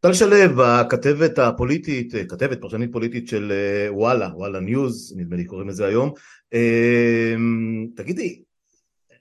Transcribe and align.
טל 0.00 0.12
שלו, 0.12 0.62
הכתבת 0.64 1.38
הפוליטית, 1.38 2.12
כתבת 2.28 2.60
פרשנית 2.60 2.92
פוליטית 2.92 3.28
של 3.28 3.52
וואלה, 3.88 4.28
וואלה 4.34 4.60
ניוז, 4.60 5.14
נדמה 5.16 5.36
לי 5.36 5.44
קוראים 5.44 5.68
לזה 5.68 5.86
היום. 5.86 6.12
תגידי, 7.96 8.42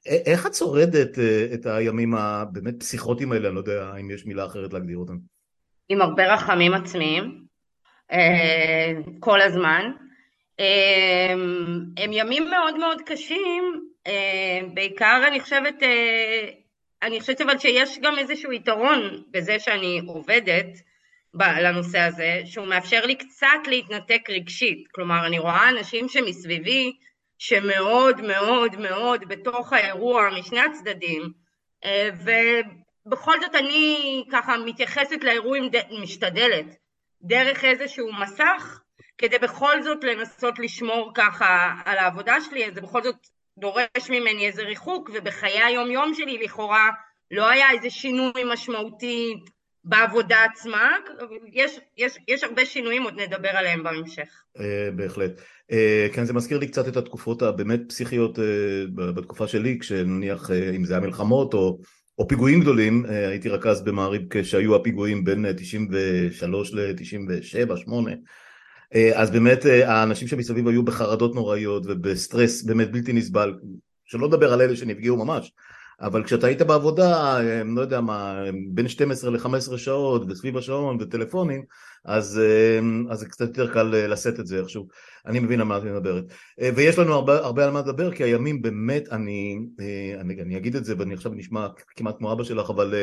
איך 0.06 0.46
את 0.46 0.54
שורדת 0.54 1.20
את 1.54 1.66
הימים 1.66 2.16
הבאמת 2.16 2.80
פסיכוטיים 2.80 3.32
האלה, 3.32 3.48
אני 3.48 3.56
לא 3.56 3.60
יודע 3.60 3.96
אם 4.00 4.12
יש 4.12 4.26
מילה 4.26 4.46
אחרת 4.46 4.74
להגדיר 4.74 4.98
אותם. 4.98 5.18
עם 5.90 6.02
הרבה 6.02 6.34
רחמים 6.34 6.74
עצמיים, 6.74 7.44
כל 9.20 9.42
הזמן. 9.42 9.92
הם 11.98 12.14
ימים 12.14 12.50
מאוד 12.50 12.78
מאוד 12.78 13.02
קשים, 13.06 13.82
בעיקר 14.74 15.24
אני 15.28 15.40
חושבת 15.40 15.76
אני 17.02 17.20
חושבת 17.20 17.42
אבל 17.42 17.58
שיש 17.58 18.00
גם 18.02 18.18
איזשהו 18.18 18.52
יתרון 18.52 19.24
בזה 19.32 19.60
שאני 19.60 20.02
עובדת 20.08 20.66
לנושא 21.34 22.00
הזה, 22.00 22.42
שהוא 22.46 22.68
מאפשר 22.68 23.06
לי 23.06 23.16
קצת 23.16 23.68
להתנתק 23.68 24.30
רגשית. 24.30 24.88
כלומר, 24.92 25.26
אני 25.28 25.40
רואה 25.40 25.70
אנשים 25.70 26.10
שמסביבי, 26.10 26.98
שמאוד 27.38 28.22
מאוד 28.22 28.76
מאוד 28.76 29.28
בתוך 29.28 29.74
האירוע 29.74 30.30
משני 30.40 30.60
הצדדים, 30.60 31.22
אה, 31.86 32.10
ובכל 33.06 33.42
זאת 33.42 33.56
אני 33.56 34.24
ככה 34.32 34.58
מתייחסת 34.58 35.24
לאירועים, 35.24 35.70
משתדלת, 36.02 36.66
דרך 37.22 37.66
איזשהו 37.66 38.14
מסך, 38.14 38.82
כדי 39.18 39.38
בכל 39.38 39.84
זאת 39.84 40.04
לנסות 40.04 40.60
לשמור 40.60 41.12
ככה 41.16 41.74
על 41.86 41.98
העבודה 41.98 42.36
שלי, 42.42 42.72
זה 42.72 42.82
בכל 42.82 43.04
זאת 43.04 43.16
דורש 43.60 44.10
ממני 44.10 44.48
איזה 44.48 44.62
ריחוק, 44.62 45.10
ובחיי 45.14 45.64
היום 45.64 45.92
יום 45.92 46.14
שלי 46.14 46.38
לכאורה 46.44 46.90
לא 47.32 47.50
היה 47.50 47.72
איזה 47.72 47.90
שינוי 47.90 48.44
משמעותי 48.54 49.34
בעבודה 49.84 50.38
עצמה, 50.52 50.92
יש, 51.54 51.80
יש, 51.98 52.18
יש 52.28 52.44
הרבה 52.44 52.66
שינויים, 52.66 53.04
עוד 53.04 53.22
נדבר 53.22 53.50
עליהם 53.50 53.84
בהמשך. 53.84 54.44
Uh, 54.58 54.62
בהחלט. 54.96 55.32
Uh, 55.72 56.14
כן, 56.14 56.26
זה 56.26 56.34
מזכיר 56.34 56.58
לי 56.58 56.68
קצת 56.68 56.88
את 56.88 56.98
התקופות 56.98 57.42
הבאמת 57.42 57.80
פסיכיות 57.88 58.38
uh, 58.38 58.42
בתקופה 58.96 59.48
שלי, 59.48 59.80
כשנניח 59.80 60.52
אם 60.76 60.86
זה 60.86 60.94
היה 60.94 61.02
מלחמות 61.02 61.54
או, 61.54 61.80
או 62.18 62.28
פיגועים 62.28 62.62
גדולים, 62.62 63.06
הייתי 63.06 63.50
רכז 63.50 63.82
במעריב 63.82 64.22
כשהיו 64.30 64.76
הפיגועים 64.76 65.24
בין 65.24 65.46
93 65.58 66.74
ל-97, 66.74 67.78
8. 67.78 68.12
אז 69.14 69.32
באמת 69.32 69.66
האנשים 69.66 70.28
שמסביב 70.28 70.68
היו 70.68 70.84
בחרדות 70.84 71.36
נוראיות 71.36 71.84
ובסטרס 71.86 72.64
באמת 72.64 72.92
בלתי 72.92 73.14
נסבל, 73.14 73.54
שלא 74.06 74.28
לדבר 74.28 74.54
על 74.54 74.62
אלה 74.62 74.76
שנפגעו 74.76 75.18
ממש, 75.18 75.52
אבל 76.02 76.24
כשאתה 76.24 76.48
היית 76.48 76.62
בעבודה, 76.62 77.40
לא 77.66 77.82
יודע 77.82 78.02
מה, 78.02 78.44
בין 78.72 78.88
12 78.88 79.32
ל-15 79.32 79.78
שעות 79.78 80.22
וסביב 80.30 80.58
השעון 80.58 80.98
וטלפונים, 81.00 81.64
אז, 82.06 82.42
אז 83.10 83.20
זה 83.20 83.26
קצת 83.26 83.42
יותר 83.42 83.74
קל 83.74 83.84
לשאת 83.84 84.40
את 84.40 84.48
זה 84.48 84.60
איכשהו. 84.60 84.88
אני 85.26 85.40
מבין 85.40 85.60
על 85.60 85.68
מה 85.68 85.78
את 85.78 85.84
מדברת. 85.84 86.24
ויש 86.76 87.00
לנו 87.00 87.14
הרבה, 87.14 87.38
הרבה 87.38 87.66
על 87.66 87.72
מה 87.72 87.80
לדבר, 87.80 88.12
כי 88.12 88.24
הימים 88.24 88.62
באמת, 88.62 89.10
אני, 89.12 89.60
אני, 90.20 90.42
אני 90.42 90.58
אגיד 90.58 90.76
את 90.76 90.86
זה, 90.86 90.94
ואני 90.98 91.14
עכשיו 91.14 91.32
נשמע 91.36 91.68
כמעט 91.96 92.18
כמו 92.18 92.32
אבא 92.32 92.44
שלך, 92.44 92.70
אבל 92.70 92.94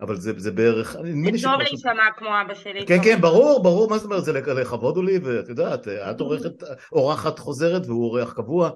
אבל 0.00 0.16
זה, 0.16 0.32
זה 0.36 0.50
בערך... 0.50 0.92
זה 0.92 1.42
טוב 1.42 1.60
להישמע 1.60 2.10
כמו 2.16 2.28
אבא 2.46 2.54
שלי. 2.54 2.86
כן, 2.86 2.98
כן, 3.04 3.20
ברור, 3.20 3.62
ברור, 3.62 3.90
מה 3.90 3.98
זאת 3.98 4.04
אומרת, 4.04 4.24
זה 4.24 4.32
לכבוד 4.32 4.96
הוא 4.96 5.04
לי, 5.04 5.18
ואת 5.22 5.48
יודעת, 5.48 5.88
את 5.88 6.20
עורכת, 6.20 6.62
אורחת 6.92 7.38
חוזרת 7.38 7.86
והוא 7.86 8.04
אורח 8.04 8.32
קבוע, 8.32 8.70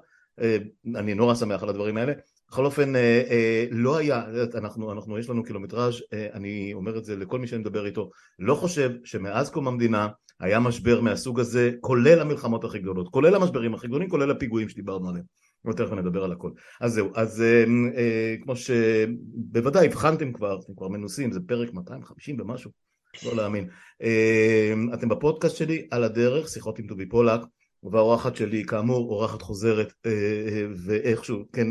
אני 0.95 1.13
נורא 1.13 1.35
שמח 1.35 1.63
על 1.63 1.69
הדברים 1.69 1.97
האלה. 1.97 2.13
בכל 2.53 2.65
אופן, 2.65 2.95
אה, 2.95 3.23
אה, 3.29 3.65
לא 3.71 3.97
היה, 3.97 4.23
אנחנו, 4.55 4.91
אנחנו, 4.91 5.17
יש 5.17 5.29
לנו 5.29 5.43
קילומטראז', 5.43 6.01
אה, 6.13 6.27
אני 6.33 6.73
אומר 6.73 6.97
את 6.97 7.05
זה 7.05 7.15
לכל 7.15 7.39
מי 7.39 7.47
שאני 7.47 7.61
מדבר 7.61 7.85
איתו, 7.85 8.09
לא 8.39 8.55
חושב 8.55 8.91
שמאז 9.03 9.49
קום 9.49 9.67
המדינה 9.67 10.07
היה 10.39 10.59
משבר 10.59 11.01
מהסוג 11.01 11.39
הזה, 11.39 11.71
כולל 11.81 12.19
המלחמות 12.19 12.63
הכי 12.63 12.79
גדולות, 12.79 13.09
כולל 13.09 13.35
המשברים 13.35 13.73
הכי 13.73 13.87
גדולים, 13.87 14.09
כולל 14.09 14.31
הפיגועים 14.31 14.69
שדיברנו 14.69 15.09
עליהם. 15.09 15.25
ותכף 15.69 15.91
נדבר 15.91 16.23
על 16.23 16.31
הכל. 16.31 16.51
אז 16.81 16.93
זהו, 16.93 17.09
אז 17.15 17.41
אה, 17.41 17.63
אה, 17.97 18.35
כמו 18.43 18.55
שבוודאי 18.55 19.85
הבחנתם 19.85 20.33
כבר, 20.33 20.59
אתם 20.59 20.73
כבר 20.77 20.87
מנוסים, 20.87 21.31
זה 21.31 21.39
פרק 21.47 21.73
250 21.73 22.41
ומשהו, 22.41 22.71
לא 23.25 23.35
להאמין. 23.35 23.67
אה, 24.01 24.73
אתם 24.93 25.09
בפודקאסט 25.09 25.55
שלי, 25.55 25.87
על 25.91 26.03
הדרך, 26.03 26.49
שיחות 26.49 26.79
עם 26.79 26.87
טובי 26.87 27.09
פולק. 27.09 27.41
והאורחת 27.91 28.35
שלי 28.35 28.63
כאמור 28.65 29.09
אורחת 29.09 29.41
חוזרת 29.41 29.93
אה, 30.05 30.11
אה, 30.11 30.65
ואיכשהו 30.85 31.45
כן 31.53 31.67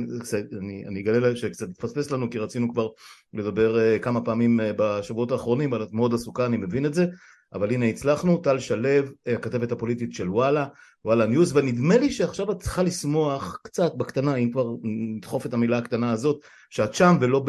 אני, 0.59 0.85
אני 0.87 1.01
אגלה 1.01 1.19
לה 1.19 1.37
שקצת 1.37 1.69
התפספס 1.69 2.11
לנו 2.11 2.31
כי 2.31 2.39
רצינו 2.39 2.73
כבר 2.73 2.89
לדבר 3.35 3.79
אה, 3.79 3.99
כמה 3.99 4.21
פעמים 4.21 4.61
בשבועות 4.77 5.33
האחרונים 5.33 5.73
אבל 5.73 5.83
את 5.83 5.93
מאוד 5.93 6.15
עסוקה 6.15 6.47
אני 6.47 6.57
מבין 6.57 6.87
את 6.87 6.95
זה 6.95 7.07
אבל 7.55 7.71
הנה 7.71 7.87
הצלחנו 7.87 8.39
טל 8.39 8.59
שלו 8.59 8.89
הכתבת 9.27 9.73
הפוליטית 9.73 10.15
של 10.15 10.29
וואלה 10.29 10.67
וואלה 11.05 11.27
news 11.27 11.57
ונדמה 11.57 11.97
לי 11.97 12.13
שעכשיו 12.13 12.53
את 12.53 12.59
צריכה 12.59 12.83
לשמוח 12.83 13.61
קצת 13.65 13.95
בקטנה 13.95 14.35
אם 14.35 14.51
כבר 14.51 14.67
נדחוף 14.83 15.47
את 15.47 15.55
המילה 15.55 15.79
הקטנה 15.79 16.13
הזאת 16.13 16.41
שאת 16.71 16.95
שם 16.95 17.17
ולא 17.21 17.45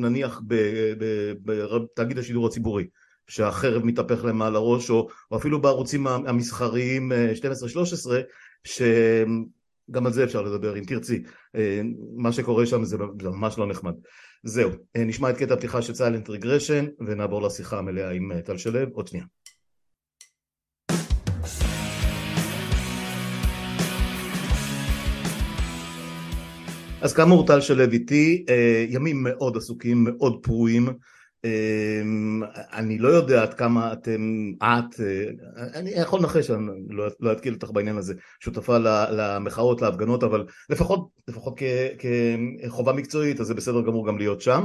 נניח 0.00 0.40
בתאגיד 1.44 2.18
השידור 2.18 2.46
הציבורי 2.46 2.86
שהחרב 3.28 3.84
מתהפך 3.84 4.24
להם 4.24 4.38
מעל 4.38 4.56
הראש, 4.56 4.90
או, 4.90 5.08
או 5.30 5.36
אפילו 5.36 5.62
בערוצים 5.62 6.06
המסחריים 6.06 7.12
12-13, 7.12 7.14
אה, 8.12 8.20
שגם 8.64 10.06
על 10.06 10.12
זה 10.12 10.24
אפשר 10.24 10.42
לדבר 10.42 10.78
אם 10.78 10.84
תרצי. 10.84 11.22
אה, 11.56 11.80
מה 12.16 12.32
שקורה 12.32 12.66
שם 12.66 12.84
זה, 12.84 12.96
ממש 13.22 13.58
לא 13.58 13.66
נחמד. 13.66 13.94
זהו, 14.44 14.70
אה, 14.96 15.04
נשמע 15.04 15.30
את 15.30 15.36
קטע 15.36 15.54
הפתיחה 15.54 15.82
של 15.82 15.94
סיילנט 15.94 16.30
רגרשן, 16.30 16.86
ונעבור 17.06 17.42
לשיחה 17.42 17.78
המלאה 17.78 18.10
עם 18.10 18.40
טל 18.40 18.56
שלו, 18.56 18.80
עוד 18.92 19.08
שנייה. 19.08 19.24
אז 27.06 27.14
כאמור 27.14 27.46
טל 27.46 27.60
שלו 27.60 27.84
איתי, 27.92 28.44
ימים 28.88 29.22
מאוד 29.22 29.56
עסוקים, 29.56 30.04
מאוד 30.04 30.38
פרועים, 30.42 30.88
אמ, 31.44 32.42
אני 32.72 32.98
לא 32.98 33.08
יודע 33.08 33.42
עד 33.42 33.54
כמה 33.54 33.92
אתם, 33.92 34.52
את, 34.62 35.00
אה, 35.00 35.24
אני 35.74 35.90
יכול 35.90 36.20
לנחש, 36.20 36.50
אני 36.50 36.70
לא, 36.88 37.06
לא 37.20 37.32
אתקיל 37.32 37.54
אותך 37.54 37.70
בעניין 37.70 37.96
הזה, 37.96 38.14
שותפה 38.40 38.78
למחאות, 39.10 39.82
להפגנות, 39.82 40.22
אבל 40.22 40.46
לפחות, 40.70 41.08
לפחות 41.28 41.60
כחובה 42.66 42.92
מקצועית, 42.92 43.40
אז 43.40 43.46
זה 43.46 43.54
בסדר 43.54 43.80
גמור 43.80 44.06
גם 44.06 44.18
להיות 44.18 44.40
שם. 44.40 44.64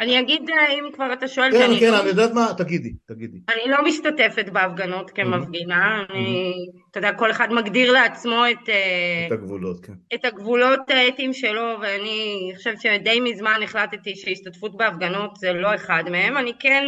אני 0.00 0.20
אגיד, 0.20 0.50
אה, 0.50 0.72
אם 0.72 0.88
כבר 0.92 1.12
אתה 1.12 1.28
שואל... 1.28 1.52
כן, 1.52 1.70
כן, 1.80 1.90
לא- 1.90 2.00
אני 2.00 2.08
יודעת 2.08 2.32
מה, 2.32 2.52
תגידי, 2.56 2.92
תגידי. 3.06 3.38
אני 3.48 3.70
לא 3.72 3.84
משתתפת 3.84 4.48
בהפגנות 4.52 5.10
כמפגינה, 5.10 6.04
אני, 6.10 6.52
אתה 6.90 6.98
יודע, 6.98 7.12
כל 7.12 7.30
אחד 7.30 7.52
מגדיר 7.52 7.92
לעצמו 7.92 8.42
את... 8.50 8.68
אה, 8.68 9.26
את 9.26 9.32
הגבולות, 9.32 9.86
כן. 9.86 9.92
את 10.14 10.24
הגבולות 10.24 10.90
האתיים 10.90 11.32
שלו, 11.32 11.76
ואני 11.82 12.52
חושבת 12.56 12.80
שדי 12.80 13.20
מזמן 13.20 13.60
החלטתי 13.62 14.16
שהשתתפות 14.16 14.76
בהפגנות 14.76 15.36
זה 15.36 15.52
לא 15.52 15.74
אחד 15.74 16.04
מהם. 16.10 16.36
אני 16.36 16.52
כן, 16.58 16.84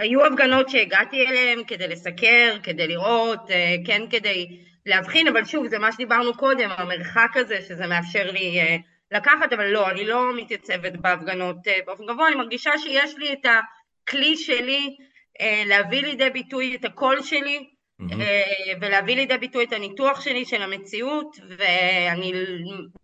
היו 0.00 0.26
הפגנות 0.26 0.68
שהגעתי 0.68 1.26
אליהן 1.26 1.58
כדי 1.66 1.88
לסקר, 1.88 2.56
כדי 2.62 2.86
לראות, 2.88 3.50
אה, 3.50 3.74
כן 3.84 4.02
כדי 4.10 4.46
להבחין, 4.86 5.28
אבל 5.28 5.44
שוב, 5.44 5.68
זה 5.68 5.78
מה 5.78 5.92
שדיברנו 5.92 6.34
קודם, 6.34 6.70
המרחק 6.76 7.30
הזה, 7.34 7.58
שזה 7.68 7.86
מאפשר 7.86 8.30
לי... 8.30 8.60
לקחת, 9.12 9.52
אבל 9.52 9.66
לא, 9.66 9.90
אני 9.90 10.04
לא 10.04 10.36
מתייצבת 10.36 10.92
בהפגנות 11.00 11.56
אה, 11.68 11.78
באופן 11.86 12.04
גבוה, 12.06 12.28
אני 12.28 12.36
מרגישה 12.36 12.70
שיש 12.78 13.14
לי 13.18 13.32
את 13.32 13.46
הכלי 13.46 14.36
שלי 14.36 14.96
אה, 15.40 15.62
להביא 15.66 16.02
לידי 16.02 16.30
ביטוי 16.30 16.76
את 16.80 16.84
הקול 16.84 17.22
שלי, 17.22 17.58
mm-hmm. 18.00 18.14
ולהביא 18.80 19.16
לידי 19.16 19.38
ביטוי 19.38 19.64
את 19.64 19.72
הניתוח 19.72 20.20
שלי 20.20 20.44
של 20.44 20.62
המציאות, 20.62 21.36
ואני 21.58 22.32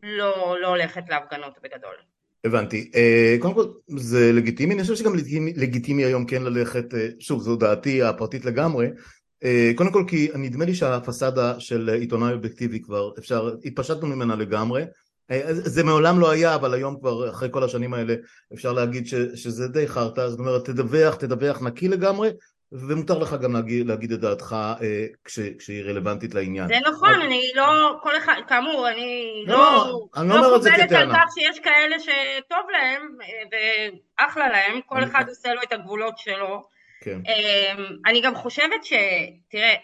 לא, 0.03 0.57
לא 0.63 0.69
הולכת 0.69 1.03
להפגנות 1.09 1.55
בגדול. 1.63 1.95
הבנתי. 2.45 2.91
קודם 3.41 3.55
כל 3.55 3.65
זה 3.87 4.33
לגיטימי, 4.33 4.75
אני 4.75 4.83
חושב 4.83 4.95
שגם 4.95 5.15
לגיטימי, 5.15 5.53
לגיטימי 5.57 6.05
היום 6.05 6.27
כן 6.27 6.43
ללכת, 6.43 6.85
שוב 7.21 7.43
זו 7.43 7.57
דעתי 7.57 8.03
הפרטית 8.03 8.45
לגמרי, 8.45 8.87
קודם 9.75 9.93
כל 9.93 10.05
כי 10.09 10.29
נדמה 10.35 10.65
לי 10.65 10.75
שהפסאדה 10.75 11.61
של 11.61 11.91
עיתונאי 11.91 12.33
אובייקטיבי 12.33 12.81
כבר 12.83 13.11
אפשר, 13.19 13.51
התפשטנו 13.65 14.07
ממנה 14.07 14.37
לגמרי, 14.37 14.83
זה 15.51 15.85
מעולם 15.85 16.21
לא 16.21 16.31
היה, 16.31 16.55
אבל 16.55 16.75
היום 16.75 17.01
כבר 17.01 17.31
אחרי 17.31 17.49
כל 17.53 17.65
השנים 17.65 17.95
האלה 17.95 18.15
אפשר 18.55 18.73
להגיד 18.73 19.07
ש, 19.07 19.15
שזה 19.15 19.69
די 19.69 19.89
חרטא, 19.89 20.29
זאת 20.29 20.39
אומרת 20.39 20.65
תדווח, 20.65 21.15
תדווח 21.15 21.63
נקי 21.63 21.89
לגמרי, 21.89 22.31
ומותר 22.73 23.19
לך 23.19 23.37
גם 23.43 23.53
להגיד, 23.53 23.87
להגיד 23.87 24.13
את 24.13 24.21
דעתך 24.21 24.57
אה, 24.83 25.07
כש, 25.25 25.39
כשהיא 25.59 25.85
רלוונטית 25.85 26.35
לעניין. 26.35 26.69
זה 26.69 26.91
נכון, 26.91 27.09
אבל... 27.09 27.23
אני 27.23 27.43
לא, 27.55 27.99
כל 28.03 28.17
אחד, 28.17 28.35
כאמור, 28.49 28.89
אני 28.89 29.45
לא, 29.47 29.57
לא, 29.57 30.07
אני 30.17 30.29
לא, 30.29 30.41
לא 30.41 30.57
קובלת 30.57 30.93
על 30.93 31.13
כך 31.13 31.25
שיש 31.35 31.61
כאלה 31.61 31.97
שטוב 31.99 32.71
להם, 32.73 33.03
אה, 33.23 33.89
ואחלה 34.21 34.49
להם, 34.49 34.81
כל 34.87 35.05
אחד 35.05 35.25
עושה 35.29 35.55
לו 35.55 35.63
את 35.63 35.73
הגבולות 35.73 36.19
שלו. 36.19 36.63
כן. 37.01 37.21
אמ, 37.27 37.87
אני 38.07 38.21
גם 38.21 38.35
חושבת 38.35 38.85
ש... 38.85 38.93
תראה, 39.51 39.75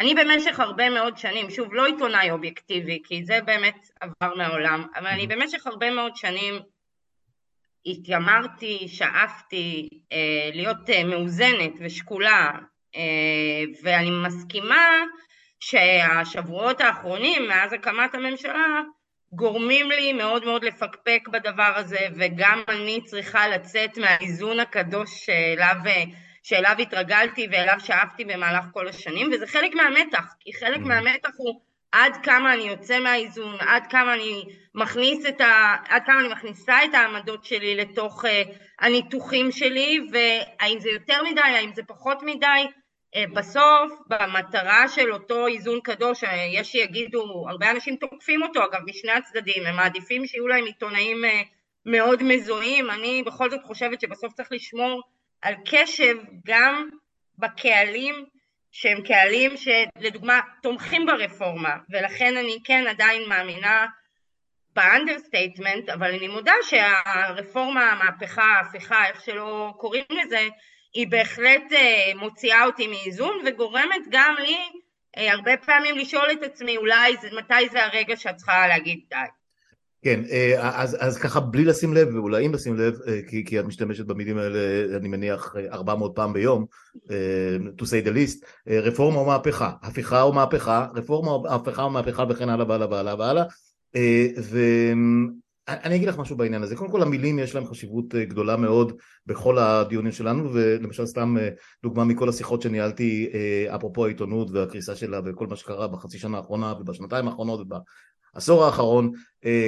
אני 0.00 0.14
במשך 0.14 0.60
הרבה 0.60 0.90
מאוד 0.90 1.18
שנים, 1.18 1.50
שוב 1.50 1.74
לא 1.74 1.86
עיתונאי 1.86 2.30
אובייקטיבי 2.30 3.02
כי 3.04 3.24
זה 3.24 3.38
באמת 3.44 3.90
עבר 4.00 4.34
מהעולם, 4.34 4.86
אבל 4.96 5.06
אני 5.06 5.26
במשך 5.26 5.66
הרבה 5.66 5.90
מאוד 5.90 6.16
שנים 6.16 6.54
התיימרתי, 7.86 8.88
שאפתי 8.88 9.88
אה, 10.12 10.50
להיות 10.52 10.90
אה, 10.90 11.04
מאוזנת 11.04 11.72
ושקולה, 11.80 12.50
אה, 12.96 13.00
ואני 13.82 14.10
מסכימה 14.10 14.88
שהשבועות 15.60 16.80
האחרונים 16.80 17.48
מאז 17.48 17.72
הקמת 17.72 18.14
הממשלה 18.14 18.80
גורמים 19.32 19.90
לי 19.90 20.12
מאוד 20.12 20.44
מאוד 20.44 20.64
לפקפק 20.64 21.28
בדבר 21.32 21.72
הזה 21.76 22.08
וגם 22.16 22.62
אני 22.68 23.00
צריכה 23.04 23.48
לצאת 23.48 23.98
מהאיזון 23.98 24.60
הקדוש 24.60 25.26
שאליו, 25.26 25.76
שאליו 26.42 26.76
התרגלתי 26.78 27.46
ואליו 27.52 27.76
שאפתי 27.78 28.24
במהלך 28.24 28.64
כל 28.72 28.88
השנים 28.88 29.30
וזה 29.32 29.46
חלק 29.46 29.74
מהמתח 29.74 30.34
כי 30.40 30.52
חלק 30.60 30.80
mm. 30.80 30.88
מהמתח 30.88 31.30
הוא 31.36 31.60
עד 31.92 32.16
כמה 32.22 32.54
אני 32.54 32.62
יוצא 32.62 33.00
מהאיזון, 33.00 33.56
עד 33.60 33.86
כמה 33.86 34.14
אני 34.14 34.44
מכניס 34.74 35.26
את 35.26 35.40
ה... 35.40 35.76
עד 35.88 36.02
כמה 36.06 36.20
אני 36.20 36.28
מכניסה 36.28 36.84
את 36.84 36.94
העמדות 36.94 37.44
שלי 37.44 37.76
לתוך 37.76 38.24
uh, 38.24 38.28
הניתוחים 38.78 39.52
שלי 39.52 40.00
והאם 40.12 40.80
זה 40.80 40.90
יותר 40.90 41.22
מדי, 41.22 41.40
האם 41.40 41.70
זה 41.74 41.82
פחות 41.82 42.22
מדי 42.22 42.66
אה, 43.16 43.24
בסוף 43.34 43.92
במטרה 44.06 44.88
של 44.88 45.12
אותו 45.12 45.46
איזון 45.46 45.80
קדוש, 45.80 46.24
אה, 46.24 46.46
יש 46.52 46.72
שיגידו, 46.72 47.44
הרבה 47.48 47.70
אנשים 47.70 47.96
תוקפים 47.96 48.42
אותו 48.42 48.64
אגב 48.64 48.80
משני 48.86 49.12
הצדדים, 49.12 49.66
הם 49.66 49.76
מעדיפים 49.76 50.26
שיהיו 50.26 50.48
להם 50.48 50.64
עיתונאים 50.64 51.24
אה, 51.24 51.42
מאוד 51.86 52.22
מזוהים, 52.22 52.90
אני 52.90 53.22
בכל 53.26 53.50
זאת 53.50 53.60
חושבת 53.62 54.00
שבסוף 54.00 54.32
צריך 54.32 54.52
לשמור 54.52 55.02
על 55.42 55.54
קשב 55.70 56.16
גם 56.46 56.88
בקהלים 57.38 58.24
שהם 58.70 59.02
קהלים 59.02 59.52
שלדוגמה 59.56 60.40
תומכים 60.62 61.06
ברפורמה 61.06 61.76
ולכן 61.90 62.36
אני 62.36 62.58
כן 62.64 62.86
עדיין 62.86 63.28
מאמינה 63.28 63.86
ב 64.74 64.82
understatement 64.82 65.88
אבל 65.88 66.14
אני 66.14 66.28
מודה 66.28 66.52
שהרפורמה, 66.62 67.92
המהפכה, 67.92 68.42
ההפיכה, 68.42 69.06
איך 69.06 69.20
שלא 69.20 69.72
קוראים 69.76 70.04
לזה 70.10 70.48
היא 70.94 71.06
בהחלט 71.10 71.72
אה, 71.72 72.12
מוציאה 72.16 72.64
אותי 72.64 72.86
מאיזון 72.86 73.42
וגורמת 73.46 74.02
גם 74.10 74.34
לי 74.38 74.58
אה, 75.16 75.32
הרבה 75.32 75.56
פעמים 75.56 75.98
לשאול 75.98 76.32
את 76.32 76.42
עצמי 76.42 76.76
אולי 76.76 77.16
מתי 77.32 77.68
זה 77.70 77.84
הרגע 77.84 78.16
שאת 78.16 78.36
צריכה 78.36 78.66
להגיד 78.68 79.00
די. 79.08 79.39
כן, 80.02 80.20
אה, 80.30 80.82
אז, 80.82 80.96
אז 81.00 81.18
ככה 81.18 81.40
בלי 81.40 81.64
לשים 81.64 81.94
לב, 81.94 82.14
ואולי 82.14 82.46
אם 82.46 82.54
לשים 82.54 82.76
לב, 82.76 82.98
כי, 83.28 83.44
כי 83.44 83.60
את 83.60 83.64
משתמשת 83.64 84.06
במילים 84.06 84.38
האלה, 84.38 84.96
אני 84.96 85.08
מניח 85.08 85.54
400 85.72 86.12
פעם 86.14 86.32
ביום, 86.32 86.66
to 87.78 87.82
say 87.82 88.06
the 88.06 88.10
least, 88.10 88.44
רפורמה 88.66 89.18
או 89.18 89.26
מהפכה, 89.26 89.72
הפיכה 89.82 90.22
או 90.22 90.32
מהפכה, 90.32 90.86
רפורמה 90.94 91.30
או 91.30 91.54
הפיכה 91.54 91.82
או 91.82 91.90
מהפכה 91.90 92.24
וכן 92.28 92.48
הלאה 92.48 92.68
והלאה 92.68 92.90
והלאה 92.90 93.14
והלאה, 93.18 93.44
אני 95.70 95.96
אגיד 95.96 96.08
לך 96.08 96.18
משהו 96.18 96.36
בעניין 96.36 96.62
הזה, 96.62 96.76
קודם 96.76 96.90
כל 96.90 97.02
המילים 97.02 97.38
יש 97.38 97.54
להם 97.54 97.66
חשיבות 97.66 98.14
אה, 98.14 98.24
גדולה 98.24 98.56
מאוד 98.56 98.92
בכל 99.26 99.58
הדיונים 99.58 100.12
שלנו 100.12 100.52
ולמשל 100.52 101.06
סתם 101.06 101.36
אה, 101.38 101.48
דוגמה 101.82 102.04
מכל 102.04 102.28
השיחות 102.28 102.62
שניהלתי 102.62 103.30
אה, 103.34 103.76
אפרופו 103.76 104.04
העיתונות 104.04 104.50
והקריסה 104.50 104.96
שלה 104.96 105.20
וכל 105.24 105.46
מה 105.46 105.56
שקרה 105.56 105.88
בחצי 105.88 106.18
שנה 106.18 106.36
האחרונה 106.36 106.74
ובשנתיים 106.80 107.28
האחרונות 107.28 107.68
ובעשור 108.32 108.64
האחרון 108.64 109.10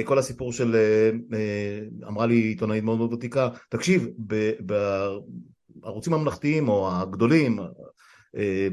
כל 0.05 0.19
הסיפור 0.19 0.53
של 0.53 0.75
אמרה 2.07 2.25
לי 2.25 2.35
עיתונאית 2.35 2.83
מאוד 2.83 2.97
מאוד 2.97 3.13
ותיקה 3.13 3.49
תקשיב 3.69 4.07
בערוצים 5.79 6.13
הממלכתיים 6.13 6.69
או 6.69 6.91
הגדולים 6.91 7.59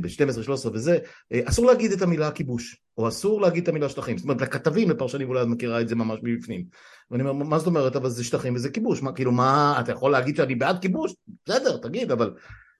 ב-12, 0.01 0.33
13 0.43 0.73
וזה, 0.75 0.99
אסור 1.45 1.67
להגיד 1.67 1.93
את 1.93 2.03
המילה 2.03 2.31
כיבוש, 2.31 2.77
או 2.99 3.09
אסור 3.09 3.41
להגיד 3.41 3.63
את 3.63 3.69
המילה 3.69 3.89
שטחים, 3.89 4.19
זאת 4.19 4.25
אומרת 4.25 4.41
לכתבים, 4.41 4.91
לפרשנים 4.91 5.29
אולי 5.29 5.43
את 5.43 5.47
מכירה 5.47 5.81
את 5.81 5.89
זה 5.89 5.95
ממש 5.95 6.19
מבפנים, 6.23 6.65
ואני 7.11 7.23
אומר, 7.23 7.33
מה 7.33 7.59
זאת 7.59 7.67
אומרת, 7.67 7.97
אבל 7.97 8.09
זה 8.09 8.25
שטחים 8.25 8.55
וזה 8.55 8.71
כיבוש, 8.71 9.03
מה, 9.03 9.13
כאילו, 9.13 9.33
מה, 9.33 9.77
אתה 9.81 9.93
יכול 9.93 10.13
להגיד 10.13 10.37
שאני 10.37 10.55
בעד 10.55 10.79
כיבוש? 10.79 11.15
בסדר, 11.47 11.77
תגיד, 11.77 12.11
אבל 12.11 12.35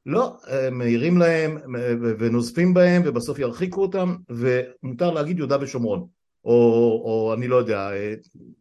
לא, 0.07 0.37
מעירים 0.73 1.19
להם 1.19 1.59
ונוזפים 2.19 2.75
בהם 2.75 3.03
ובסוף 3.05 3.39
ירחיקו 3.39 3.83
אותם, 3.83 4.17
ומותר 4.31 5.11
להגיד 5.11 5.39
יהודה 5.39 5.57
ושומרון, 5.61 6.07
או, 6.45 6.53
או 7.05 7.35
אני 7.35 7.49
לא 7.49 7.57
יודע, 7.57 7.91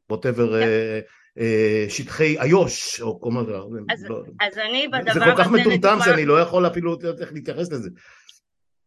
ווטאבר, 0.09 0.61
אה, 0.61 0.99
אה, 1.39 1.85
שטחי 1.89 2.39
איו"ש, 2.39 3.01
או 3.01 3.21
כל 3.21 3.31
מה 3.31 3.43
זה, 3.43 3.53
אז, 3.89 4.05
לא, 4.09 4.21
אז 4.41 4.57
אני 4.57 4.87
בדבר 4.87 5.11
הזה, 5.11 5.19
זה 5.19 5.25
כל 5.25 5.43
כך 5.43 5.51
מטומטם 5.51 5.97
שאני 6.05 6.25
לא 6.25 6.41
יכול 6.41 6.67
אפילו 6.67 6.97
איך 7.21 7.33
להתייחס 7.33 7.71
לזה. 7.71 7.89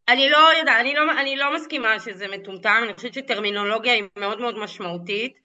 אני 0.08 0.30
לא 0.30 0.38
יודעת, 0.58 0.80
אני 0.80 0.94
לא, 0.94 1.20
אני 1.20 1.36
לא 1.36 1.54
מסכימה 1.54 2.00
שזה 2.00 2.26
מטומטם, 2.28 2.82
אני 2.84 2.94
חושבת 2.94 3.14
שטרמינולוגיה 3.14 3.92
היא 3.92 4.04
מאוד 4.16 4.40
מאוד 4.40 4.58
משמעותית. 4.58 5.42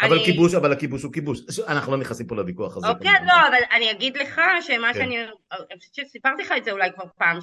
אבל 0.00 0.16
אני... 0.16 0.24
כיבוש, 0.24 0.54
אבל 0.54 0.72
הכיבוש 0.72 1.02
הוא 1.02 1.12
כיבוש. 1.12 1.60
אנחנו 1.68 1.92
לא 1.92 1.98
נכנסים 1.98 2.26
פה 2.26 2.36
לוויכוח 2.36 2.76
הזה. 2.76 2.88
אוקיי, 2.88 3.10
לא, 3.26 3.48
אבל 3.48 3.58
אני 3.72 3.90
אגיד 3.90 4.16
לך 4.16 4.40
שמה 4.60 4.92
כן. 4.92 5.00
שאני, 5.00 5.22
אני 5.52 5.78
חושבת 5.78 5.94
שסיפרתי 5.94 6.42
לך 6.42 6.54
את 6.56 6.64
זה 6.64 6.70
אולי 6.70 6.92
כבר 6.94 7.04
פעם, 7.18 7.38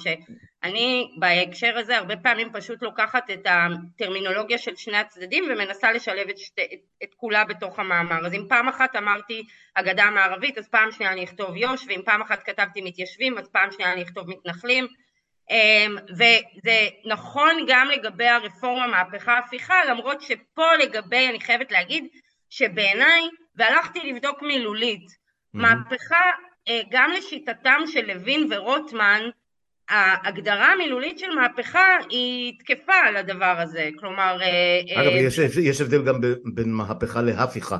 שאני 0.64 1.10
בהקשר 1.18 1.78
הזה 1.78 1.96
הרבה 1.96 2.16
פעמים 2.16 2.52
פשוט 2.52 2.82
לוקחת 2.82 3.30
את 3.30 3.46
הטרמינולוגיה 3.46 4.58
של 4.58 4.76
שני 4.76 4.96
הצדדים 4.96 5.44
ומנסה 5.50 5.92
לשלב 5.92 6.28
את, 6.28 6.38
שתי, 6.38 6.62
את, 6.62 6.78
את 7.02 7.14
כולה 7.16 7.44
בתוך 7.44 7.78
המאמר. 7.78 8.26
אז 8.26 8.34
אם 8.34 8.46
פעם 8.48 8.68
אחת 8.68 8.96
אמרתי 8.96 9.42
הגדה 9.76 10.04
המערבית, 10.04 10.58
אז 10.58 10.68
פעם 10.68 10.92
שנייה 10.92 11.12
אני 11.12 11.24
אכתוב 11.24 11.56
יו"ש, 11.56 11.86
ואם 11.88 12.00
פעם 12.04 12.22
אחת 12.22 12.42
כתבתי 12.42 12.80
מתיישבים, 12.80 13.38
אז 13.38 13.48
פעם 13.48 13.72
שנייה 13.72 13.92
אני 13.92 14.02
אכתוב 14.02 14.30
מתנחלים. 14.30 14.86
אמ, 15.50 15.96
וזה 16.12 16.88
נכון 17.04 17.64
גם 17.68 17.88
לגבי 17.88 18.26
הרפורמה 18.26 18.86
מהפכה 18.86 19.38
הפיכה 19.38 19.84
למרות 19.84 20.20
שפה 20.20 20.74
לגבי 20.82 21.28
אני 21.28 21.40
חייבת 21.40 21.72
להגיד 21.72 22.04
שבעיניי 22.50 23.22
והלכתי 23.56 24.12
לבדוק 24.12 24.42
מילולית 24.42 25.06
mm-hmm. 25.06 25.14
מהפכה 25.52 26.22
אה, 26.68 26.80
גם 26.90 27.10
לשיטתם 27.10 27.80
של 27.86 28.06
לוין 28.06 28.52
ורוטמן 28.52 29.22
ההגדרה 29.88 30.72
המילולית 30.72 31.18
של 31.18 31.30
מהפכה 31.34 31.96
היא 32.10 32.52
תקפה 32.58 32.94
על 33.08 33.16
הדבר 33.16 33.60
הזה, 33.60 33.88
כלומר... 33.98 34.38
אה, 34.42 35.02
אגב, 35.02 35.12
אה, 35.12 35.18
יש, 35.18 35.38
יש 35.38 35.80
הבדל 35.80 36.02
גם 36.02 36.20
בין 36.54 36.72
מהפכה 36.72 37.22
להפיכה. 37.22 37.76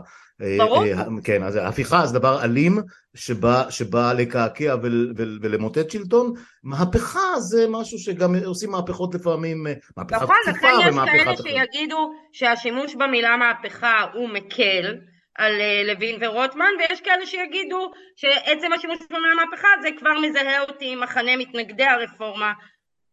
ברור. 0.58 0.84
כן, 1.24 1.42
אז 1.42 1.58
הפיכה 1.62 2.06
זה 2.06 2.18
דבר 2.18 2.44
אלים 2.44 2.78
שבא, 3.14 3.70
שבא 3.70 4.12
לקעקע 4.12 4.76
ול, 4.82 5.12
ול, 5.16 5.38
ולמוטט 5.42 5.90
שלטון, 5.90 6.32
מהפכה 6.62 7.40
זה 7.40 7.66
משהו 7.70 7.98
שגם 7.98 8.34
עושים 8.44 8.70
מהפכות 8.70 9.14
לפעמים, 9.14 9.66
מהפכה. 9.96 10.16
נכון, 10.16 10.36
לכן 10.48 10.68
יש 10.88 10.94
כאלה 10.94 11.36
שיגידו 11.36 12.12
שהשימוש 12.32 12.94
במילה 12.94 13.36
מהפכה 13.36 14.06
הוא 14.14 14.28
מקל, 14.28 14.94
על 15.38 15.52
לוין 15.84 16.18
ורוטמן, 16.20 16.70
ויש 16.78 17.00
כאלה 17.00 17.26
שיגידו 17.26 17.90
שעצם 18.16 18.72
השימוש 18.72 18.98
במילה 19.10 19.34
מהפכה 19.34 19.68
זה 19.82 19.88
כבר 19.98 20.18
מזהה 20.22 20.60
אותי 20.60 20.92
עם 20.92 21.00
מחנה 21.00 21.36
מתנגדי 21.36 21.84
הרפורמה. 21.84 22.52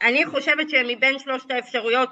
אני 0.01 0.25
חושבת 0.25 0.69
שמבין 0.69 1.19
שלושת 1.19 1.51
האפשרויות 1.51 2.09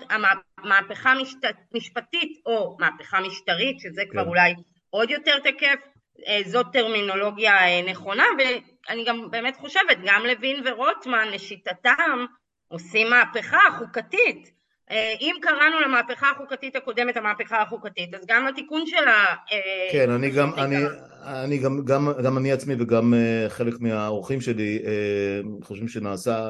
המהפכה 0.57 1.13
משת, 1.21 1.38
משפטית 1.73 2.41
או 2.45 2.77
מהפכה 2.79 3.19
משטרית, 3.19 3.79
שזה 3.79 4.01
כבר 4.11 4.23
כן. 4.23 4.29
אולי 4.29 4.53
עוד 4.89 5.11
יותר 5.11 5.39
תקף, 5.39 5.79
זאת 6.45 6.65
טרמינולוגיה 6.73 7.81
נכונה, 7.89 8.25
ואני 8.38 9.05
גם 9.05 9.31
באמת 9.31 9.55
חושבת, 9.55 9.97
גם 10.05 10.25
לוין 10.25 10.67
ורוטמן 10.67 11.27
לשיטתם 11.27 12.25
עושים 12.67 13.09
מהפכה 13.09 13.59
חוקתית. 13.79 14.62
אה, 14.91 15.13
אם 15.21 15.35
קראנו 15.41 15.79
למהפכה 15.79 16.31
החוקתית 16.31 16.75
הקודמת 16.75 17.17
המהפכה 17.17 17.61
החוקתית, 17.61 18.13
אז 18.13 18.25
גם 18.27 18.47
התיקון 18.47 18.87
שלה... 18.87 19.25
אה, 19.51 19.89
כן, 19.91 20.09
אני 20.09 20.29
גם, 20.29 20.53
אני, 20.57 20.75
אני 21.25 21.57
גם, 21.57 21.85
גם, 21.85 22.07
גם 22.23 22.37
אני 22.37 22.51
עצמי 22.51 22.75
וגם 22.79 23.13
אה, 23.13 23.49
חלק 23.49 23.73
מהאורחים 23.79 24.41
שלי 24.41 24.79
חושבים 25.63 25.87
שנעשה, 25.87 26.47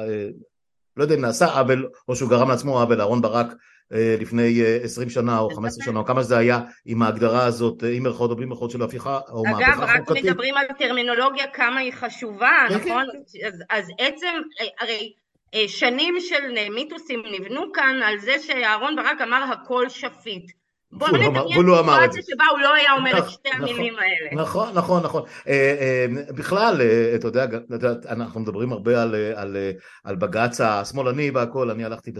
לא 0.96 1.02
יודע 1.02 1.14
אם 1.14 1.20
נעשה 1.20 1.46
עוול 1.46 1.88
או 2.08 2.16
שהוא 2.16 2.30
גרם 2.30 2.50
לעצמו 2.50 2.80
עוול, 2.80 3.00
אהרן 3.00 3.20
ברק 3.20 3.46
לפני 3.90 4.62
עשרים 4.82 5.10
שנה 5.10 5.38
או 5.38 5.50
חמש 5.50 5.68
עשרה 5.68 5.84
שנה 5.84 5.98
או 5.98 6.04
כמה 6.04 6.22
שזה 6.22 6.38
היה 6.38 6.60
עם 6.86 7.02
ההגדרה 7.02 7.46
הזאת, 7.46 7.82
עם 7.92 8.02
מירכאות 8.02 8.30
או 8.30 8.36
בלי 8.36 8.46
מירכאות 8.46 8.70
של 8.70 8.82
הפיכה 8.82 9.20
או 9.28 9.42
מהפכה 9.44 9.72
חוקתית. 9.72 9.94
אגב, 9.94 10.10
רק 10.10 10.24
מדברים 10.24 10.56
על 10.56 10.66
טרמינולוגיה 10.78 11.46
כמה 11.46 11.80
היא 11.80 11.92
חשובה, 11.92 12.66
כן, 12.68 12.78
כן. 12.78 12.88
נכון? 12.88 13.04
כן. 13.12 13.46
אז, 13.46 13.62
אז 13.70 13.88
עצם, 13.98 14.40
הרי 14.80 15.12
שנים 15.66 16.14
של 16.20 16.70
מיתוסים 16.70 17.22
נבנו 17.32 17.72
כאן 17.72 18.00
על 18.04 18.18
זה 18.18 18.34
שאהרון 18.38 18.96
ברק 18.96 19.20
אמר 19.20 19.42
הכל 19.52 19.88
שפיט. 19.88 20.50
בוא 20.96 21.08
נדמיין 21.08 21.34
לא 21.66 21.82
סיטואציה 21.82 22.22
שבה 22.22 22.44
הוא 22.50 22.58
לא 22.58 22.74
היה 22.74 22.92
אומר 22.92 23.10
את 23.10 23.16
נכון, 23.16 23.30
שתי 23.30 23.48
נכון, 23.48 23.62
המילים 23.62 23.94
האלה. 23.98 24.42
נכון, 24.42 24.68
נכון, 24.74 25.02
נכון. 25.02 25.22
אה, 25.48 25.76
אה, 25.80 26.32
בכלל, 26.32 26.80
אתה 27.14 27.28
יודע, 27.28 27.46
אנחנו 28.08 28.40
מדברים 28.40 28.72
הרבה 28.72 29.02
על 30.04 30.16
בג"ץ 30.16 30.60
השמאלני 30.60 31.30
והכל, 31.30 31.70
אני 31.70 31.84
הלכתי, 31.84 32.12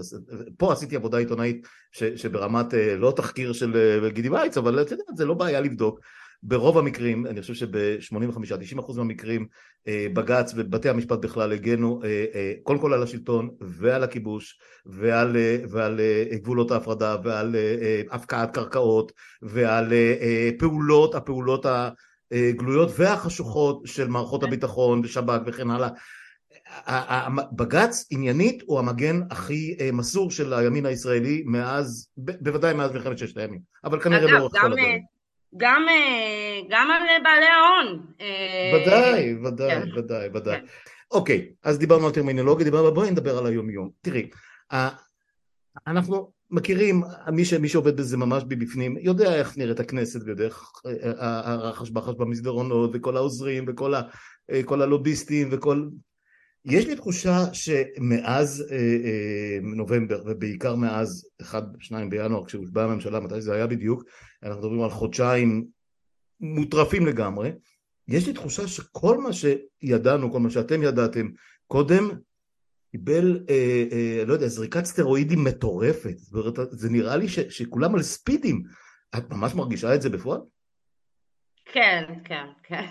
פה 0.59 0.73
עשיתי 0.73 0.97
עבודה 0.97 1.19
עיתונאית 1.19 1.67
שברמת 1.93 2.75
לא 2.97 3.13
תחקיר 3.17 3.53
של 3.53 3.73
גידי 4.09 4.29
וייץ, 4.29 4.57
אבל 4.57 4.83
אתה 4.83 4.93
יודע, 4.93 5.05
זה 5.17 5.25
לא 5.25 5.35
בעיה 5.35 5.61
לבדוק. 5.61 6.01
ברוב 6.47 6.79
המקרים, 6.79 7.27
אני 7.27 7.41
חושב 7.41 7.55
שב-85-90% 7.55 8.97
מהמקרים 8.97 9.47
אה, 9.89 10.07
בג"ץ 10.13 10.53
ובתי 10.57 10.89
המשפט 10.89 11.19
בכלל 11.19 11.53
הגנו 11.53 12.01
אה, 12.05 12.25
אה, 12.35 12.53
קודם 12.63 12.79
כל 12.79 12.93
על 12.93 13.03
השלטון 13.03 13.51
ועל 13.61 14.05
הכיבוש 14.05 14.59
ועל, 14.87 15.37
ועל 15.69 16.01
גבולות 16.33 16.71
ההפרדה 16.71 17.17
ועל 17.25 17.57
הפקעת 18.11 18.55
קרקעות 18.55 19.13
ועל 19.43 19.93
פעולות, 20.59 21.15
הפעולות 21.15 21.67
הגלויות 22.31 22.91
והחשוכות 22.99 23.83
של 23.85 24.09
מערכות 24.09 24.41
כן. 24.41 24.47
הביטחון 24.47 25.01
ושב"כ 25.05 25.41
וכן 25.47 25.71
הלאה. 25.71 25.89
בג"ץ 27.53 28.07
עניינית 28.11 28.63
הוא 28.67 28.79
המגן 28.79 29.21
הכי 29.31 29.77
מסור 29.93 30.31
של 30.31 30.53
הימין 30.53 30.87
הישראלי 30.87 31.43
מאז, 31.47 32.09
בוודאי 32.17 32.75
מאז 32.75 32.93
מלחמת 32.93 33.19
ששת 33.19 33.37
הימים, 33.37 33.61
אבל 33.85 34.01
כנראה 34.01 34.31
לאורך 34.31 34.53
כל 34.53 34.73
הדרך. 34.73 35.14
גם, 35.57 35.87
גם 36.69 36.91
על 36.91 37.23
בעלי 37.23 37.47
ההון. 37.47 38.07
ודאי, 38.75 39.35
ודאי, 39.45 39.71
כן. 39.71 39.99
ודאי, 39.99 40.29
ודאי. 40.35 40.61
כן. 40.61 40.67
אוקיי, 41.11 41.49
אז 41.63 41.79
דיברנו 41.79 42.07
על 42.07 42.13
טרמינולוגיה, 42.13 42.65
דיברנו, 42.65 42.95
בואי 42.95 43.11
נדבר 43.11 43.39
על 43.39 43.47
היומיום. 43.47 43.91
תראי, 44.01 44.31
אנחנו 45.87 46.33
מכירים, 46.51 47.03
מי, 47.33 47.45
ש, 47.45 47.55
מי 47.55 47.69
שעובד 47.69 47.97
בזה 47.97 48.17
ממש 48.17 48.43
מבפנים, 48.49 48.97
יודע 49.01 49.35
איך 49.35 49.59
נראית 49.59 49.81
הכנסת 49.81 50.21
ויודע 50.25 50.45
איך 50.45 50.71
הרחש 51.19 51.91
בחש 51.91 52.15
במסדרונות 52.15 52.91
וכל 52.95 53.17
העוזרים 53.17 53.65
וכל 53.69 53.95
ה, 53.95 54.03
כל 54.65 54.83
הלוביסטים 54.83 55.49
וכל... 55.53 55.89
יש 56.65 56.87
לי 56.87 56.97
תחושה 56.97 57.45
שמאז 57.53 58.65
אה, 58.71 58.77
אה, 58.77 59.59
נובמבר 59.63 60.23
ובעיקר 60.27 60.75
מאז 60.75 61.29
1-2 61.43 61.47
בינואר 62.09 62.45
כשהושבעה 62.45 62.85
הממשלה, 62.85 63.21
מתי 63.21 63.41
זה 63.41 63.55
היה 63.55 63.67
בדיוק, 63.67 64.05
אנחנו 64.45 64.61
מדברים 64.61 64.83
על 64.83 64.91
חודשיים 64.91 65.67
מוטרפים 66.41 67.07
לגמרי, 67.07 67.53
יש 68.09 68.27
לי 68.27 68.33
תחושה 68.33 68.69
שכל 68.69 69.19
מה 69.19 69.31
שידענו, 69.33 70.33
כל 70.33 70.41
מה 70.41 70.51
שאתם 70.51 70.83
ידעתם 70.83 71.29
קודם, 71.67 72.11
קיבל, 72.91 73.41
אה, 73.51 73.85
אה, 73.93 74.25
לא 74.27 74.33
יודע, 74.33 74.47
זריקת 74.47 74.85
סטרואידים 74.85 75.45
מטורפת. 75.45 76.19
זאת 76.19 76.59
אומרת, 76.59 76.71
זה 76.71 76.91
נראה 76.91 77.17
לי 77.17 77.29
ש, 77.29 77.39
שכולם 77.41 77.95
על 77.95 78.03
ספידים. 78.03 78.63
את 79.19 79.31
ממש 79.31 79.55
מרגישה 79.55 79.95
את 79.95 80.03
זה 80.03 80.11
בפועל? 80.11 80.41
כן, 81.65 82.05
כן, 82.25 82.47
כן. 82.63 82.87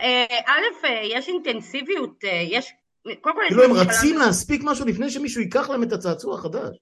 אה, 0.00 0.24
א', 0.46 0.86
אה, 0.86 1.00
יש 1.04 1.28
אינטנסיביות, 1.28 2.24
אה, 2.24 2.42
יש... 2.50 2.72
קודם 3.20 3.36
כל... 3.36 3.42
כאילו 3.48 3.64
הם 3.64 3.72
רצים 3.72 4.18
להספיק 4.18 4.60
משהו 4.64 4.86
לפני 4.86 5.10
שמישהו 5.10 5.40
ייקח 5.40 5.70
להם 5.70 5.82
את 5.82 5.92
הצעצוע 5.92 6.34
החדש. 6.34 6.76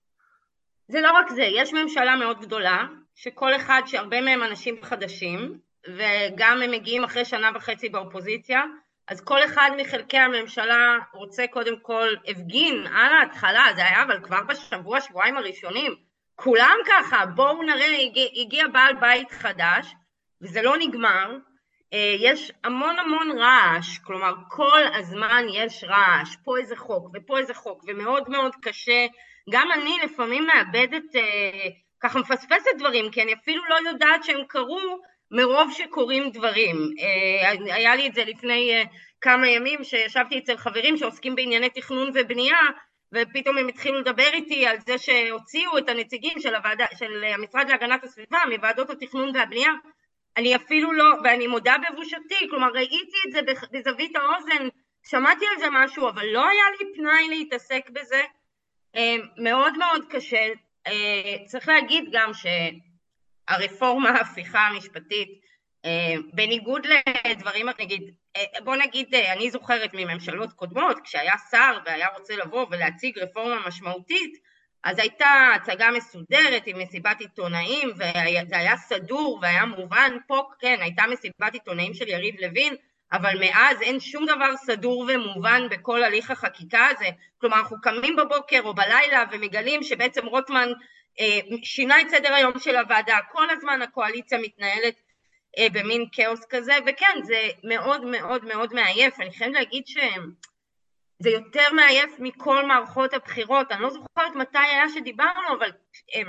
זה 0.88 1.00
לא 1.00 1.12
רק 1.12 1.30
זה, 1.30 1.42
יש 1.42 1.72
ממשלה 1.72 2.16
מאוד 2.16 2.40
גדולה, 2.40 2.86
שכל 3.14 3.56
אחד, 3.56 3.82
שהרבה 3.86 4.20
מהם 4.20 4.42
אנשים 4.42 4.76
חדשים, 4.82 5.58
וגם 5.88 6.62
הם 6.62 6.70
מגיעים 6.70 7.04
אחרי 7.04 7.24
שנה 7.24 7.50
וחצי 7.54 7.88
באופוזיציה, 7.88 8.62
אז 9.08 9.24
כל 9.24 9.44
אחד 9.44 9.70
מחלקי 9.76 10.18
הממשלה 10.18 10.98
רוצה 11.14 11.44
קודם 11.50 11.80
כל, 11.80 12.08
הפגין 12.28 12.86
על 12.86 13.12
ההתחלה, 13.12 13.64
זה 13.76 13.84
היה 13.84 14.02
אבל 14.02 14.24
כבר 14.24 14.40
בשבוע, 14.48 15.00
שבועיים 15.00 15.36
הראשונים, 15.36 15.94
כולם 16.34 16.76
ככה, 16.86 17.26
בואו 17.26 17.62
נראה, 17.62 17.98
הגיע, 18.00 18.26
הגיע 18.36 18.68
בעל 18.68 18.94
בית 18.94 19.30
חדש, 19.30 19.94
וזה 20.42 20.62
לא 20.62 20.76
נגמר, 20.78 21.36
אה, 21.92 22.16
יש 22.18 22.52
המון 22.64 22.98
המון 22.98 23.38
רעש, 23.38 23.98
כלומר 23.98 24.34
כל 24.48 24.80
הזמן 24.94 25.46
יש 25.52 25.84
רעש, 25.84 26.36
פה 26.44 26.58
איזה 26.58 26.76
חוק 26.76 27.10
ופה 27.14 27.38
איזה 27.38 27.54
חוק, 27.54 27.84
ומאוד 27.86 28.30
מאוד 28.30 28.52
קשה, 28.62 29.06
גם 29.50 29.68
אני 29.72 29.98
לפעמים 30.04 30.46
מאבדת, 30.46 31.16
אה, 31.16 31.68
ככה 32.04 32.18
מפספסת 32.18 32.70
דברים, 32.78 33.10
כי 33.10 33.22
אני 33.22 33.34
אפילו 33.34 33.62
לא 33.68 33.88
יודעת 33.88 34.24
שהם 34.24 34.44
קרו, 34.48 34.98
מרוב 35.30 35.72
שקורים 35.72 36.30
דברים. 36.30 36.76
אה, 37.00 37.74
היה 37.74 37.96
לי 37.96 38.06
את 38.06 38.14
זה 38.14 38.24
לפני 38.24 38.74
אה, 38.74 38.82
כמה 39.20 39.48
ימים 39.48 39.84
שישבתי 39.84 40.38
אצל 40.38 40.56
חברים 40.56 40.96
שעוסקים 40.96 41.34
בענייני 41.34 41.68
תכנון 41.70 42.10
ובנייה 42.14 42.58
ופתאום 43.12 43.58
הם 43.58 43.68
התחילו 43.68 44.00
לדבר 44.00 44.30
איתי 44.32 44.66
על 44.66 44.76
זה 44.86 44.98
שהוציאו 44.98 45.78
את 45.78 45.88
הנציגים 45.88 46.40
של, 46.40 46.54
הוועדה, 46.54 46.86
של 46.98 47.24
המשרד 47.24 47.68
להגנת 47.68 48.04
הסביבה 48.04 48.38
מוועדות 48.50 48.90
התכנון 48.90 49.36
והבנייה 49.36 49.72
אני 50.36 50.56
אפילו 50.56 50.92
לא, 50.92 51.04
ואני 51.24 51.46
מודה 51.46 51.74
בבושתי, 51.90 52.48
כלומר 52.50 52.68
ראיתי 52.74 53.16
את 53.26 53.32
זה 53.32 53.40
בזווית 53.72 54.16
האוזן, 54.16 54.68
שמעתי 55.10 55.44
על 55.46 55.58
זה 55.58 55.66
משהו, 55.72 56.08
אבל 56.08 56.26
לא 56.26 56.48
היה 56.48 56.64
לי 56.80 56.94
פנאי 56.94 57.28
להתעסק 57.28 57.90
בזה, 57.90 58.22
אה, 58.96 59.16
מאוד 59.38 59.78
מאוד 59.78 60.04
קשה. 60.10 60.46
צריך 61.46 61.68
להגיד 61.68 62.04
גם 62.12 62.34
ש... 62.34 62.46
הרפורמה, 63.48 64.10
ההפיכה 64.10 64.60
המשפטית, 64.60 65.28
אה, 65.84 66.14
בניגוד 66.32 66.86
לדברים, 67.26 67.66
נגיד, 67.80 68.14
אה, 68.36 68.42
בוא 68.64 68.76
נגיד, 68.76 69.14
אה, 69.14 69.32
אני 69.32 69.50
זוכרת 69.50 69.90
מממשלות 69.94 70.52
קודמות, 70.52 71.00
כשהיה 71.04 71.34
שר 71.50 71.78
והיה 71.86 72.08
רוצה 72.18 72.36
לבוא 72.36 72.66
ולהציג 72.70 73.18
רפורמה 73.18 73.66
משמעותית, 73.66 74.54
אז 74.84 74.98
הייתה 74.98 75.50
הצגה 75.54 75.90
מסודרת 75.90 76.62
עם 76.66 76.78
מסיבת 76.78 77.20
עיתונאים, 77.20 77.90
וזה 77.94 78.56
היה 78.56 78.76
סדור 78.76 79.38
והיה 79.42 79.64
מובן, 79.64 80.12
פה 80.26 80.42
כן, 80.58 80.76
הייתה 80.80 81.02
מסיבת 81.12 81.52
עיתונאים 81.52 81.94
של 81.94 82.08
יריב 82.08 82.34
לוין, 82.40 82.74
אבל 83.16 83.40
מאז 83.40 83.82
אין 83.82 84.00
שום 84.00 84.26
דבר 84.26 84.56
סדור 84.56 85.06
ומובן 85.08 85.68
בכל 85.70 86.04
הליך 86.04 86.30
החקיקה 86.30 86.86
הזה, 86.86 87.08
כלומר 87.38 87.56
אנחנו 87.56 87.76
קמים 87.80 88.16
בבוקר 88.16 88.60
או 88.64 88.74
בלילה 88.74 89.24
ומגלים 89.32 89.82
שבעצם 89.82 90.26
רוטמן 90.26 90.68
אה, 91.20 91.38
שינה 91.62 92.00
את 92.00 92.08
סדר 92.08 92.34
היום 92.34 92.58
של 92.58 92.76
הוועדה, 92.76 93.18
כל 93.32 93.50
הזמן 93.50 93.82
הקואליציה 93.82 94.38
מתנהלת 94.38 94.94
אה, 95.58 95.66
במין 95.72 96.04
כאוס 96.12 96.44
כזה, 96.50 96.72
וכן, 96.86 97.20
זה 97.22 97.48
מאוד 97.64 98.04
מאוד 98.04 98.44
מאוד 98.44 98.74
מעייף, 98.74 99.20
אני 99.20 99.32
חייבת 99.32 99.54
להגיד 99.54 99.86
שזה 99.86 101.30
יותר 101.30 101.72
מעייף 101.72 102.10
מכל 102.18 102.66
מערכות 102.66 103.14
הבחירות, 103.14 103.72
אני 103.72 103.82
לא 103.82 103.90
זוכרת 103.90 104.34
מתי 104.34 104.58
היה 104.58 104.88
שדיברנו, 104.94 105.56
אבל 105.58 105.70
אה, 106.14 106.22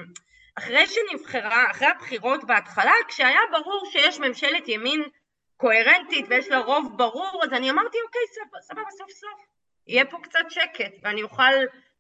אחרי 0.58 0.86
שנבחרה, 0.88 1.72
אחרי 1.72 1.88
הבחירות 1.88 2.44
בהתחלה, 2.44 2.94
כשהיה 3.08 3.40
ברור 3.52 3.90
שיש 3.92 4.20
ממשלת 4.20 4.68
ימין 4.68 5.04
קוהרנטית 5.58 6.26
ויש 6.30 6.50
לה 6.50 6.60
רוב 6.60 6.94
ברור, 6.98 7.42
אז 7.44 7.54
אני 7.54 7.70
אמרתי, 7.70 7.98
אוקיי, 8.08 8.22
סבבה, 8.62 8.90
סוף 8.98 9.10
סוף, 9.10 9.46
יהיה 9.88 10.06
פה 10.06 10.18
קצת 10.24 10.40
שקט, 10.50 10.94
ואני 11.04 11.24
אוכל 11.24 11.54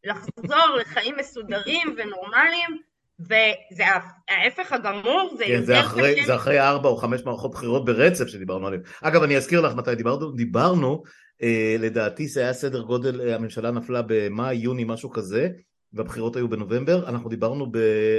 לחזור 0.03 0.75
לחיים 0.79 1.15
מסודרים 1.17 1.95
ונורמליים, 1.97 2.77
וזה 3.19 3.83
ההפך 4.29 4.71
הגמור, 4.71 5.35
זה 5.38 5.43
כן, 5.45 5.51
יותר 5.51 5.65
זה 5.65 5.79
אחרי, 5.79 6.15
קשה. 6.15 6.25
זה 6.25 6.35
אחרי 6.35 6.59
ארבע 6.59 6.89
או 6.89 6.97
חמש 6.97 7.21
מערכות 7.25 7.51
בחירות 7.51 7.85
ברצף 7.85 8.27
שדיברנו 8.27 8.67
עליהן. 8.67 8.83
אגב, 9.01 9.24
אני 9.24 9.38
אזכיר 9.38 9.62
לך 9.62 9.75
מתי 9.75 9.95
דיברנו, 9.95 10.31
דיברנו, 10.31 11.03
אה, 11.43 11.75
לדעתי 11.79 12.27
זה 12.27 12.41
היה 12.41 12.53
סדר 12.53 12.81
גודל, 12.81 13.21
אה, 13.21 13.35
הממשלה 13.35 13.71
נפלה 13.71 14.01
במאי, 14.07 14.55
יוני, 14.55 14.83
משהו 14.83 15.09
כזה, 15.09 15.50
והבחירות 15.93 16.35
היו 16.35 16.50
בנובמבר, 16.50 17.09
אנחנו 17.09 17.29
דיברנו 17.29 17.71
ב... 17.71 17.77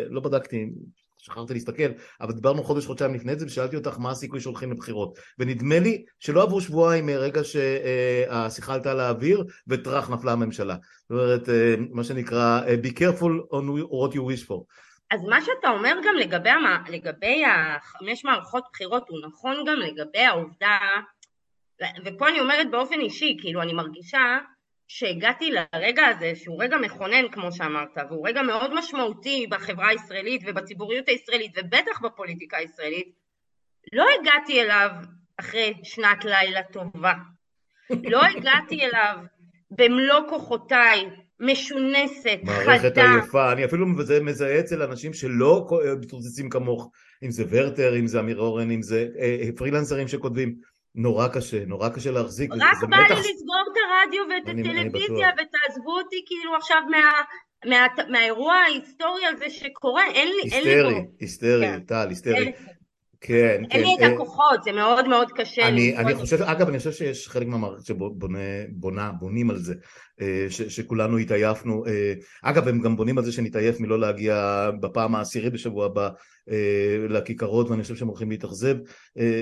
לא 0.08 0.20
בדקתי, 0.20 0.70
שכחתי 1.26 1.52
להסתכל, 1.54 1.90
אבל 2.20 2.32
דיברנו 2.32 2.64
חודש 2.64 2.86
חודשיים 2.86 3.14
לפני 3.14 3.36
זה 3.36 3.46
ושאלתי 3.46 3.76
אותך 3.76 3.98
מה 3.98 4.10
הסיכוי 4.10 4.40
שהולכים 4.40 4.72
לבחירות. 4.72 5.18
ונדמה 5.38 5.78
לי 5.78 6.04
שלא 6.20 6.42
עברו 6.42 6.60
שבועיים 6.60 7.06
מרגע 7.06 7.40
שהשיחה 7.44 8.74
עלתה 8.74 8.94
לאוויר 8.94 9.44
וטראח 9.68 10.10
נפלה 10.10 10.32
הממשלה. 10.32 10.76
זאת 11.08 11.10
אומרת 11.10 11.48
מה 11.90 12.04
שנקרא 12.04 12.60
be 12.82 12.90
careful 12.90 13.52
on 13.52 13.64
what 13.90 14.14
you 14.14 14.20
wish 14.20 14.48
for. 14.48 14.62
אז 15.10 15.20
מה 15.24 15.40
שאתה 15.40 15.70
אומר 15.70 15.94
גם 16.04 16.14
לגבי, 16.16 16.50
לגבי 16.88 17.42
החמש 17.44 18.24
מערכות 18.24 18.64
בחירות 18.72 19.08
הוא 19.08 19.18
נכון 19.26 19.64
גם 19.66 19.76
לגבי 19.76 20.18
העובדה 20.18 20.78
ופה 22.04 22.28
אני 22.28 22.40
אומרת 22.40 22.70
באופן 22.70 23.00
אישי 23.00 23.36
כאילו 23.40 23.62
אני 23.62 23.72
מרגישה 23.72 24.38
שהגעתי 24.88 25.50
לרגע 25.50 26.06
הזה, 26.06 26.32
שהוא 26.34 26.62
רגע 26.62 26.76
מכונן 26.76 27.28
כמו 27.32 27.52
שאמרת, 27.52 27.98
והוא 28.10 28.28
רגע 28.28 28.42
מאוד 28.42 28.74
משמעותי 28.74 29.46
בחברה 29.50 29.88
הישראלית 29.88 30.42
ובציבוריות 30.46 31.08
הישראלית 31.08 31.52
ובטח 31.56 32.00
בפוליטיקה 32.00 32.56
הישראלית, 32.56 33.08
לא 33.92 34.04
הגעתי 34.20 34.62
אליו 34.62 34.90
אחרי 35.40 35.74
שנת 35.82 36.24
לילה 36.24 36.62
טובה. 36.62 37.12
לא 38.04 38.24
הגעתי 38.24 38.84
אליו 38.84 39.16
במלוא 39.70 40.20
כוחותיי, 40.28 41.10
משונסת, 41.40 42.38
חדה. 42.46 42.66
מערכת 42.66 42.98
עייפה, 42.98 43.52
אני 43.52 43.64
אפילו 43.64 43.86
מזהה 44.22 44.60
אצל 44.60 44.82
אנשים 44.82 45.12
שלא 45.12 45.66
מתרוצצים 46.00 46.50
כמוך, 46.50 46.90
אם 47.22 47.30
זה 47.30 47.44
ורטר, 47.50 47.98
אם 47.98 48.06
זה 48.06 48.20
אמיר 48.20 48.38
אורן, 48.38 48.70
אם 48.70 48.82
זה 48.82 49.08
אה, 49.18 49.36
אה, 49.42 49.48
פרילנסרים 49.56 50.08
שכותבים. 50.08 50.54
נורא 50.96 51.28
קשה, 51.28 51.64
נורא 51.64 51.88
קשה 51.88 52.10
להחזיק. 52.10 52.50
רק 52.52 52.84
בא 52.90 52.96
לי 52.96 53.14
לסגור 53.14 53.64
את 53.72 53.76
הרדיו 53.76 54.22
ואת 54.30 54.48
הטלוויזיה 54.48 55.28
ותעזבו 55.34 55.98
אותי 55.98 56.24
כאילו 56.26 56.56
עכשיו 56.56 56.82
מה... 56.90 57.10
מה, 57.66 57.86
מהאירוע 58.08 58.54
ההיסטורי 58.54 59.26
הזה 59.26 59.50
שקורה, 59.50 60.06
אין 60.06 60.28
לי, 60.28 60.34
היסטרי, 60.42 60.78
אין 60.78 60.86
לי. 60.86 61.04
היסטרי, 61.20 61.66
כן. 61.66 61.80
טל, 61.80 62.08
היסטרי. 62.08 62.44
כן, 62.44 62.52
כן. 63.20 63.64
אין 63.70 63.82
לי 63.82 63.94
את 63.98 64.02
אה, 64.02 64.14
הכוחות, 64.14 64.64
זה 64.64 64.72
מאוד 64.72 65.08
מאוד 65.08 65.32
קשה. 65.32 65.68
אני, 65.68 65.96
אני 65.96 66.14
חושב, 66.14 66.42
אגב, 66.42 66.68
אני 66.68 66.78
חושב 66.78 66.92
שיש 66.92 67.28
חלק 67.28 67.46
מהמערכת 67.46 67.86
שבונה, 67.86 69.12
בונים 69.12 69.50
על 69.50 69.56
זה, 69.56 69.74
ש, 70.48 70.62
שכולנו 70.62 71.18
התעייפנו. 71.18 71.86
אה, 71.86 72.14
אגב, 72.42 72.68
הם 72.68 72.80
גם 72.80 72.96
בונים 72.96 73.18
על 73.18 73.24
זה 73.24 73.32
שנתעייף 73.32 73.80
מלא 73.80 74.00
להגיע 74.00 74.70
בפעם 74.80 75.14
העשירית 75.14 75.52
בשבוע 75.52 75.86
הבא 75.86 76.08
לכיכרות, 77.08 77.70
ואני 77.70 77.82
חושב 77.82 77.96
שהם 77.96 78.08
הולכים 78.08 78.30
להתאכזב. 78.30 78.76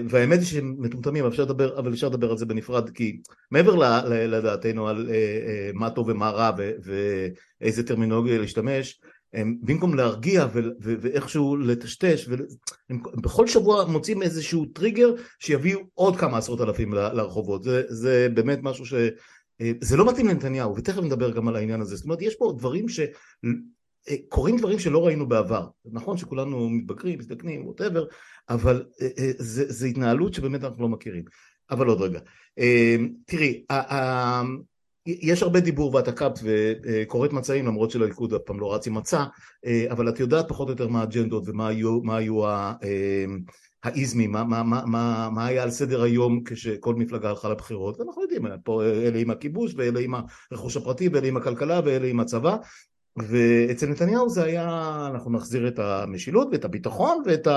והאמת 0.09 0.39
היא 0.39 0.47
שהם 0.47 0.75
מטומטמים, 0.79 1.27
אפשר 1.27 1.43
לדבר, 1.43 1.79
אבל 1.79 1.93
אפשר 1.93 2.09
לדבר 2.09 2.31
על 2.31 2.39
זה 2.39 2.47
בנפרד, 2.47 2.91
כי 2.91 3.21
מעבר 3.51 3.75
לדעתנו 4.11 4.89
על 4.89 5.11
מה 5.75 5.91
טוב 5.91 6.09
ומה 6.09 6.31
רע 6.31 6.51
ואיזה 7.61 7.87
טרמינולוגיה 7.87 8.39
להשתמש, 8.39 9.01
הם 9.35 9.57
במקום 9.63 9.95
להרגיע 9.95 10.47
ואיכשהו 10.81 11.57
לטשטש, 11.57 12.29
הם 12.91 13.03
בכל 13.23 13.47
שבוע 13.47 13.85
מוצאים 13.85 14.23
איזשהו 14.23 14.67
טריגר 14.67 15.15
שיביאו 15.39 15.81
עוד 15.95 16.17
כמה 16.17 16.39
עשרות 16.39 16.61
אלפים 16.61 16.93
לרחובות, 16.93 17.63
זה, 17.63 17.83
זה 17.89 18.29
באמת 18.35 18.59
משהו 18.63 18.87
ש... 18.87 18.95
אה, 19.65 19.73
זה 19.81 19.97
לא 19.97 20.09
מתאים 20.09 20.29
לנתניהו, 20.29 20.77
ותכף 20.77 21.03
נדבר 21.03 21.31
גם 21.31 21.49
על 21.49 21.57
העניין 21.57 21.81
הזה, 21.81 21.97
זאת 21.97 22.05
אומרת 22.05 22.23
יש 22.23 22.35
פה 22.35 22.55
דברים 22.59 22.89
ש... 22.89 23.01
אה, 24.09 24.15
קורים 24.29 24.59
דברים 24.59 24.79
שלא 24.79 25.07
ראינו 25.07 25.29
בעבר, 25.29 25.67
נכון 25.85 26.17
שכולנו 26.17 26.71
מתבגרים, 26.71 27.19
מזדקנים, 27.19 27.67
ווטאבר, 27.67 28.05
אבל 28.49 28.85
זו 29.39 29.87
התנהלות 29.87 30.35
שבאמת 30.35 30.65
אנחנו 30.65 30.83
לא 30.83 30.89
מכירים. 30.89 31.25
אבל 31.71 31.87
עוד 31.87 32.01
רגע. 32.01 32.21
תראי, 33.27 33.65
יש 35.07 35.43
הרבה 35.43 35.61
דיבור 35.61 35.95
ואת 35.95 36.09
עקבת 36.09 36.39
וקוראת 36.43 37.33
מצעים 37.33 37.67
למרות 37.67 37.91
שלליכוד 37.91 38.35
אף 38.35 38.41
פעם 38.47 38.61
לא 38.61 38.75
רץ 38.75 38.87
עם 38.87 38.95
מצע 38.95 39.25
אבל 39.91 40.09
את 40.09 40.21
יודעת 40.21 40.49
פחות 40.49 40.69
או 40.69 40.73
יותר 40.73 40.89
מה 40.89 41.01
האג'נדות 41.01 41.43
ומה 41.47 41.69
היו, 41.69 42.01
היו 42.13 42.43
האיזמים, 43.85 44.33
מה, 44.33 44.45
מה, 44.45 44.63
מה, 44.65 45.29
מה 45.33 45.47
היה 45.47 45.63
על 45.63 45.71
סדר 45.71 46.03
היום 46.03 46.45
כשכל 46.45 46.95
מפלגה 46.95 47.31
הלכה 47.31 47.49
לבחירות? 47.49 48.01
ואנחנו 48.01 48.23
יודעים, 48.23 48.47
פה 48.65 48.85
אלה 48.85 49.19
עם 49.19 49.31
הכיבוש 49.31 49.75
ואלה 49.77 50.01
עם 50.01 50.15
הרכוש 50.51 50.77
הפרטי 50.77 51.09
ואלה 51.09 51.27
עם 51.27 51.37
הכלכלה 51.37 51.81
ואלה 51.85 52.07
עם 52.07 52.21
הצבא. 52.21 52.57
ואצל 53.17 53.87
נתניהו 53.87 54.29
זה 54.29 54.45
היה 54.45 54.69
אנחנו 55.11 55.33
נחזיר 55.33 55.69
את 55.69 55.79
המשילות 55.79 56.49
ואת 56.53 56.65
הביטחון 56.65 57.23
ואת 57.27 57.49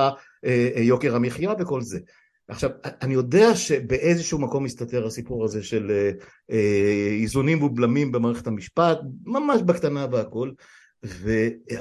יוקר 0.78 1.16
המחיה 1.16 1.54
וכל 1.60 1.82
זה. 1.82 2.00
עכשיו, 2.48 2.70
אני 3.02 3.14
יודע 3.14 3.56
שבאיזשהו 3.56 4.40
מקום 4.40 4.64
מסתתר 4.64 5.06
הסיפור 5.06 5.46
הזה 5.46 5.64
של 5.64 5.92
אה, 5.92 6.12
אה, 6.52 7.18
איזונים 7.22 7.64
ובלמים 7.64 8.12
במערכת 8.12 8.48
המשפט, 8.48 8.98
ממש 9.26 9.62
בקטנה 9.62 10.08
והכל, 10.12 10.52
ו... 11.06 11.32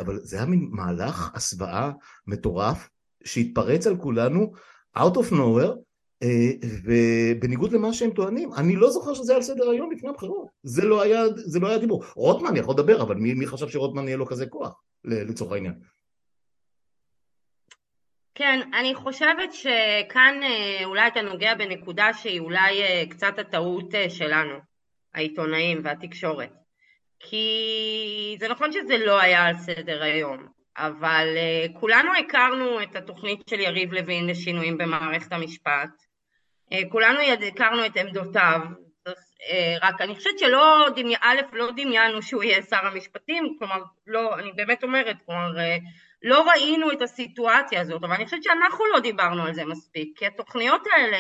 אבל 0.00 0.19
זה 0.23 0.37
היה 0.37 0.47
מין 0.47 0.69
מהלך 0.73 1.31
הסוואה 1.35 1.91
מטורף 2.26 2.88
שהתפרץ 3.26 3.87
על 3.87 3.97
כולנו 3.97 4.52
out 4.97 5.14
of 5.14 5.33
nowhere 5.33 5.76
אה, 6.23 6.68
ובניגוד 6.85 7.73
למה 7.73 7.92
שהם 7.92 8.11
טוענים, 8.11 8.50
אני 8.54 8.76
לא 8.76 8.90
זוכר 8.90 9.14
שזה 9.14 9.33
היה 9.33 9.37
על 9.37 9.42
סדר 9.42 9.71
היום 9.71 9.92
לפני 9.92 10.09
הבחירות, 10.09 10.49
זה 10.62 10.85
לא 10.85 11.02
היה, 11.02 11.28
זה 11.35 11.61
לא 11.61 11.68
היה 11.68 11.78
דיבור. 11.78 12.04
רוטמן 12.14 12.56
יכול 12.56 12.75
לדבר, 12.75 13.02
אבל 13.02 13.14
מי, 13.14 13.35
מי 13.35 13.47
חשב 13.47 13.68
שרוטמן 13.68 14.09
יהיה 14.09 14.16
לו 14.16 14.26
כזה 14.26 14.47
כוח, 14.47 14.80
לצורך 15.04 15.52
העניין? 15.52 15.75
כן, 18.35 18.61
אני 18.80 18.95
חושבת 18.95 19.52
שכאן 19.52 20.40
אה, 20.42 20.85
אולי 20.85 21.06
אתה 21.06 21.23
נוגע 21.23 21.54
בנקודה 21.54 22.12
שהיא 22.12 22.40
אולי 22.40 22.83
אה, 22.83 23.04
קצת 23.11 23.38
הטעות 23.38 23.95
אה, 23.95 24.11
שלנו, 24.11 24.54
העיתונאים 25.14 25.80
והתקשורת. 25.85 26.52
כי 27.21 28.37
זה 28.40 28.49
נכון 28.49 28.73
שזה 28.73 28.99
לא 28.99 29.21
היה 29.21 29.45
על 29.45 29.59
סדר 29.59 30.02
היום, 30.02 30.47
אבל 30.76 31.37
כולנו 31.80 32.11
הכרנו 32.14 32.83
את 32.83 32.97
התוכנית 32.97 33.49
של 33.50 33.61
יריב 33.61 33.92
לוין 33.92 34.26
לשינויים 34.26 34.78
במערכת 34.78 35.33
המשפט, 35.33 35.90
כולנו 36.88 37.18
הכרנו 37.49 37.87
את 37.87 37.97
עמדותיו, 37.97 38.61
רק 39.83 40.00
אני 40.00 40.14
חושבת 40.14 40.38
שלא, 40.38 40.87
א', 41.21 41.40
לא 41.52 41.71
דמיינו 41.76 42.23
שהוא 42.23 42.42
יהיה 42.42 42.62
שר 42.62 42.87
המשפטים, 42.87 43.56
כלומר, 43.59 43.83
לא, 44.06 44.38
אני 44.38 44.52
באמת 44.52 44.83
אומרת, 44.83 45.16
כלומר, 45.26 45.50
לא 46.23 46.49
ראינו 46.50 46.92
את 46.92 47.02
הסיטואציה 47.02 47.80
הזאת, 47.80 48.04
אבל 48.04 48.12
אני 48.12 48.25
חושבת 48.25 48.42
שאנחנו 48.42 48.85
לא 48.95 49.00
דיברנו 49.00 49.42
על 49.42 49.54
זה 49.54 49.64
מספיק, 49.64 50.18
כי 50.18 50.26
התוכניות 50.26 50.83
האלה, 50.90 51.18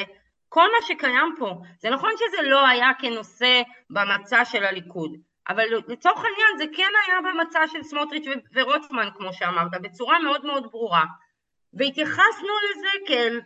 כל 0.48 0.68
מה 0.80 0.86
שקיים 0.86 1.34
פה, 1.38 1.54
זה 1.78 1.90
נכון 1.90 2.10
שזה 2.16 2.48
לא 2.48 2.66
היה 2.66 2.90
כנושא 2.98 3.62
במצע 3.90 4.44
של 4.44 4.64
הליכוד, 4.64 5.10
אבל 5.48 5.64
לצורך 5.88 6.18
העניין 6.18 6.58
זה 6.58 6.64
כן 6.76 6.90
היה 7.06 7.20
במצע 7.20 7.68
של 7.68 7.82
סמוטריץ' 7.82 8.24
ורוטמן, 8.54 9.08
כמו 9.14 9.32
שאמרת, 9.32 9.80
בצורה 9.82 10.18
מאוד 10.18 10.46
מאוד 10.46 10.70
ברורה, 10.70 11.04
והתייחסנו 11.74 12.48
לזה 12.70 12.88
כאל, 13.06 13.40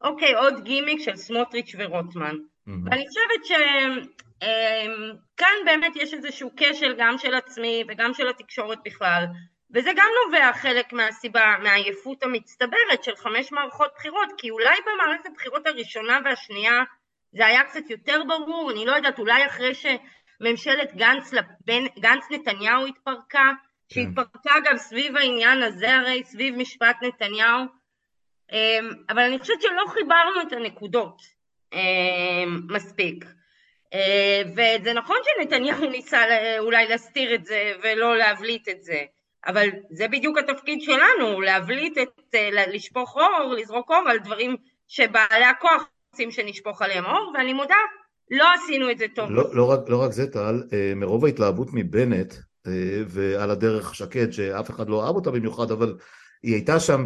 אוקיי, 0.00 0.34
עוד 0.34 0.64
גימיק 0.64 1.00
של 1.00 1.16
סמוטריץ' 1.16 1.74
ורוטמן. 1.78 2.34
Mm-hmm. 2.34 2.90
ואני 2.90 3.04
חושבת 3.08 3.44
שכאן 3.44 5.56
אמ, 5.60 5.64
באמת 5.64 5.96
יש 5.96 6.14
איזשהו 6.14 6.50
כשל 6.56 6.94
גם 6.98 7.18
של 7.18 7.34
עצמי 7.34 7.84
וגם 7.88 8.14
של 8.14 8.28
התקשורת 8.28 8.78
בכלל, 8.84 9.24
וזה 9.74 9.90
גם 9.96 10.08
נובע 10.24 10.52
חלק 10.52 10.92
מהסיבה, 10.92 11.56
מהעייפות 11.62 12.22
המצטברת 12.22 13.04
של 13.04 13.16
חמש 13.16 13.52
מערכות 13.52 13.90
בחירות, 13.96 14.28
כי 14.38 14.50
אולי 14.50 14.76
במערכת 14.86 15.26
הבחירות 15.26 15.66
הראשונה 15.66 16.18
והשנייה 16.24 16.82
זה 17.32 17.46
היה 17.46 17.64
קצת 17.64 17.90
יותר 17.90 18.22
ברור, 18.28 18.70
אני 18.70 18.86
לא 18.86 18.92
יודעת, 18.92 19.18
אולי 19.18 19.46
אחרי 19.46 19.74
שממשלת 20.38 20.94
גנץ, 20.94 21.30
גנץ 21.98 22.24
נתניהו 22.30 22.86
התפרקה, 22.86 23.52
כן. 23.88 24.00
שהתפרקה 24.00 24.54
גם 24.64 24.76
סביב 24.76 25.16
העניין 25.16 25.62
הזה 25.62 25.94
הרי, 25.94 26.22
סביב 26.24 26.56
משפט 26.56 26.96
נתניהו, 27.02 27.64
אמ, 28.52 28.90
אבל 29.08 29.22
אני 29.22 29.38
חושבת 29.38 29.62
שלא 29.62 29.84
חיברנו 29.88 30.42
את 30.42 30.52
הנקודות 30.52 31.22
אמ, 31.72 32.60
מספיק. 32.68 33.24
אה, 33.94 34.42
וזה 34.52 34.92
נכון 34.92 35.16
שנתניהו 35.24 35.90
ניסה 35.90 36.24
אולי 36.58 36.86
להסתיר 36.88 37.34
את 37.34 37.44
זה 37.46 37.72
ולא 37.82 38.16
להבליט 38.16 38.68
את 38.68 38.82
זה, 38.82 39.04
אבל 39.46 39.68
זה 39.90 40.08
בדיוק 40.08 40.38
התפקיד 40.38 40.82
שלנו, 40.82 41.40
להבליט 41.40 41.98
את, 41.98 42.34
אה, 42.34 42.48
לשפוך 42.66 43.16
אור, 43.16 43.54
לזרוק 43.54 43.90
אור 43.90 44.08
על 44.08 44.18
דברים 44.18 44.56
שבעלי 44.88 45.44
הכוח 45.44 45.88
רוצים 46.12 46.30
שנשפוך 46.30 46.82
עליהם 46.82 47.04
אור, 47.04 47.32
ואני 47.34 47.52
מודה, 47.52 47.74
לא 48.30 48.44
עשינו 48.54 48.90
את 48.90 48.98
זה 48.98 49.06
טוב. 49.14 49.30
לא, 49.30 49.54
לא, 49.54 49.70
רק, 49.70 49.80
לא 49.88 50.02
רק 50.02 50.12
זה 50.12 50.26
טל, 50.26 50.62
אה, 50.72 50.92
מרוב 50.96 51.24
ההתלהבות 51.24 51.68
מבנט, 51.72 52.34
אה, 52.66 53.02
ועל 53.08 53.50
הדרך 53.50 53.94
שקד, 53.94 54.30
שאף 54.30 54.70
אחד 54.70 54.88
לא 54.88 55.06
אהב 55.06 55.14
אותה 55.14 55.30
במיוחד, 55.30 55.70
אבל 55.70 55.94
היא 56.42 56.54
הייתה 56.54 56.80
שם 56.80 57.04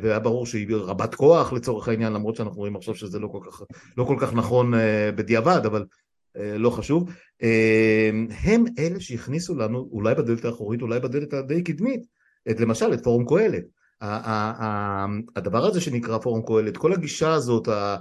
והיה 0.00 0.18
ברור 0.18 0.46
שהיא 0.46 0.66
רבת 0.70 1.14
כוח 1.14 1.52
לצורך 1.52 1.88
העניין, 1.88 2.12
למרות 2.12 2.36
שאנחנו 2.36 2.58
רואים 2.58 2.76
עכשיו 2.76 2.94
שזה 2.94 3.18
לא 3.18 3.28
כל 3.28 3.40
כך, 3.50 3.62
לא 3.96 4.04
כל 4.04 4.16
כך 4.20 4.34
נכון 4.34 4.72
בדיעבד, 5.14 5.66
אבל 5.66 5.84
אה, 6.38 6.58
לא 6.58 6.70
חשוב, 6.70 7.10
אה, 7.42 8.10
הם 8.42 8.64
אלה 8.78 9.00
שהכניסו 9.00 9.54
לנו, 9.54 9.88
אולי 9.92 10.14
בדלת 10.14 10.44
האחורית, 10.44 10.82
אולי 10.82 11.00
בדלת 11.00 11.32
הדי 11.32 11.62
קדמית, 11.62 12.06
את, 12.50 12.60
למשל 12.60 12.92
את 12.92 13.04
פורום 13.04 13.26
קהלת. 13.28 13.64
הדבר 15.36 15.66
הזה 15.66 15.80
שנקרא 15.80 16.18
פורום 16.18 16.42
קהלת, 16.46 16.76
כל 16.76 16.92
הגישה 16.92 17.32
הזאת, 17.32 17.68
אה, 17.68 17.96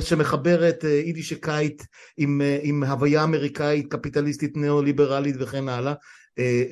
שמחברת 0.00 0.84
יידיש 0.84 1.32
קיט 1.32 1.82
עם, 2.16 2.40
עם 2.62 2.82
הוויה 2.82 3.24
אמריקאית 3.24 3.92
קפיטליסטית 3.92 4.56
ניאו-ליברלית 4.56 5.36
וכן 5.38 5.68
הלאה, 5.68 5.94
אה, 6.38 6.64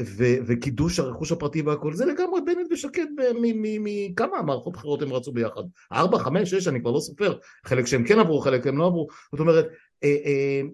וקידוש 0.47 0.99
הרכוש 0.99 1.33
הפרטי 1.33 1.63
והכל, 1.63 1.95
זה 1.95 2.07
לגמרי 2.07 2.41
בנט 2.41 2.73
ושקד 2.73 3.07
מכמה 3.43 4.43
מערכות 4.43 4.73
בחירות 4.73 5.03
הם 5.03 5.13
רצו 5.13 5.33
ביחד? 5.33 5.63
ארבע, 5.93 6.19
חמש, 6.19 6.51
שש, 6.51 6.69
אני 6.69 6.81
כבר 6.81 6.91
לא 6.91 7.01
סופר, 7.01 7.39
חלק 7.67 7.87
שהם 7.87 8.05
כן 8.05 8.19
עברו, 8.19 8.41
חלק 8.41 8.67
הם 8.67 8.79
לא 8.79 8.87
עברו, 8.87 9.07
זאת 9.33 9.41
אומרת, 9.41 9.67
אה, 10.05 10.17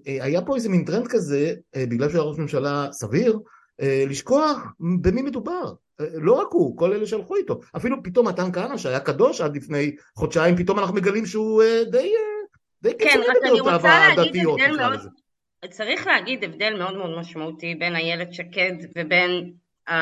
אה, 0.06 0.24
היה 0.24 0.42
פה 0.42 0.54
איזה 0.54 0.68
מין 0.68 0.84
טרנד 0.84 1.06
כזה, 1.08 1.54
בגלל 1.76 2.08
שהיה 2.08 2.22
ראש 2.22 2.38
ממשלה 2.38 2.88
סביר, 2.92 3.38
לשכוח 4.08 4.58
במי 4.80 5.22
מדובר, 5.22 5.72
לא 5.98 6.32
רק 6.32 6.48
הוא, 6.50 6.76
כל 6.76 6.92
אלה 6.92 7.06
שהלכו 7.06 7.36
איתו, 7.36 7.60
אפילו 7.76 8.02
פתאום 8.02 8.28
מתן 8.28 8.52
כהנא 8.52 8.76
שהיה 8.76 9.00
קדוש 9.00 9.40
עד 9.40 9.56
לפני 9.56 9.96
חודשיים, 10.14 10.56
פתאום 10.56 10.78
אנחנו 10.78 10.94
מגלים 10.94 11.26
שהוא 11.26 11.62
די, 11.90 12.12
די 12.82 12.92
כן, 12.98 13.08
קיצוני 13.08 13.26
בדעותיו 13.44 13.80
הדתיות, 13.86 14.60
נקרא 14.60 14.88
לזה. 14.88 15.08
צריך 15.70 16.06
להגיד 16.06 16.44
הבדל 16.44 16.78
מאוד 16.78 16.96
מאוד 16.96 17.18
משמעותי 17.18 17.74
בין 17.74 17.96
איילת 17.96 18.32
שקד 18.34 18.72
ובין 18.96 19.52
uh, 19.88 19.92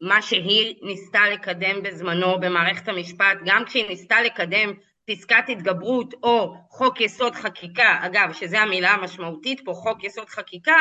מה 0.00 0.22
שהיא 0.22 0.74
ניסתה 0.82 1.20
לקדם 1.32 1.82
בזמנו 1.82 2.40
במערכת 2.40 2.88
המשפט, 2.88 3.38
גם 3.44 3.64
כשהיא 3.64 3.88
ניסתה 3.88 4.22
לקדם 4.22 4.72
פסקת 5.06 5.44
התגברות 5.48 6.14
או 6.22 6.54
חוק 6.70 7.00
יסוד 7.00 7.34
חקיקה, 7.34 7.98
אגב, 8.00 8.32
שזו 8.32 8.56
המילה 8.56 8.90
המשמעותית 8.90 9.60
פה, 9.64 9.72
חוק 9.74 10.04
יסוד 10.04 10.28
חקיקה, 10.28 10.76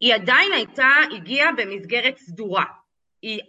היא 0.00 0.14
עדיין 0.14 0.52
הייתה, 0.52 0.88
הגיעה 1.16 1.52
במסגרת 1.52 2.18
סדורה. 2.18 2.64
היא, 3.22 3.40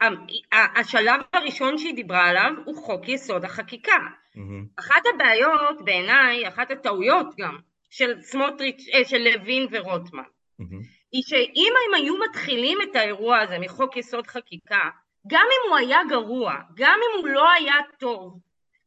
השלב 0.52 1.22
הראשון 1.34 1.78
שהיא 1.78 1.96
דיברה 1.96 2.30
עליו 2.30 2.52
הוא 2.66 2.76
חוק 2.86 3.10
יסוד 3.10 3.46
החקיקה. 3.46 3.98
Mm-hmm. 4.36 4.80
אחת 4.80 5.02
הבעיות 5.14 5.86
בעיניי, 5.86 6.48
אחת 6.48 6.72
הטעויות 6.72 7.28
גם, 7.38 7.58
של 7.90 8.22
סמוטריץ', 8.22 8.86
אה, 8.94 9.06
של 9.06 9.18
לוין 9.18 9.68
ורוטמן, 9.72 10.24
mm-hmm. 10.24 10.64
היא 11.12 11.24
שאם 11.26 11.74
הם 11.88 11.94
היו 11.94 12.14
מתחילים 12.30 12.78
את 12.82 12.96
האירוע 12.96 13.40
הזה 13.40 13.60
מחוק 13.60 13.98
יסוד 13.98 14.28
חקיקה, 14.28 14.90
גם 15.28 15.46
אם 15.52 15.70
הוא 15.70 15.78
היה 15.78 16.00
גרוע, 16.10 16.54
גם 16.76 17.00
אם 17.04 17.22
הוא 17.22 17.30
לא 17.30 17.52
היה 17.52 17.76
טוב, 18.00 18.40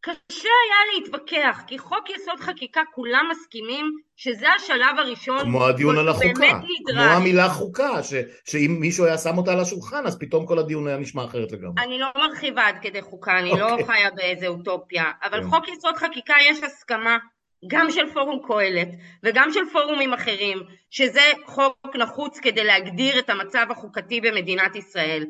קשה 0.07 0.49
היה 0.49 0.95
להתווכח, 0.95 1.63
כי 1.67 1.79
חוק 1.79 2.11
יסוד 2.11 2.41
חקיקה 2.41 2.81
כולם 2.95 3.29
מסכימים 3.31 3.91
שזה 4.17 4.47
השלב 4.57 4.99
הראשון. 4.99 5.41
כמו 5.41 5.67
הדיון 5.67 5.99
על 5.99 6.09
החוקה, 6.09 6.51
כמו 6.87 7.01
המילה 7.01 7.49
חוקה, 7.49 8.03
ש, 8.03 8.15
שאם 8.45 8.77
מישהו 8.81 9.05
היה 9.05 9.19
שם 9.19 9.39
אותה 9.39 9.53
על 9.53 9.61
השולחן, 9.61 10.07
אז 10.07 10.19
פתאום 10.19 10.47
כל 10.47 10.59
הדיון 10.59 10.89
היה 10.89 10.97
נשמע 10.97 11.25
אחרת 11.25 11.53
לגמרי. 11.53 11.85
אני 11.85 11.99
לא 11.99 12.07
מרחיבה 12.17 12.67
עד 12.67 12.77
כדי 12.83 13.03
חוקה, 13.03 13.39
אני 13.39 13.53
okay. 13.53 13.57
לא 13.57 13.71
אוקיי. 13.71 13.87
חיה 13.87 14.11
באיזה 14.11 14.47
אוטופיה, 14.47 15.05
אבל 15.23 15.39
okay. 15.39 15.43
כן. 15.43 15.51
חוק 15.51 15.69
יסוד 15.69 15.97
חקיקה 15.97 16.35
יש 16.51 16.63
הסכמה 16.63 17.19
גם 17.67 17.91
של 17.91 18.13
פורום 18.13 18.41
קהלת 18.47 18.89
וגם 19.23 19.49
של 19.53 19.61
פורומים 19.73 20.13
אחרים, 20.13 20.63
שזה 20.91 21.33
חוק 21.47 21.97
נחוץ 21.97 22.39
כדי 22.39 22.65
להגדיר 22.65 23.19
את 23.19 23.31
המצב 23.31 23.67
החוקתי 23.71 24.21
במדינת 24.21 24.77
ישראל. 24.77 25.25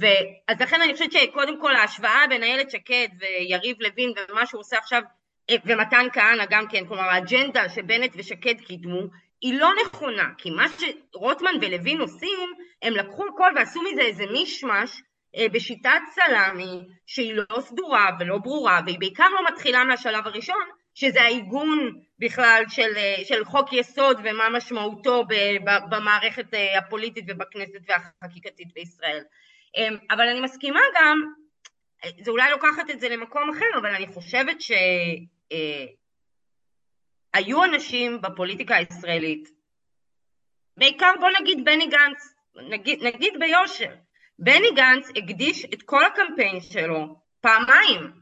ואז 0.00 0.60
לכן 0.60 0.82
אני 0.82 0.92
חושבת 0.92 1.12
שקודם 1.12 1.60
כל 1.60 1.76
ההשוואה 1.76 2.26
בין 2.28 2.42
איילת 2.42 2.70
שקד 2.70 3.08
ויריב 3.20 3.76
לוין 3.80 4.12
ומה 4.28 4.46
שהוא 4.46 4.60
עושה 4.60 4.78
עכשיו 4.78 5.02
ומתן 5.50 6.06
כהנא 6.12 6.44
גם 6.50 6.68
כן, 6.68 6.86
כלומר 6.86 7.02
האג'נדה 7.02 7.68
שבנט 7.68 8.10
ושקד 8.16 8.60
קידמו, 8.60 9.02
היא 9.40 9.60
לא 9.60 9.70
נכונה, 9.84 10.28
כי 10.38 10.50
מה 10.50 10.66
שרוטמן 10.68 11.54
ולוין 11.60 12.00
עושים, 12.00 12.52
הם 12.82 12.92
לקחו 12.92 13.24
הכל 13.34 13.52
ועשו 13.56 13.82
מזה 13.82 14.02
איזה 14.02 14.26
מישמש 14.26 15.02
אה, 15.36 15.48
בשיטת 15.52 16.00
סלאמי 16.14 16.80
שהיא 17.06 17.34
לא 17.34 17.60
סדורה 17.60 18.10
ולא 18.20 18.38
ברורה, 18.38 18.80
והיא 18.86 18.98
בעיקר 18.98 19.28
לא 19.28 19.52
מתחילה 19.52 19.84
מהשלב 19.84 20.26
הראשון, 20.26 20.64
שזה 20.94 21.22
העיגון 21.22 22.00
בכלל 22.18 22.64
של, 22.68 22.96
אה, 22.96 23.16
של 23.24 23.44
חוק 23.44 23.72
יסוד 23.72 24.20
ומה 24.24 24.48
משמעותו 24.48 25.24
במערכת 25.90 26.54
אה, 26.54 26.78
הפוליטית 26.78 27.24
ובכנסת 27.28 27.80
והחקיקתית 27.88 28.74
בישראל. 28.74 29.22
אבל 30.10 30.28
אני 30.28 30.40
מסכימה 30.40 30.80
גם, 30.94 31.22
זה 32.20 32.30
אולי 32.30 32.50
לוקחת 32.50 32.90
את 32.90 33.00
זה 33.00 33.08
למקום 33.08 33.50
אחר, 33.50 33.78
אבל 33.80 33.94
אני 33.94 34.06
חושבת 34.06 34.60
ש... 34.60 34.72
היו 37.34 37.64
אנשים 37.64 38.20
בפוליטיקה 38.20 38.76
הישראלית, 38.76 39.48
בעיקר 40.76 41.12
בוא 41.20 41.28
נגיד 41.40 41.64
בני 41.64 41.86
גנץ, 41.86 42.34
נגיד, 42.70 43.02
נגיד 43.02 43.34
ביושר, 43.40 43.94
בני 44.38 44.70
גנץ 44.76 45.08
הקדיש 45.16 45.64
את 45.64 45.82
כל 45.82 46.04
הקמפיין 46.04 46.60
שלו 46.60 47.20
פעמיים 47.40 48.12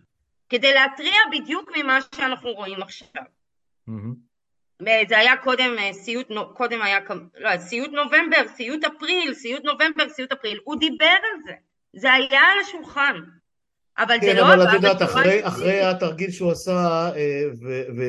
כדי 0.49 0.75
להתריע 0.75 1.19
בדיוק 1.33 1.71
ממה 1.77 1.99
שאנחנו 2.15 2.51
רואים 2.51 2.83
עכשיו. 2.83 3.23
Mm-hmm. 3.89 4.30
זה 5.09 5.19
היה 5.19 5.37
קודם 5.37 5.77
אה, 5.79 5.93
סיוט, 5.93 6.27
קודם 6.55 6.83
היה, 6.83 6.99
לא, 7.35 7.59
סיוט 7.59 7.91
נובמבר, 7.91 8.49
סיוט 8.49 8.85
אפריל, 8.85 9.35
סיוט 9.35 9.65
נובמבר, 9.65 10.09
סיוט 10.09 10.33
אפריל, 10.33 10.61
הוא 10.65 10.79
דיבר 10.81 11.07
על 11.07 11.43
זה, 11.45 11.53
זה 11.93 12.13
היה 12.13 12.41
על 12.41 12.59
השולחן. 12.61 13.21
אבל 13.99 14.17
כן, 14.21 14.27
זה 14.27 14.35
לא 14.35 14.55
אבל 14.55 14.63
את 14.63 14.73
יודעת, 14.73 15.03
אחרי, 15.03 15.47
אחרי 15.47 15.81
התרגיל 15.81 16.31
שהוא 16.31 16.51
עשה 16.51 17.11
אה, 17.17 17.43
ו, 17.63 17.83
ו, 17.97 18.03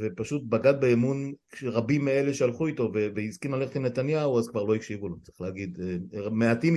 ופשוט 0.00 0.42
בגד 0.48 0.80
באמון 0.80 1.32
רבים 1.62 2.04
מאלה 2.04 2.34
שהלכו 2.34 2.66
איתו 2.66 2.92
והסכים 3.14 3.54
ללכת 3.54 3.76
עם 3.76 3.86
נתניהו, 3.86 4.38
אז 4.38 4.48
כבר 4.48 4.64
לא 4.64 4.74
הקשיבו 4.74 5.08
לו, 5.08 5.16
צריך 5.22 5.40
להגיד. 5.40 5.78
אה, 6.14 6.30
מעטים 6.30 6.74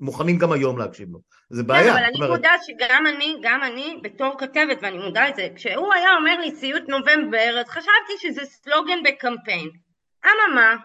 מוכנים 0.00 0.38
גם 0.38 0.52
היום 0.52 0.78
להקשיב 0.78 1.08
לו. 1.12 1.18
זה 1.50 1.62
בעיה. 1.62 1.84
כן, 1.84 1.90
אבל 1.90 2.04
אני 2.04 2.14
אומרת... 2.14 2.30
מודה 2.30 2.52
שגם 2.66 3.06
אני, 3.06 3.36
גם 3.42 3.60
אני 3.62 4.00
בתור 4.02 4.34
כתבת, 4.38 4.78
ואני 4.82 4.98
מודה 4.98 5.28
לזה, 5.28 5.48
כשהוא 5.54 5.94
היה 5.94 6.08
אומר 6.18 6.40
לי 6.40 6.50
סיוט 6.50 6.88
נובמבר, 6.88 7.60
אז 7.60 7.68
חשבתי 7.68 8.12
שזה 8.20 8.40
סלוגן 8.44 8.98
בקמפיין. 9.04 9.68
אממה, 10.24 10.76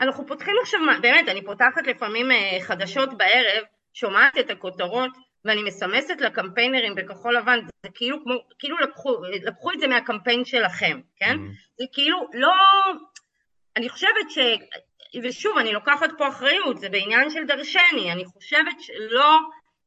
אנחנו 0.00 0.26
פותחים 0.26 0.54
עכשיו, 0.62 0.80
באמת, 1.02 1.28
אני 1.28 1.44
פותחת 1.44 1.86
לפעמים 1.86 2.30
אה, 2.30 2.58
חדשות 2.60 3.18
בערב, 3.18 3.64
שומעת 3.92 4.38
את 4.38 4.50
הכותרות, 4.50 5.10
ואני 5.44 5.62
מסמסת 5.62 6.20
לקמפיינרים 6.20 6.94
בכחול 6.94 7.36
לבן, 7.36 7.58
זה 7.82 7.88
כאילו 7.94 8.24
כמו, 8.24 8.34
כאילו 8.58 8.78
לקחו, 8.78 9.22
לקחו 9.42 9.72
את 9.72 9.80
זה 9.80 9.86
מהקמפיין 9.86 10.44
שלכם, 10.44 11.00
כן? 11.16 11.36
Mm-hmm. 11.36 11.78
זה 11.78 11.84
כאילו 11.92 12.28
לא, 12.34 12.52
אני 13.76 13.88
חושבת 13.88 14.30
ש, 14.30 14.38
ושוב, 15.22 15.58
אני 15.58 15.72
לוקחת 15.72 16.10
פה 16.18 16.28
אחריות, 16.28 16.78
זה 16.78 16.88
בעניין 16.88 17.30
של 17.30 17.46
דרשני, 17.46 18.12
אני 18.12 18.24
חושבת 18.24 18.80
שלא 18.80 19.38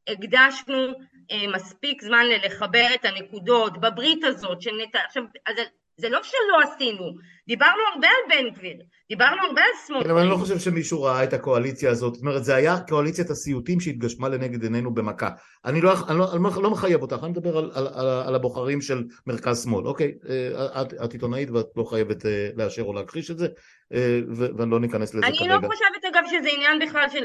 הקדשנו 0.08 0.88
אה, 1.30 1.46
מספיק 1.54 2.02
זמן 2.02 2.26
לחבר 2.44 2.86
את 2.94 3.04
הנקודות 3.04 3.80
בברית 3.80 4.24
הזאת, 4.24 4.62
של 4.62 4.70
נת... 4.82 4.96
עכשיו, 5.06 5.22
אז 5.46 5.56
זה 5.98 6.08
לא 6.08 6.18
שלא 6.22 6.72
עשינו, 6.72 7.04
דיברנו 7.48 7.82
הרבה 7.94 8.08
על 8.08 8.36
בן 8.36 8.50
גביר, 8.54 8.76
דיברנו 9.08 9.42
הרבה 9.42 9.60
על 9.60 9.68
סמוטריץ'. 9.86 10.06
כן, 10.06 10.10
אבל 10.10 10.20
אני 10.20 10.30
לא 10.30 10.36
חושב 10.36 10.58
שמישהו 10.58 11.02
ראה 11.02 11.24
את 11.24 11.32
הקואליציה 11.32 11.90
הזאת, 11.90 12.14
זאת 12.14 12.22
אומרת 12.22 12.44
זה 12.44 12.54
היה 12.54 12.76
קואליציית 12.88 13.30
הסיוטים 13.30 13.80
שהתגשמה 13.80 14.28
לנגד 14.28 14.62
עינינו 14.62 14.94
במכה. 14.94 15.30
אני 15.64 15.80
לא, 15.80 15.92
אני 16.08 16.18
לא, 16.18 16.32
אני 16.32 16.42
לא, 16.42 16.62
לא 16.62 16.70
מחייב 16.70 17.02
אותך, 17.02 17.16
אני 17.22 17.30
מדבר 17.30 17.58
על, 17.58 17.70
על, 17.74 17.86
על, 17.94 18.06
על 18.26 18.34
הבוחרים 18.34 18.80
של 18.80 19.04
מרכז 19.26 19.64
שמאל, 19.64 19.86
אוקיי, 19.86 20.12
אה, 20.28 20.82
את, 20.82 20.94
את 21.04 21.12
עיתונאית 21.12 21.50
ואת 21.50 21.66
לא 21.76 21.84
חייבת 21.84 22.26
אה, 22.26 22.48
לאשר 22.56 22.82
או 22.82 22.92
להכחיש 22.92 23.30
את 23.30 23.38
זה, 23.38 23.46
אה, 23.94 24.20
ואני 24.58 24.70
לא 24.70 24.80
ניכנס 24.80 25.14
לזה 25.14 25.26
אני 25.26 25.38
כרגע. 25.38 25.54
אני 25.54 25.62
לא 25.62 25.68
חושבת 25.68 26.04
אגב 26.12 26.22
שזה 26.26 26.48
עניין 26.56 26.78
בכלל 26.78 27.06
של, 27.12 27.24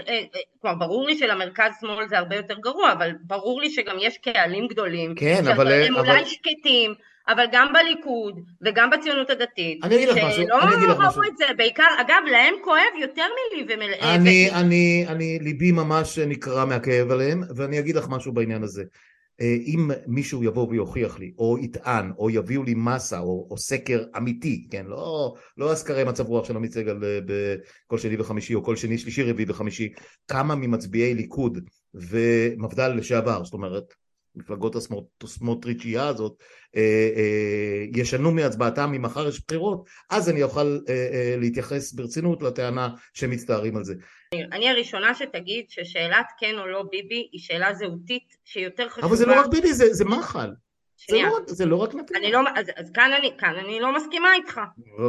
כבר 0.62 0.74
ברור 0.74 1.08
לי 1.08 1.18
שלמרכז 1.18 1.72
שמאל 1.82 2.08
זה 2.08 2.18
הרבה 2.18 2.36
יותר 2.36 2.56
גרוע, 2.60 2.92
אבל 2.92 3.12
ברור 3.22 3.62
לי 3.62 3.70
שגם 3.70 3.96
יש 4.00 4.18
קהלים 4.18 4.68
גדולים, 4.68 5.16
כן, 5.16 5.48
אבל... 5.48 5.84
שהם 5.84 5.96
אולי. 5.96 6.26
שקטים. 6.26 6.94
אבל 7.28 7.46
גם 7.52 7.74
בליכוד 7.74 8.40
וגם 8.62 8.90
בציונות 8.90 9.30
הדתית, 9.30 9.84
אני 9.84 9.96
אגיד 9.96 10.10
לך 10.10 10.18
משהו, 10.18 10.44
אני 10.62 10.76
אגיד 10.76 10.90
לך 10.90 10.98
משהו. 10.98 11.12
שלא 11.12 11.22
ראו 11.22 11.32
את 11.32 11.38
זה, 11.38 11.46
בעיקר, 11.58 11.88
אגב, 12.02 12.22
להם 12.32 12.54
כואב 12.64 13.02
יותר 13.02 13.26
מלי 13.34 13.74
ומל... 13.74 13.94
אני, 14.02 14.52
אני, 14.52 15.06
אני, 15.08 15.40
ליבי 15.42 15.72
ממש 15.72 16.20
נקרע 16.20 16.66
מהכאב 16.66 17.12
עליהם, 17.12 17.44
ואני 17.56 17.80
אגיד 17.80 17.96
לך 17.96 18.10
משהו 18.10 18.34
בעניין 18.34 18.64
הזה. 18.64 18.84
אה, 19.42 19.58
אם 19.66 19.92
מישהו 20.08 20.44
יבוא 20.44 20.68
ויוכיח 20.70 21.20
לי, 21.20 21.34
או 21.38 21.58
יטען, 21.62 22.12
או 22.18 22.30
יביאו 22.30 22.64
לי 22.64 22.74
מסה, 22.78 23.20
או, 23.20 23.48
או 23.52 23.58
סקר 23.58 24.04
אמיתי, 24.18 24.68
כן, 24.72 24.86
לא, 24.86 25.36
לא 25.58 25.72
אזכרי 25.72 26.04
מצב 26.04 26.28
רוח 26.28 26.46
של 26.46 26.56
עמית 26.56 26.74
סגל 26.74 27.04
אה, 27.04 27.20
בכל 27.26 27.98
שני 27.98 28.20
וחמישי, 28.20 28.56
או 28.56 28.64
כל 28.64 28.76
שני, 28.76 28.98
שלישי, 28.98 29.24
רביעי 29.24 29.50
וחמישי, 29.50 29.90
כמה 30.28 30.56
ממצביעי 30.56 31.14
ליכוד 31.14 31.60
ומפד"ל 31.94 32.88
לשעבר, 32.88 33.44
זאת 33.44 33.54
אומרת, 33.54 33.94
מפלגות 34.36 34.76
הסמוטריצ'ייה 35.24 36.08
הזאת 36.08 36.34
אה, 36.76 36.82
אה, 37.16 37.86
ישנו 37.96 38.32
מהצבעתם 38.32 38.92
ממחר 38.92 39.28
יש 39.28 39.42
בחירות, 39.48 39.86
אז 40.10 40.30
אני 40.30 40.44
אוכל 40.44 40.80
אה, 40.90 41.36
להתייחס 41.38 41.94
ברצינות 41.94 42.42
לטענה 42.42 42.90
שמצטערים 43.14 43.78
על 43.78 43.84
זה. 43.84 43.94
אני 44.52 44.70
הראשונה 44.70 45.16
שתגיד 45.16 45.66
ששאלת 45.70 46.26
כן 46.40 46.56
או 46.58 46.68
לא 46.68 46.84
ביבי 46.92 47.30
היא 47.32 47.42
שאלה 47.42 47.74
זהותית 47.74 48.38
שיותר 48.44 48.90
חשובה. 48.90 49.08
אבל 49.08 49.16
זה 49.16 49.26
לא 49.26 49.40
רק 49.40 49.48
ביבי, 49.48 49.74
זה, 49.74 49.94
זה 49.94 50.06
מחל. 50.06 50.50
זה 51.10 51.18
לא, 51.24 51.40
זה 51.48 51.66
לא 51.66 51.76
רק 51.76 51.96
נתניהו. 51.96 52.44
לא, 52.44 52.50
אז, 52.56 52.66
אז 52.76 52.92
כאן, 52.92 53.12
אני, 53.20 53.32
כאן 53.38 53.56
אני 53.66 53.80
לא 53.80 53.96
מסכימה 53.96 54.34
איתך. 54.34 54.62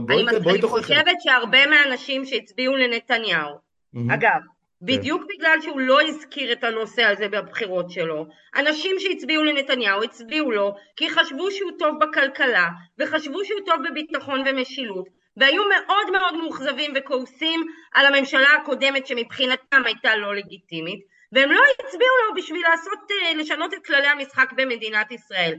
בואי, 0.07 0.29
אני, 0.29 0.41
בואי 0.41 0.55
אני 0.55 0.63
חושבת 0.63 1.17
שהרבה 1.21 1.67
מהאנשים 1.67 2.25
שהצביעו 2.25 2.77
לנתניהו, 2.77 3.51
mm-hmm. 3.51 4.15
אגב, 4.15 4.41
כן. 4.81 4.87
בדיוק 4.87 5.23
בגלל 5.29 5.59
שהוא 5.61 5.81
לא 5.81 6.03
הזכיר 6.03 6.53
את 6.53 6.65
הנושא 6.65 7.03
הזה 7.03 7.29
בבחירות 7.29 7.91
שלו. 7.91 8.27
אנשים 8.57 8.97
שהצביעו 8.99 9.45
לנתניהו 9.45 10.03
הצביעו 10.03 10.51
לו 10.51 10.75
כי 10.97 11.11
חשבו 11.11 11.51
שהוא 11.51 11.71
טוב 11.79 11.95
בכלכלה 12.01 12.69
וחשבו 12.99 13.45
שהוא 13.45 13.61
טוב 13.67 13.77
בביטחון 13.91 14.43
ומשילות 14.47 15.09
והיו 15.37 15.63
מאוד 15.69 16.11
מאוד 16.13 16.37
מאוכזבים 16.37 16.93
וכועסים 16.97 17.61
על 17.95 18.07
הממשלה 18.07 18.49
הקודמת 18.63 19.07
שמבחינתם 19.07 19.83
הייתה 19.85 20.17
לא 20.17 20.35
לגיטימית 20.35 21.01
והם 21.33 21.51
לא 21.51 21.61
הצביעו 21.73 22.17
לו 22.29 22.35
בשביל 22.37 22.63
לעשות, 22.71 22.99
אה, 23.11 23.35
לשנות 23.35 23.75
את 23.75 23.87
כללי 23.87 24.07
המשחק 24.07 24.53
במדינת 24.57 25.13
ישראל. 25.13 25.55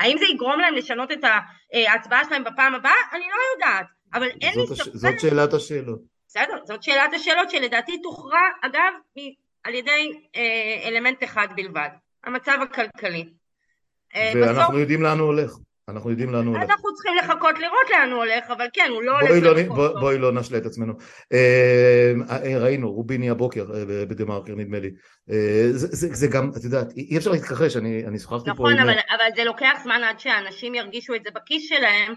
האם 0.00 0.18
זה 0.18 0.24
יגרום 0.24 0.60
להם 0.60 0.74
לשנות 0.74 1.12
את 1.12 1.24
אה, 1.24 1.92
ההצבעה 1.92 2.24
שלהם 2.24 2.44
בפעם 2.44 2.74
הבאה? 2.74 2.92
אני 3.12 3.24
לא 3.24 3.36
יודעת, 3.54 3.86
אבל 4.14 4.28
אין 4.40 4.60
לי 4.60 4.66
ספק... 4.66 4.90
זאת 4.94 5.20
שאלת 5.20 5.54
השאלות. 5.54 6.00
בסדר, 6.30 6.64
זאת 6.64 6.82
שאלת 6.82 7.14
השאלות 7.14 7.50
שלדעתי 7.50 8.02
תוכרע, 8.02 8.40
אגב, 8.62 8.92
על 9.64 9.74
ידי 9.74 10.12
אה, 10.36 10.88
אלמנט 10.88 11.24
אחד 11.24 11.48
בלבד, 11.56 11.88
המצב 12.24 12.58
הכלכלי. 12.62 13.28
אה, 14.14 14.32
ואנחנו 14.34 14.62
בסוף, 14.62 14.74
יודעים 14.74 15.02
לאן 15.02 15.18
הוא 15.18 15.26
הולך. 15.26 15.52
אנחנו 15.90 16.10
יודעים 16.10 16.32
לאן 16.32 16.46
הוא 16.46 16.56
הולך. 16.56 16.70
אנחנו 16.70 16.94
צריכים 16.94 17.12
לחכות 17.16 17.58
לראות 17.58 17.90
לאן 17.90 18.10
הוא 18.10 18.18
הולך, 18.18 18.50
אבל 18.50 18.66
כן, 18.72 18.88
הוא 18.90 19.02
לא 19.02 19.12
הולך 19.20 19.30
לא, 19.42 19.62
בוא, 19.68 20.00
בואי 20.00 20.18
לא 20.18 20.32
נשלה 20.32 20.58
את 20.58 20.66
עצמנו. 20.66 20.92
אה, 21.32 22.12
אה, 22.30 22.58
ראינו, 22.58 22.92
רוביני 22.92 23.30
הבוקר 23.30 23.66
אה, 23.74 24.06
בדה-מרקר 24.06 24.54
נדמה 24.54 24.78
לי. 24.78 24.90
אה, 25.30 25.68
זה, 25.70 25.86
זה, 25.86 26.14
זה 26.14 26.26
גם, 26.26 26.50
את 26.56 26.64
יודעת, 26.64 26.86
אי 26.96 27.16
אפשר 27.16 27.30
להתכחש, 27.30 27.76
אני, 27.76 28.06
אני 28.06 28.18
שוחחתי 28.18 28.50
נכון, 28.50 28.76
פה... 28.76 28.82
נכון, 28.82 28.88
אבל, 28.88 28.98
אבל 29.10 29.36
זה 29.36 29.44
לוקח 29.44 29.78
זמן 29.82 30.00
עד 30.04 30.20
שאנשים 30.20 30.74
ירגישו 30.74 31.14
את 31.14 31.24
זה 31.24 31.30
בכיס 31.34 31.68
שלהם, 31.68 32.14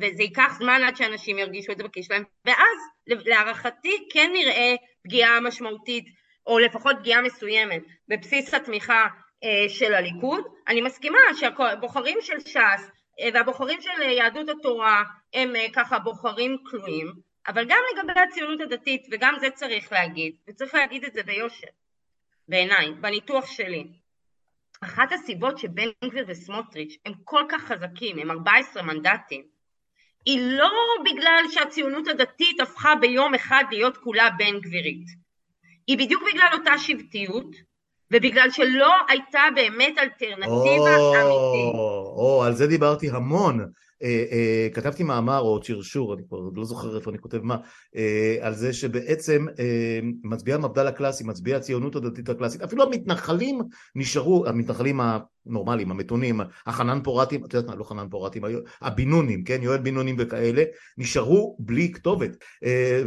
וזה 0.00 0.22
ייקח 0.22 0.52
זמן 0.58 0.80
עד 0.86 0.96
שאנשים 0.96 1.38
ירגישו 1.38 1.72
את 1.72 1.78
זה 1.78 1.84
בכיס 1.84 2.06
שלהם, 2.06 2.22
ואז 2.46 2.78
להערכתי 3.26 4.08
כן 4.12 4.30
נראה 4.32 4.74
פגיעה 5.04 5.40
משמעותית, 5.40 6.04
או 6.46 6.58
לפחות 6.58 6.96
פגיעה 6.98 7.22
מסוימת, 7.22 7.82
בבסיס 8.08 8.54
התמיכה 8.54 9.06
אה, 9.44 9.68
של 9.68 9.94
הליכוד. 9.94 10.44
אני 10.68 10.80
מסכימה 10.80 11.18
שהבוחרים 11.34 12.18
של 12.20 12.40
ש"ס 12.40 12.90
והבוחרים 13.34 13.80
של 13.80 14.02
יהדות 14.02 14.48
התורה 14.48 15.04
הם 15.34 15.56
אה, 15.56 15.66
ככה 15.72 15.98
בוחרים 15.98 16.56
כלואים, 16.70 17.12
אבל 17.48 17.64
גם 17.64 17.80
לגבי 17.92 18.20
הציונות 18.20 18.60
הדתית, 18.60 19.06
וגם 19.10 19.34
זה 19.40 19.50
צריך 19.50 19.92
להגיד, 19.92 20.36
וצריך 20.48 20.74
להגיד 20.74 21.04
את 21.04 21.12
זה 21.14 21.22
ביושר, 21.22 21.66
בעיניי, 22.48 22.92
בניתוח 23.00 23.46
שלי. 23.46 23.86
אחת 24.80 25.12
הסיבות 25.12 25.58
שבן 25.58 25.88
גביר 26.04 26.24
וסמוטריץ' 26.28 26.96
הם 27.06 27.12
כל 27.24 27.42
כך 27.48 27.62
חזקים, 27.62 28.18
הם 28.18 28.30
14 28.30 28.82
מנדטים, 28.82 29.42
היא 30.26 30.40
לא 30.40 30.70
בגלל 31.04 31.44
שהציונות 31.50 32.08
הדתית 32.08 32.60
הפכה 32.60 32.94
ביום 32.94 33.34
אחד 33.34 33.64
להיות 33.70 33.96
כולה 33.96 34.30
בן 34.38 34.60
גבירית. 34.60 35.06
היא 35.86 35.98
בדיוק 35.98 36.22
בגלל 36.32 36.48
אותה 36.52 36.78
שבטיות, 36.78 37.56
ובגלל 38.12 38.50
שלא 38.50 38.92
הייתה 39.08 39.40
באמת 39.54 39.98
אלטרנטיבה 39.98 40.96
אמיתית. 41.22 41.74
או, 41.74 42.42
על 42.46 42.54
זה 42.54 42.66
דיברתי 42.66 43.10
המון. 43.10 43.66
אה, 44.02 44.24
אה, 44.32 44.68
כתבתי 44.72 45.02
מאמר 45.02 45.40
או 45.40 45.60
צרשור, 45.60 46.14
אני 46.14 46.22
כבר 46.28 46.38
לא 46.56 46.64
זוכר 46.64 46.96
איפה 46.96 47.10
אני 47.10 47.18
כותב 47.18 47.40
מה, 47.42 47.56
אה, 47.96 48.36
על 48.40 48.54
זה 48.54 48.72
שבעצם 48.72 49.46
אה, 49.58 50.00
מצביעי 50.24 50.54
המפד"ל 50.54 50.86
הקלאסי, 50.86 51.24
מצביעי 51.24 51.56
הציונות 51.56 51.96
הדתית 51.96 52.28
הקלאסית, 52.28 52.62
אפילו 52.62 52.82
המתנחלים 52.82 53.60
נשארו, 53.94 54.46
המתנחלים 54.46 55.00
הנורמליים, 55.00 55.90
המתונים, 55.90 56.40
החנן 56.66 57.02
פורטים, 57.02 57.44
את 57.44 57.54
יודעת 57.54 57.70
מה, 57.70 57.76
לא 57.76 57.84
חנן 57.84 58.08
פורטים, 58.10 58.42
הבינונים, 58.80 59.44
כן, 59.44 59.58
יואל 59.62 59.78
בינונים 59.78 60.16
וכאלה, 60.18 60.62
נשארו 60.98 61.56
בלי 61.58 61.92
כתובת. 61.92 62.36
אה, 62.64 63.02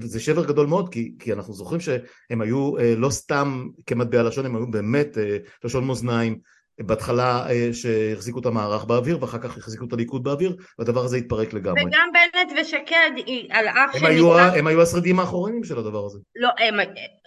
וזה 0.00 0.20
שבר 0.20 0.44
גדול 0.44 0.66
מאוד, 0.66 0.88
כי, 0.88 1.14
כי 1.18 1.32
אנחנו 1.32 1.54
זוכרים 1.54 1.80
שהם 1.80 2.40
היו 2.40 2.78
אה, 2.78 2.94
לא 2.96 3.10
סתם 3.10 3.68
כמטבע 3.86 4.22
לשון, 4.22 4.46
הם 4.46 4.56
היו 4.56 4.70
באמת 4.70 5.18
אה, 5.18 5.36
לשון 5.64 5.86
מאזניים. 5.86 6.38
בהתחלה 6.80 7.46
אה, 7.50 7.68
שהחזיקו 7.72 8.40
את 8.40 8.46
המערך 8.46 8.84
באוויר 8.84 9.18
ואחר 9.20 9.38
כך 9.38 9.56
החזיקו 9.56 9.84
את 9.84 9.92
הליכוד 9.92 10.24
באוויר 10.24 10.56
והדבר 10.78 11.04
הזה 11.04 11.16
התפרק 11.16 11.52
לגמרי. 11.52 11.82
וגם 11.82 12.08
בנט 12.12 12.52
ושקד 12.60 13.10
על 13.50 13.68
אף 13.68 13.94
הם, 13.94 14.06
היו, 14.06 14.38
הם 14.38 14.66
היו 14.66 14.82
השרידים 14.82 15.20
האחרונים 15.20 15.64
של 15.64 15.78
הדבר 15.78 16.06
הזה. 16.06 16.18
לא, 16.36 16.48
הם, 16.58 16.74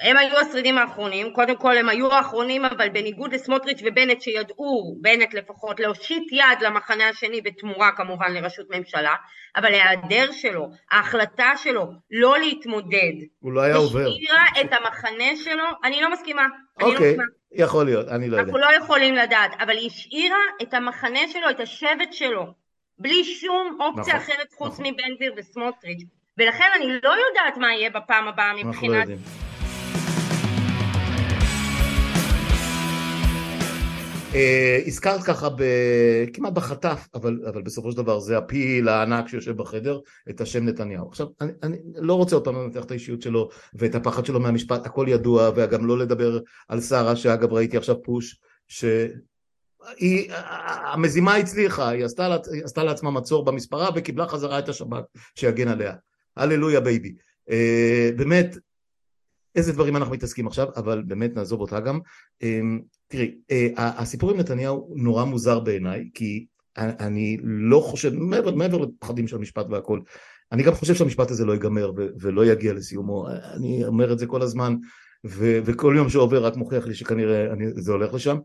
הם 0.02 0.18
היו 0.18 0.38
השרידים 0.38 0.78
האחרונים, 0.78 1.34
קודם 1.34 1.56
כל 1.56 1.78
הם 1.78 1.90
היו 1.90 2.14
האחרונים 2.14 2.66
אבל 2.66 2.90
בניגוד 2.90 3.34
לסמוטריץ' 3.34 3.82
ובנט 3.86 4.22
שידעו, 4.22 4.98
בנט 5.02 5.34
לפחות, 5.34 5.80
להושיט 5.80 6.32
יד 6.32 6.62
למחנה 6.62 7.10
השני 7.10 7.42
בתמורה 7.42 7.92
כמובן 7.98 8.34
לראשות 8.34 8.66
ממשלה, 8.70 9.16
אבל 9.56 9.74
ההיעדר 9.74 10.32
שלו, 10.32 10.70
ההחלטה 10.92 11.52
שלו 11.58 11.88
לא 12.12 12.40
להתמודד, 12.40 13.14
הוא 13.40 13.52
לא 13.52 13.62
היה 13.62 13.76
עובר, 13.76 14.08
השאירה 14.08 14.46
את 14.62 14.74
המחנה 14.74 15.36
שלו, 15.44 15.64
אני 15.84 16.02
לא 16.02 16.12
מסכימה, 16.12 16.48
אוקיי. 16.82 16.92
לא 16.92 16.96
אוקיי. 16.96 17.12
מסכימה. 17.12 17.24
יכול 17.52 17.86
להיות, 17.86 18.08
אני 18.08 18.30
לא 18.30 18.38
יודע. 18.38 18.44
אנחנו 18.44 18.58
לא 18.58 18.76
יכולים 18.78 19.16
לדעת, 19.16 19.52
אבל 19.60 19.78
היא 19.78 19.88
השאירה 19.88 20.38
את 20.62 20.74
המחנה 20.74 21.20
שלו, 21.34 21.50
את 21.50 21.60
השבט 21.60 22.14
שלו, 22.14 22.54
בלי 23.00 23.24
שום 23.24 23.78
אופציה 23.80 24.16
נכון, 24.16 24.34
אחרת 24.34 24.54
חוץ 24.54 24.74
נכון. 24.74 24.86
מבן 24.86 25.16
גביר 25.16 25.34
וסמוטריץ'. 25.38 26.04
ולכן 26.38 26.68
אני 26.76 26.88
לא 26.88 27.10
יודעת 27.28 27.58
מה 27.58 27.74
יהיה 27.74 27.90
בפעם 27.90 28.28
הבאה 28.28 28.54
מבחינת... 28.54 29.08
הזכרת 34.88 35.24
ככה. 35.24 35.48
כמעט 36.34 36.54
בחטף, 36.54 37.08
אבל, 37.14 37.40
אבל 37.48 37.62
בסופו 37.62 37.92
של 37.92 37.98
דבר 37.98 38.20
זה 38.20 38.38
הפיל 38.38 38.88
הענק 38.90 39.28
שיושב 39.28 39.58
בחדר, 39.58 40.00
את 40.30 40.42
השם 40.42 40.66
נתניהו. 40.66 41.08
עכשיו, 41.08 41.28
אני, 41.42 41.78
לא 41.96 42.14
רוצה 42.14 42.36
עוד 42.36 42.46
פעם 42.46 42.56
לנתח 42.56 42.84
את 42.84 42.92
האישיות 42.92 43.22
שלו 43.22 43.50
ואת 43.74 43.96
הפחד 43.96 44.26
שלו 44.26 44.40
מהמשפט, 44.40 44.86
הכל 44.86 45.06
ידוע, 45.10 45.52
וגם 45.56 45.86
לא 45.86 45.98
לדבר 45.98 46.40
על 46.68 46.82
שרה, 46.82 47.16
שאגב 47.16 47.54
ראיתי 47.54 47.78
עכשיו 47.78 48.04
push, 48.04 48.40
שהיא, 48.68 50.32
המזימה 50.94 51.36
הצליחה, 51.36 51.90
היא 51.90 52.06
עשתה, 52.06 52.38
היא 52.54 52.64
עשתה 52.64 52.84
לעצמה 52.84 53.12
מצור 53.12 53.46
במספרה 53.46 53.90
וקיבלה 53.96 54.28
חזרה 54.28 54.60
את 54.60 54.70
השב"כ 54.70 55.00
שיגן 55.36 55.68
עליה. 55.68 55.94
הללויה 56.38 56.80
baby. 56.80 57.16
אה, 57.50 58.10
באמת, 58.18 58.58
איזה 59.56 59.74
דברים 59.74 59.96
אנחנו 59.96 60.14
מתעסקים 60.14 60.48
עכשיו, 60.48 60.68
אבל 60.76 61.04
באמת 61.08 61.36
נעזוב 61.36 61.62
אותה 61.62 61.80
גם. 61.80 62.00
אמ, 62.42 62.82
תראי, 63.12 63.36
אה, 63.52 63.68
הסיפור 63.78 64.32
עם 64.32 64.38
נתניהו 64.38 64.94
נורא 64.96 65.24
מוזר 65.24 65.60
בעיניי, 65.60 66.10
כי 66.14 66.46
אני 66.78 67.38
לא 67.44 67.80
חושב, 67.80 68.14
מעבר, 68.16 68.56
מעבר 68.56 68.78
לפחדים 68.78 69.28
של 69.28 69.36
המשפט 69.36 69.66
והכל, 69.70 70.00
אני 70.52 70.64
גם 70.64 70.74
חושב 70.74 70.96
שהמשפט 70.96 71.32
הזה 71.32 71.46
לא 71.46 71.54
ייגמר 71.54 71.92
ולא 71.96 72.46
יגיע 72.46 72.74
לסיומו, 72.74 73.28
אני 73.30 73.86
אומר 73.86 74.14
את 74.14 74.20
זה 74.20 74.28
כל 74.28 74.42
הזמן, 74.42 74.76
וכל 75.26 75.94
יום 75.98 76.10
שעובר 76.10 76.46
רק 76.46 76.56
מוכיח 76.56 76.88
לי 76.88 76.94
שכנראה 76.94 77.52
אני, 77.54 77.66
זה 77.76 77.92
הולך 77.92 78.14
לשם. 78.14 78.38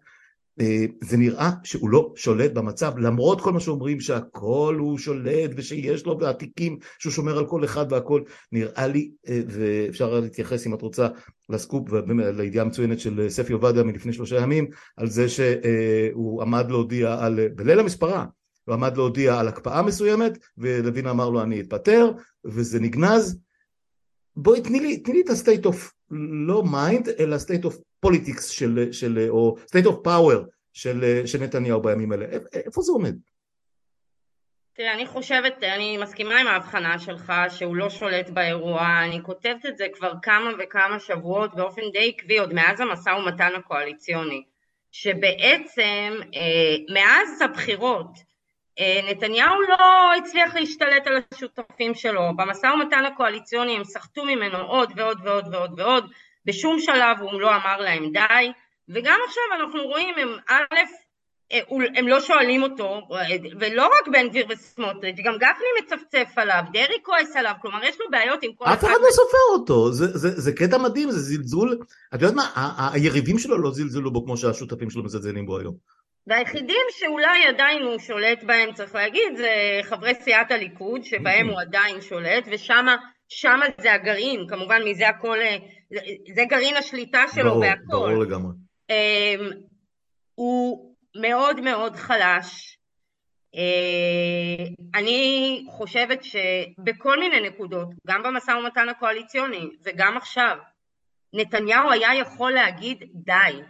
אה, 0.61 0.85
זה 1.01 1.17
נראה 1.17 1.51
שהוא 1.65 1.91
לא 1.91 2.13
שולט 2.17 2.53
במצב 2.53 2.99
למרות 2.99 3.41
כל 3.41 3.53
מה 3.53 3.61
שאומרים 3.61 4.01
שהכל 4.01 4.77
הוא 4.79 4.99
שולט 4.99 5.51
ושיש 5.57 6.07
לו 6.07 6.21
והתיקים 6.21 6.79
שהוא 6.99 7.13
שומר 7.13 7.39
על 7.39 7.47
כל 7.47 7.65
אחד 7.65 7.93
והכל. 7.93 8.23
נראה 8.53 8.87
לי 8.87 9.11
אה, 9.29 9.41
ואפשר 9.49 10.21
להתייחס 10.21 10.67
אם 10.67 10.75
את 10.75 10.83
רוצה 10.83 11.09
לסקופ 11.49 11.89
ולידיעה 11.93 12.65
המצוינת 12.65 13.01
של 13.01 13.29
ספי 13.29 13.53
עובדיה 13.53 13.83
מלפני 13.83 14.13
שלושה 14.13 14.37
ימים 14.37 14.67
על 14.97 15.11
זה 15.11 15.29
שהוא 15.29 16.43
עמד 16.43 16.71
להודיע 16.71 17.17
על 17.21 17.49
בליל 17.49 17.81
המספרה 17.81 18.25
הוא 18.65 18.75
עמד 18.75 18.97
להודיע 18.97 19.41
על 19.41 19.49
הקפאה 19.49 19.83
מסוימת 19.83 20.39
ולוין 20.59 21.07
אמר 21.07 21.31
לו 21.31 21.43
אני 21.43 21.61
אתפטר 21.61 22.11
וזה 22.45 22.81
נגנז. 22.81 23.39
בואי 24.37 24.61
תני 24.61 24.81
לי, 24.81 24.97
תני 24.97 25.15
לי 25.15 25.21
את 25.21 25.31
ה-state 25.31 25.67
of 25.73 25.77
לא 26.47 26.65
mind 26.67 27.11
אלא 27.19 27.37
state 27.37 27.65
of 27.65 27.75
politics 28.07 28.43
של, 28.43 28.93
של 28.93 29.27
או 29.29 29.57
state 29.59 29.87
of 29.87 30.07
power 30.07 30.45
של, 30.73 31.23
של 31.27 31.43
נתניהו 31.43 31.83
בימים 31.83 32.13
האלה, 32.13 32.27
איפה 32.53 32.83
זה 32.83 32.93
עומד? 32.93 33.15
תראה, 34.77 34.95
אני 34.95 35.07
חושבת, 35.07 35.63
אני 35.63 35.99
מסכימה 35.99 36.41
עם 36.41 36.47
ההבחנה 36.47 36.99
שלך 36.99 37.33
שהוא 37.49 37.77
לא 37.77 37.91
שולט 37.91 38.31
באירוע, 38.31 39.05
אני 39.05 39.23
כותבת 39.23 39.67
את 39.67 39.79
זה 39.79 39.87
כבר 39.93 40.13
כמה 40.23 40.51
וכמה 40.59 41.01
שבועות 41.01 41.55
באופן 41.55 41.83
די 41.93 42.09
עקבי, 42.09 42.39
עוד 42.39 42.53
מאז 42.53 42.81
המשא 42.81 43.11
ומתן 43.11 43.53
הקואליציוני, 43.57 44.45
שבעצם 44.93 46.15
אה, 46.35 46.95
מאז 46.95 47.43
הבחירות 47.43 48.19
אה, 48.79 49.01
נתניהו 49.11 49.61
לא 49.61 50.15
הצליח 50.15 50.55
להשתלט 50.55 51.07
על 51.07 51.21
השותפים 51.33 51.95
שלו, 51.95 52.37
במשא 52.37 52.67
ומתן 52.67 53.05
הקואליציוני 53.05 53.77
הם 53.77 53.85
סחטו 53.85 54.25
ממנו 54.25 54.59
עוד 54.59 54.93
ועוד 54.97 55.19
ועוד 55.25 55.55
ועוד 55.55 55.81
ועוד, 55.81 56.11
בשום 56.47 56.81
שלב 56.81 57.21
הוא 57.21 57.41
לא 57.41 57.57
אמר 57.57 57.81
להם 57.81 58.13
די, 58.13 58.53
וגם 58.89 59.19
עכשיו 59.27 59.43
אנחנו 59.61 59.83
רואים, 59.83 60.15
הם 60.19 60.29
א', 60.49 60.77
אה, 61.53 61.61
הם 61.95 62.09
לא 62.09 62.21
שואלים 62.21 62.63
אותו, 62.63 63.09
ולא 63.61 63.87
רק 63.87 64.09
בן 64.13 64.29
גביר 64.29 64.47
וסמוטריץ', 64.49 65.17
גם 65.25 65.35
גפני 65.35 65.67
מצפצף 65.83 66.33
עליו, 66.37 66.63
דרעי 66.73 67.03
כועס 67.03 67.37
עליו, 67.37 67.53
כלומר 67.63 67.85
יש 67.85 68.01
לו 68.01 68.07
בעיות 68.11 68.43
עם 68.43 68.53
כל 68.53 68.65
אחד. 68.65 68.73
אף 68.75 68.85
אחד 68.85 69.01
לא 69.03 69.11
סופר 69.11 69.61
אותו, 69.61 69.93
זה, 69.93 70.07
זה, 70.19 70.41
זה 70.41 70.53
קטע 70.53 70.79
מדהים, 70.79 71.11
זה 71.11 71.21
זלזול, 71.21 71.79
את 72.15 72.23
יודעת 72.23 72.37
מה, 72.37 72.91
היריבים 72.93 73.39
שלו 73.39 73.59
לא 73.59 73.71
זלזלו 73.71 74.13
בו 74.13 74.25
כמו 74.25 74.37
שהשותפים 74.37 74.91
שלו 74.91 75.05
מזלזלים 75.05 75.47
בו 75.47 75.59
היום. 75.59 75.75
והיחידים 76.27 76.87
שאולי 76.91 77.47
עדיין 77.49 77.83
הוא 77.83 77.99
שולט 77.99 78.43
בהם, 78.43 78.73
צריך 78.75 78.95
להגיד, 78.95 79.37
זה 79.37 79.51
חברי 79.83 80.13
סיעת 80.23 80.51
הליכוד, 80.51 81.05
שבהם 81.05 81.49
הוא 81.49 81.61
עדיין 81.61 82.01
שולט, 82.01 82.45
ושם 82.51 82.87
זה 83.81 83.93
הגרעין, 83.93 84.47
כמובן 84.49 84.83
מזה 84.85 85.09
הכל, 85.09 85.39
זה 86.35 86.45
גרעין 86.49 86.77
השליטה 86.77 87.25
שלו 87.35 87.51
ברור, 87.51 87.61
בהכל. 87.61 87.83
ברור 87.87 88.25
לגמרי. 88.25 88.53
אמ, 88.91 89.51
הוא 90.35 90.95
מאוד 91.17 91.61
מאוד 91.61 91.97
חלש. 91.97 92.79
אה, 93.55 94.65
אני 94.95 95.65
חושבת 95.71 96.25
שבכל 96.25 97.21
מיני 97.21 97.41
נקודות, 97.49 97.89
גם 98.07 98.23
במשא 98.23 98.51
ומתן 98.51 98.89
הקואליציוני 98.89 99.71
וגם 99.85 100.17
עכשיו, 100.17 100.57
נתניהו 101.33 101.91
היה 101.91 102.15
יכול 102.15 102.53
להגיד 102.53 103.05
די. 103.15 103.61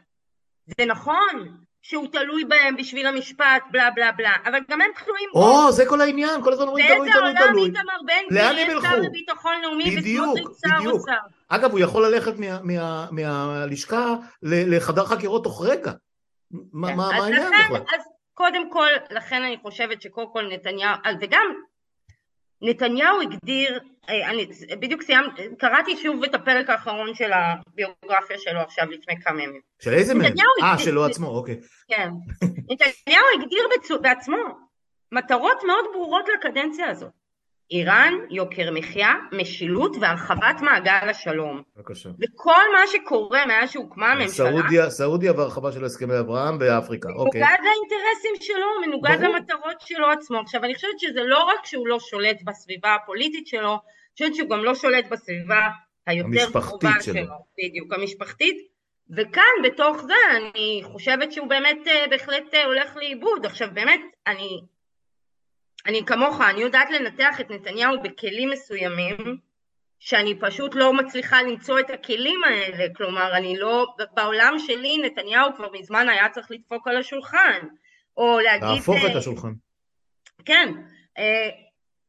זה 0.66 0.85
נכון, 0.87 1.64
שהוא 1.88 2.07
תלוי 2.12 2.44
בהם 2.44 2.77
בשביל 2.77 3.07
המשפט, 3.07 3.62
בלה 3.70 3.90
בלה 3.90 4.12
בלה, 4.12 4.33
אבל 4.44 4.59
גם 4.70 4.81
הם 4.81 4.90
תלויים 5.05 5.29
בו. 5.33 5.66
או, 5.66 5.72
זה 5.72 5.87
כל 5.87 6.01
העניין, 6.01 6.42
כל 6.42 6.53
הזמן 6.53 6.68
אומרים 6.68 6.87
תלוי, 6.87 7.12
תלוי, 7.12 7.35
תלוי. 7.35 7.35
באיזה 7.35 7.49
עולם 7.49 7.59
איתמר 7.59 8.01
בן 8.07 8.22
גביר 8.31 8.68
יהיה 8.68 8.81
שר 8.81 8.96
לביטחון 8.96 9.53
לאומי 9.62 9.85
וסמוטריץ' 9.99 10.61
שר 10.66 10.90
אוצר? 10.90 11.12
אגב, 11.49 11.70
הוא 11.70 11.81
יכול 11.81 12.07
ללכת 12.07 12.33
מהלשכה 13.11 14.14
לחדר 14.42 15.05
חקירות 15.05 15.44
תוך 15.44 15.64
רגע. 15.64 15.92
מה 16.72 17.11
העניין 17.14 17.42
בכלל? 17.42 17.77
אז 17.77 18.01
קודם 18.35 18.70
כל, 18.70 18.88
לכן 19.11 19.42
אני 19.42 19.57
חושבת 19.62 20.03
שקודם 20.03 20.33
כל 20.33 20.49
נתניהו, 20.53 20.94
וגם 21.20 21.55
נתניהו 22.62 23.20
הגדיר, 23.20 23.72
אה, 23.75 23.81
אני 24.09 24.47
בדיוק 24.81 25.03
סיימתי, 25.03 25.42
קראתי 25.59 25.97
שוב 25.97 26.25
את 26.25 26.35
הפרק 26.35 26.71
האחרון 26.71 27.14
של 27.14 27.31
הביוגרפיה 27.33 28.38
שלו 28.38 28.61
עכשיו 28.61 28.90
לפני 28.90 29.21
כמה 29.21 29.42
ימים. 29.42 29.61
של 29.83 29.95
איזה 29.95 30.14
מהם? 30.14 30.33
אה, 30.62 30.79
שלו 30.79 31.05
עצמו, 31.05 31.29
אוקיי. 31.29 31.57
כן. 31.88 32.09
נתניהו 32.71 33.25
הגדיר 33.35 33.62
בעצמו 34.03 34.37
מטרות 35.12 35.62
מאוד 35.66 35.85
ברורות 35.92 36.25
לקדנציה 36.35 36.90
הזאת. 36.90 37.11
איראן, 37.71 38.14
יוקר 38.31 38.71
מחיה, 38.71 39.14
משילות 39.33 39.97
והרחבת 40.01 40.61
מעגל 40.61 41.09
השלום. 41.11 41.62
בבקשה. 41.77 42.09
וכל 42.09 42.62
מה 42.73 42.87
שקורה 42.87 43.47
מאז 43.47 43.71
שהוקמה 43.71 44.12
הממשלה... 44.12 44.51
סעודיה, 44.51 44.90
סעודיה 44.90 45.33
והרחבה 45.33 45.73
של 45.73 45.85
הסכמי 45.85 46.19
אברהם 46.19 46.59
באפריקה, 46.59 47.09
אוקיי. 47.09 47.40
מנוגד 47.40 47.57
לאינטרסים 47.62 48.35
שלו, 48.40 48.66
מנוגד 48.87 49.19
למטרות 49.21 49.81
שלו 49.81 50.11
עצמו. 50.11 50.38
עכשיו 50.38 50.64
אני 50.64 50.75
חושבת 50.75 50.99
שזה 50.99 51.21
לא 51.23 51.45
רק 51.45 51.66
שהוא 51.66 51.88
לא 51.88 52.01
שולט 52.01 52.42
בסביבה 52.45 52.95
הפוליטית 52.95 53.47
שלו, 53.47 53.79
חושבת 54.18 54.35
שהוא 54.35 54.50
גם 54.50 54.64
לא 54.64 54.74
שולט 54.74 55.07
בסביבה 55.11 55.68
היותר 56.07 56.52
קרובה 56.52 56.90
שלו. 57.00 57.14
שלו. 57.14 57.35
בדיוק, 57.59 57.92
המשפחתית. 57.92 58.57
וכאן 59.11 59.52
בתוך 59.64 60.02
זה 60.02 60.14
אני 60.37 60.81
חושבת 60.85 61.33
שהוא 61.33 61.46
באמת 61.46 61.79
אה, 61.87 62.05
בהחלט 62.11 62.55
אה, 62.55 62.64
הולך 62.64 62.96
לאיבוד. 62.96 63.46
עכשיו 63.46 63.68
באמת, 63.74 64.00
אני 64.26 64.61
אני 65.87 66.05
כמוך, 66.07 66.40
אני 66.40 66.61
יודעת 66.61 66.90
לנתח 66.90 67.40
את 67.40 67.50
נתניהו 67.50 68.02
בכלים 68.02 68.50
מסוימים, 68.50 69.16
שאני 69.98 70.38
פשוט 70.40 70.74
לא 70.74 70.92
מצליחה 70.92 71.42
למצוא 71.42 71.81
את 71.81 71.90
הכלים 71.90 72.44
האלה, 72.44 72.94
כלומר 72.94 73.37
אני 73.37 73.57
לא, 73.57 73.87
בעולם 74.14 74.55
שלי 74.59 74.98
נתניהו 74.98 75.55
כבר 75.57 75.68
מזמן 75.72 76.09
היה 76.09 76.29
צריך 76.29 76.50
לדפוק 76.50 76.88
על 76.88 76.96
השולחן, 76.96 77.59
או 78.16 78.38
להגיד... 78.40 78.68
להפוך 78.68 78.96
את 79.11 79.16
השולחן. 79.16 79.52
כן, 80.44 80.72
אה, 81.18 81.48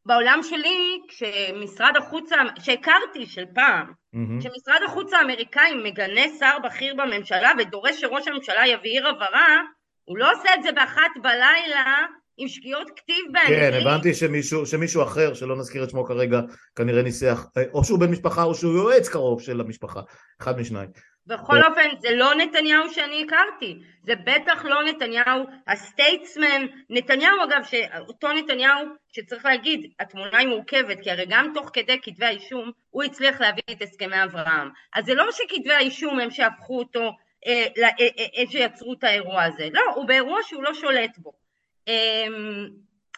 בעולם 0.07 0.39
שלי, 0.43 1.01
כשמשרד 1.07 1.97
החוץ, 1.97 2.29
שהכרתי 2.59 3.25
של 3.25 3.43
פעם, 3.55 3.85
mm-hmm. 3.85 4.39
כשמשרד 4.39 4.83
החוץ 4.85 5.13
האמריקאי 5.13 5.73
מגנה 5.83 6.21
שר 6.39 6.57
בכיר 6.63 6.95
בממשלה 6.95 7.51
ודורש 7.59 8.01
שראש 8.01 8.27
הממשלה 8.27 8.67
יבהיר 8.67 9.07
הבהרה, 9.07 9.61
הוא 10.05 10.17
לא 10.17 10.31
עושה 10.31 10.53
את 10.53 10.63
זה 10.63 10.71
באחת 10.71 11.11
בלילה 11.21 12.05
עם 12.37 12.47
שגיאות 12.47 12.91
כתיב 12.95 13.25
באנגלית. 13.31 13.73
כן, 13.73 13.79
הבנתי 13.81 14.13
שמישהו, 14.13 14.65
שמישהו 14.65 15.03
אחר, 15.03 15.33
שלא 15.33 15.55
נזכיר 15.55 15.83
את 15.83 15.89
שמו 15.89 16.05
כרגע, 16.05 16.39
כנראה 16.75 17.01
ניסח, 17.01 17.45
אה, 17.57 17.63
או 17.73 17.83
שהוא 17.83 17.99
בן 17.99 18.11
משפחה 18.11 18.43
או 18.43 18.55
שהוא 18.55 18.73
יועץ 18.73 19.09
קרוב 19.09 19.41
של 19.41 19.61
המשפחה, 19.61 20.01
אחד 20.41 20.59
משניים. 20.59 20.89
בכל 21.27 21.63
אופן, 21.63 21.89
זה 21.99 22.15
לא 22.15 22.35
נתניהו 22.35 22.89
שאני 22.89 23.23
הכרתי, 23.23 23.79
זה 24.03 24.13
בטח 24.15 24.65
לא 24.65 24.83
נתניהו 24.83 25.45
הסטייטסמן, 25.67 26.65
נתניהו 26.89 27.43
אגב, 27.43 27.61
אותו 28.07 28.33
נתניהו 28.33 28.85
שצריך 29.11 29.45
להגיד, 29.45 29.91
התמונה 29.99 30.37
היא 30.37 30.47
מורכבת, 30.47 30.97
כי 31.01 31.11
הרי 31.11 31.25
גם 31.29 31.51
תוך 31.53 31.69
כדי 31.73 31.99
כתבי 32.01 32.25
האישום, 32.25 32.71
הוא 32.89 33.03
הצליח 33.03 33.41
להביא 33.41 33.63
את 33.71 33.81
הסכמי 33.81 34.23
אברהם. 34.23 34.69
אז 34.93 35.05
זה 35.05 35.13
לא 35.13 35.25
שכתבי 35.31 35.73
האישום 35.73 36.19
הם 36.19 36.31
שהפכו 36.31 36.79
אותו, 36.79 37.11
אה, 37.47 37.65
אה, 37.77 37.89
אה, 37.99 38.25
אה, 38.37 38.51
שיצרו 38.51 38.93
את 38.93 39.03
האירוע 39.03 39.43
הזה, 39.43 39.67
לא, 39.73 39.81
הוא 39.95 40.07
באירוע 40.07 40.39
שהוא 40.43 40.63
לא 40.63 40.73
שולט 40.73 41.17
בו. 41.17 41.46
אה, 41.87 42.25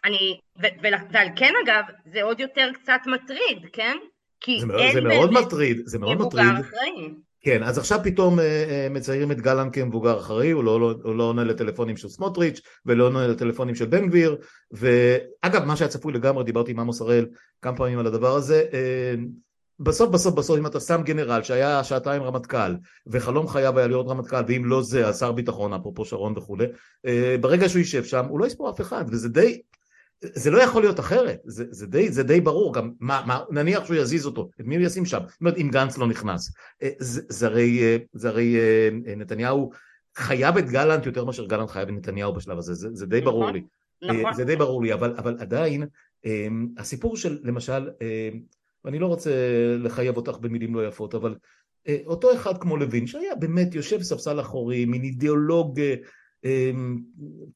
אני, 0.05 0.39
ו, 0.61 0.65
ועל 1.11 1.29
כן 1.35 1.53
אגב, 1.63 1.83
זה 2.13 2.23
עוד 2.23 2.39
יותר 2.39 2.69
קצת 2.73 3.01
מטריד, 3.05 3.69
כן? 3.73 3.97
כי 4.41 4.59
זה, 4.59 4.77
אין 4.77 4.93
זה 4.93 5.01
מאוד 5.01 5.31
מטריד, 5.31 5.81
זה 5.85 5.99
מאוד 5.99 6.17
מטריד. 6.17 6.45
אחראי. 6.59 7.13
כן, 7.41 7.63
אז 7.63 7.77
עכשיו 7.77 7.99
פתאום 8.03 8.39
אה, 8.39 8.45
אה, 8.69 8.87
מציירים 8.89 9.31
את 9.31 9.41
גלנט 9.41 9.75
כמבוגר 9.75 10.19
אחראי, 10.19 10.51
הוא 10.51 10.63
לא, 10.63 10.79
לא, 10.79 10.93
הוא 11.03 11.15
לא 11.15 11.23
עונה 11.23 11.43
לטלפונים 11.43 11.97
של 11.97 12.09
סמוטריץ' 12.09 12.61
ולא 12.85 13.05
עונה 13.05 13.27
לטלפונים 13.27 13.75
של 13.75 13.85
בן 13.85 14.07
גביר, 14.07 14.37
ואגב, 14.71 15.65
מה 15.65 15.75
שהיה 15.75 15.89
צפוי 15.89 16.13
לגמרי, 16.13 16.43
דיברתי 16.43 16.71
עם 16.71 16.79
עמוס 16.79 17.01
הראל 17.01 17.25
כמה 17.61 17.77
פעמים 17.77 17.99
על 17.99 18.07
הדבר 18.07 18.35
הזה, 18.35 18.63
אה, 18.73 19.13
בסוף 19.79 20.09
בסוף 20.09 20.35
בסוף 20.35 20.59
אם 20.59 20.65
אתה 20.65 20.79
שם 20.79 21.01
גנרל 21.03 21.43
שהיה 21.43 21.83
שעתיים 21.83 22.23
רמטכ"ל 22.23 22.75
וחלום 23.07 23.47
חייו 23.47 23.77
היה 23.77 23.87
להיות 23.87 24.07
רמטכ"ל 24.07 24.43
ואם 24.47 24.65
לא 24.65 24.83
זה 24.83 25.07
אז 25.07 25.19
שר 25.19 25.31
ביטחון 25.31 25.73
אפרופו 25.73 26.05
שרון 26.05 26.37
וכולי 26.37 26.65
ברגע 27.41 27.69
שהוא 27.69 27.79
יישב 27.79 28.03
שם 28.03 28.25
הוא 28.25 28.39
לא 28.39 28.45
יספור 28.45 28.69
אף 28.69 28.81
אחד 28.81 29.05
וזה 29.07 29.29
די 29.29 29.61
זה 30.21 30.51
לא 30.51 30.63
יכול 30.63 30.81
להיות 30.81 30.99
אחרת, 30.99 31.41
זה, 31.45 31.65
זה, 31.69 31.87
די, 31.87 32.11
זה 32.11 32.23
די 32.23 32.41
ברור, 32.41 32.73
גם 32.73 32.91
מה, 32.99 33.23
מה, 33.27 33.43
נניח 33.51 33.85
שהוא 33.85 33.97
יזיז 33.97 34.25
אותו, 34.25 34.49
את 34.61 34.65
מי 34.65 34.75
הוא 34.75 34.85
ישים 34.85 35.05
שם? 35.05 35.19
זאת 35.27 35.41
אומרת, 35.41 35.57
אם 35.57 35.69
גנץ 35.71 35.97
לא 35.97 36.07
נכנס. 36.07 36.53
אה, 36.83 36.89
זה, 36.99 37.21
זה 37.29 37.47
הרי, 37.47 37.79
אה, 37.79 37.97
זה 38.13 38.29
הרי 38.29 38.57
אה, 38.57 39.15
נתניהו 39.15 39.71
חייב 40.15 40.57
את 40.57 40.69
גלנט 40.69 41.05
יותר 41.05 41.25
מאשר 41.25 41.45
גלנט 41.45 41.69
חייב 41.69 41.89
את 41.89 41.93
נתניהו 41.93 42.33
בשלב 42.33 42.57
הזה, 42.57 42.73
זה, 42.73 42.89
זה 42.93 43.05
די 43.05 43.21
ברור 43.21 43.43
נכון, 43.43 43.53
לי. 43.53 43.63
נכון. 44.21 44.33
זה 44.33 44.45
די 44.45 44.55
ברור 44.55 44.83
לי, 44.83 44.93
אבל, 44.93 45.15
אבל 45.17 45.35
עדיין, 45.39 45.85
הסיפור 46.77 47.17
של, 47.17 47.39
למשל, 47.43 47.89
ואני 48.85 48.99
לא 48.99 49.07
רוצה 49.07 49.31
לחייב 49.79 50.17
אותך 50.17 50.37
במילים 50.37 50.75
לא 50.75 50.87
יפות, 50.87 51.15
אבל 51.15 51.35
אותו 52.05 52.33
אחד 52.33 52.57
כמו 52.57 52.77
לוין, 52.77 53.07
שהיה 53.07 53.35
באמת 53.35 53.75
יושב 53.75 54.01
ספסל 54.01 54.39
אחורי, 54.39 54.85
מין 54.85 55.03
אידיאולוג 55.03 55.79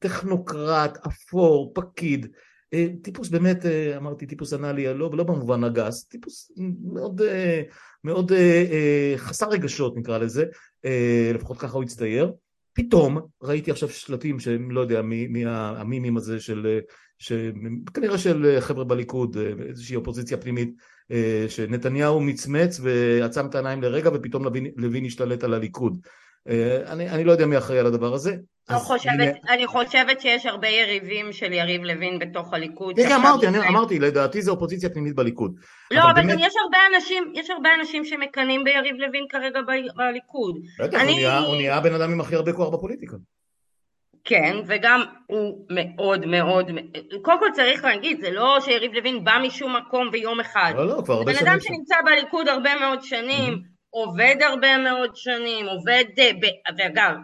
טכנוקרט, 0.00 0.98
אפור, 1.06 1.72
פקיד, 1.74 2.26
אה, 2.74 2.86
טיפוס 3.02 3.28
באמת, 3.28 3.66
אה, 3.66 3.96
אמרתי 3.96 4.26
טיפוס 4.26 4.52
אנאלי, 4.52 4.94
לא, 4.94 5.10
לא 5.12 5.24
במובן 5.24 5.64
הגס, 5.64 6.04
טיפוס 6.04 6.52
מאוד, 6.92 7.20
אה, 7.20 7.62
מאוד 8.04 8.32
חסר 9.16 9.48
רגשות 9.48 9.96
נקרא 9.96 10.18
לזה, 10.18 10.44
לפחות 11.34 11.58
ככה 11.58 11.76
הוא 11.76 11.82
הצטייר. 11.82 12.32
פתאום 12.72 13.18
ראיתי 13.42 13.70
עכשיו 13.70 13.88
שלטים 13.88 14.40
שהם 14.40 14.70
לא 14.70 14.80
יודע 14.80 15.02
מי 15.02 15.46
המימים 15.46 16.16
הזה 16.16 16.40
של, 16.40 16.78
כנראה 17.94 18.18
של 18.18 18.56
חבר'ה 18.60 18.84
בליכוד, 18.84 19.36
איזושהי 19.68 19.96
אופוזיציה 19.96 20.36
פנימית, 20.36 20.74
שנתניהו 21.48 22.20
מצמץ 22.20 22.80
ועצם 22.82 23.46
את 23.46 23.54
העיניים 23.54 23.82
לרגע 23.82 24.10
ופתאום 24.14 24.44
לוין, 24.44 24.66
לוין 24.76 25.04
השתלט 25.04 25.44
על 25.44 25.54
הליכוד. 25.54 25.98
אני, 26.86 27.10
אני 27.10 27.24
לא 27.24 27.32
יודע 27.32 27.46
מי 27.46 27.58
אחראי 27.58 27.78
על 27.78 27.86
הדבר 27.86 28.14
הזה, 28.14 28.36
לא 28.70 28.78
חושבת, 28.78 29.12
הנה... 29.12 29.24
אני 29.50 29.66
חושבת 29.66 30.20
שיש 30.20 30.46
הרבה 30.46 30.68
יריבים 30.68 31.32
של 31.32 31.52
יריב 31.52 31.82
לוין 31.82 32.18
בתוך 32.18 32.52
הליכוד. 32.52 32.96
כן, 32.96 33.12
אמרתי, 33.12 33.48
אני, 33.48 33.68
אמרתי, 33.68 33.98
לדעתי 33.98 34.42
זה 34.42 34.50
אופוזיציה 34.50 34.90
פנימית 34.90 35.14
בליכוד. 35.14 35.54
לא, 35.90 36.00
אבל, 36.00 36.10
אבל 36.10 36.22
באמת... 36.26 36.38
יש 36.40 36.54
הרבה 36.64 36.78
אנשים, 36.94 37.32
יש 37.34 37.50
הרבה 37.50 37.68
אנשים 37.80 38.04
שמקנאים 38.04 38.64
ביריב 38.64 38.96
לוין 38.96 39.24
כרגע 39.28 39.60
בליכוד. 39.96 40.56
בטח, 40.80 41.00
אני... 41.00 41.26
הוא 41.26 41.56
נהיה 41.56 41.76
הבן 41.76 41.94
אדם 41.94 42.12
עם 42.12 42.20
הכי 42.20 42.34
הרבה 42.34 42.52
כוח 42.52 42.74
בפוליטיקה. 42.74 43.16
כן, 44.24 44.56
וגם 44.66 45.02
הוא 45.26 45.66
מאוד 45.70 46.26
מאוד, 46.26 46.70
קודם 47.22 47.38
כל 47.38 47.48
צריך 47.54 47.84
להגיד, 47.84 48.20
זה 48.20 48.30
לא 48.30 48.58
שיריב 48.60 48.92
לוין 48.92 49.24
בא 49.24 49.38
משום 49.42 49.76
מקום 49.76 50.10
ביום 50.10 50.40
אחד. 50.40 50.72
לא, 50.76 50.86
לא, 50.86 51.02
כבר 51.04 51.14
הרבה 51.14 51.32
שנים. 51.32 51.44
בן 51.44 51.50
אדם 51.50 51.60
שנמצא 51.60 51.96
בליכוד 52.04 52.48
הרבה 52.48 52.70
מאוד 52.80 53.02
שנים, 53.02 53.52
mm-hmm. 53.52 53.74
עובד 53.90 54.36
הרבה 54.40 54.78
מאוד 54.78 55.10
שנים, 55.14 55.66
עובד, 55.66 56.04
אה, 56.18 56.30
ואגב, 56.78 57.14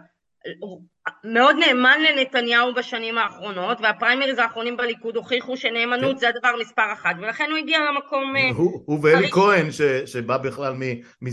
מאוד 1.23 1.55
נאמן 1.55 1.97
לנתניהו 2.09 2.73
בשנים 2.73 3.17
האחרונות, 3.17 3.77
והפריימריז 3.81 4.37
האחרונים 4.37 4.77
בליכוד 4.77 5.15
הוכיחו 5.15 5.57
שנאמנות 5.57 6.11
כן. 6.11 6.17
זה 6.17 6.29
הדבר 6.29 6.49
מספר 6.61 6.93
אחת, 6.93 7.15
ולכן 7.21 7.45
הוא 7.49 7.57
הגיע 7.57 7.79
למקום... 7.91 8.35
אה, 8.35 8.49
הוא, 8.85 8.99
ואלי 9.03 9.31
כהן 9.31 9.71
ש, 9.71 9.81
שבא 10.05 10.37
בכלל 10.37 10.73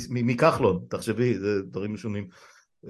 מכחלון, 0.08 0.80
תחשבי, 0.90 1.34
זה 1.34 1.62
דברים 1.62 1.94
משונים. 1.94 2.28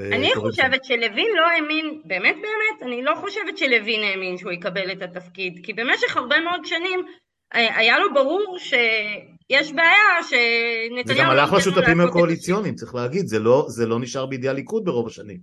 אה, 0.01 0.07
אני 0.17 0.35
חושבת 0.35 0.85
שלוין 0.85 1.37
לא 1.37 1.47
האמין, 1.47 2.03
באמת 2.05 2.37
באמת, 2.37 2.83
אני 2.83 3.03
לא 3.03 3.15
חושבת 3.21 3.59
שלוין 3.59 4.03
האמין 4.03 4.39
שהוא 4.39 4.53
יקבל 4.53 4.93
את 4.93 5.03
התפקיד, 5.03 5.61
כי 5.63 5.73
במשך 5.73 6.17
הרבה 6.17 6.41
מאוד 6.41 6.65
שנים 6.65 7.07
אה, 7.55 7.77
היה 7.77 7.99
לו 7.99 8.15
ברור 8.15 8.59
שיש 8.59 9.73
בעיה 9.73 10.23
שנתניהו... 10.23 11.07
זה 11.07 11.15
גם 11.15 11.31
הלך 11.31 11.53
לשותפים 11.53 12.01
הקואליציוניים, 12.01 12.75
צריך 12.75 12.95
להגיד, 12.95 13.27
זה 13.27 13.39
לא, 13.39 13.65
זה 13.69 13.87
לא 13.87 14.01
נשאר 14.01 14.27
בידי 14.27 14.49
הליכוד 14.49 14.85
ברוב 14.85 15.07
השנים. 15.07 15.39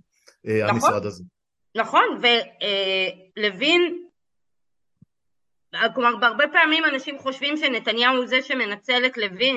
אה, 0.46 0.60
נכון, 0.64 0.74
המשרד 0.74 1.06
הזה. 1.06 1.24
נכון, 1.76 2.20
ולוין, 3.36 4.02
כלומר 5.94 6.16
בהרבה 6.16 6.44
פעמים 6.52 6.84
אנשים 6.84 7.18
חושבים 7.18 7.56
שנתניהו 7.56 8.16
הוא 8.16 8.26
זה 8.26 8.42
שמנצל 8.42 9.06
את 9.06 9.16
לוין, 9.16 9.56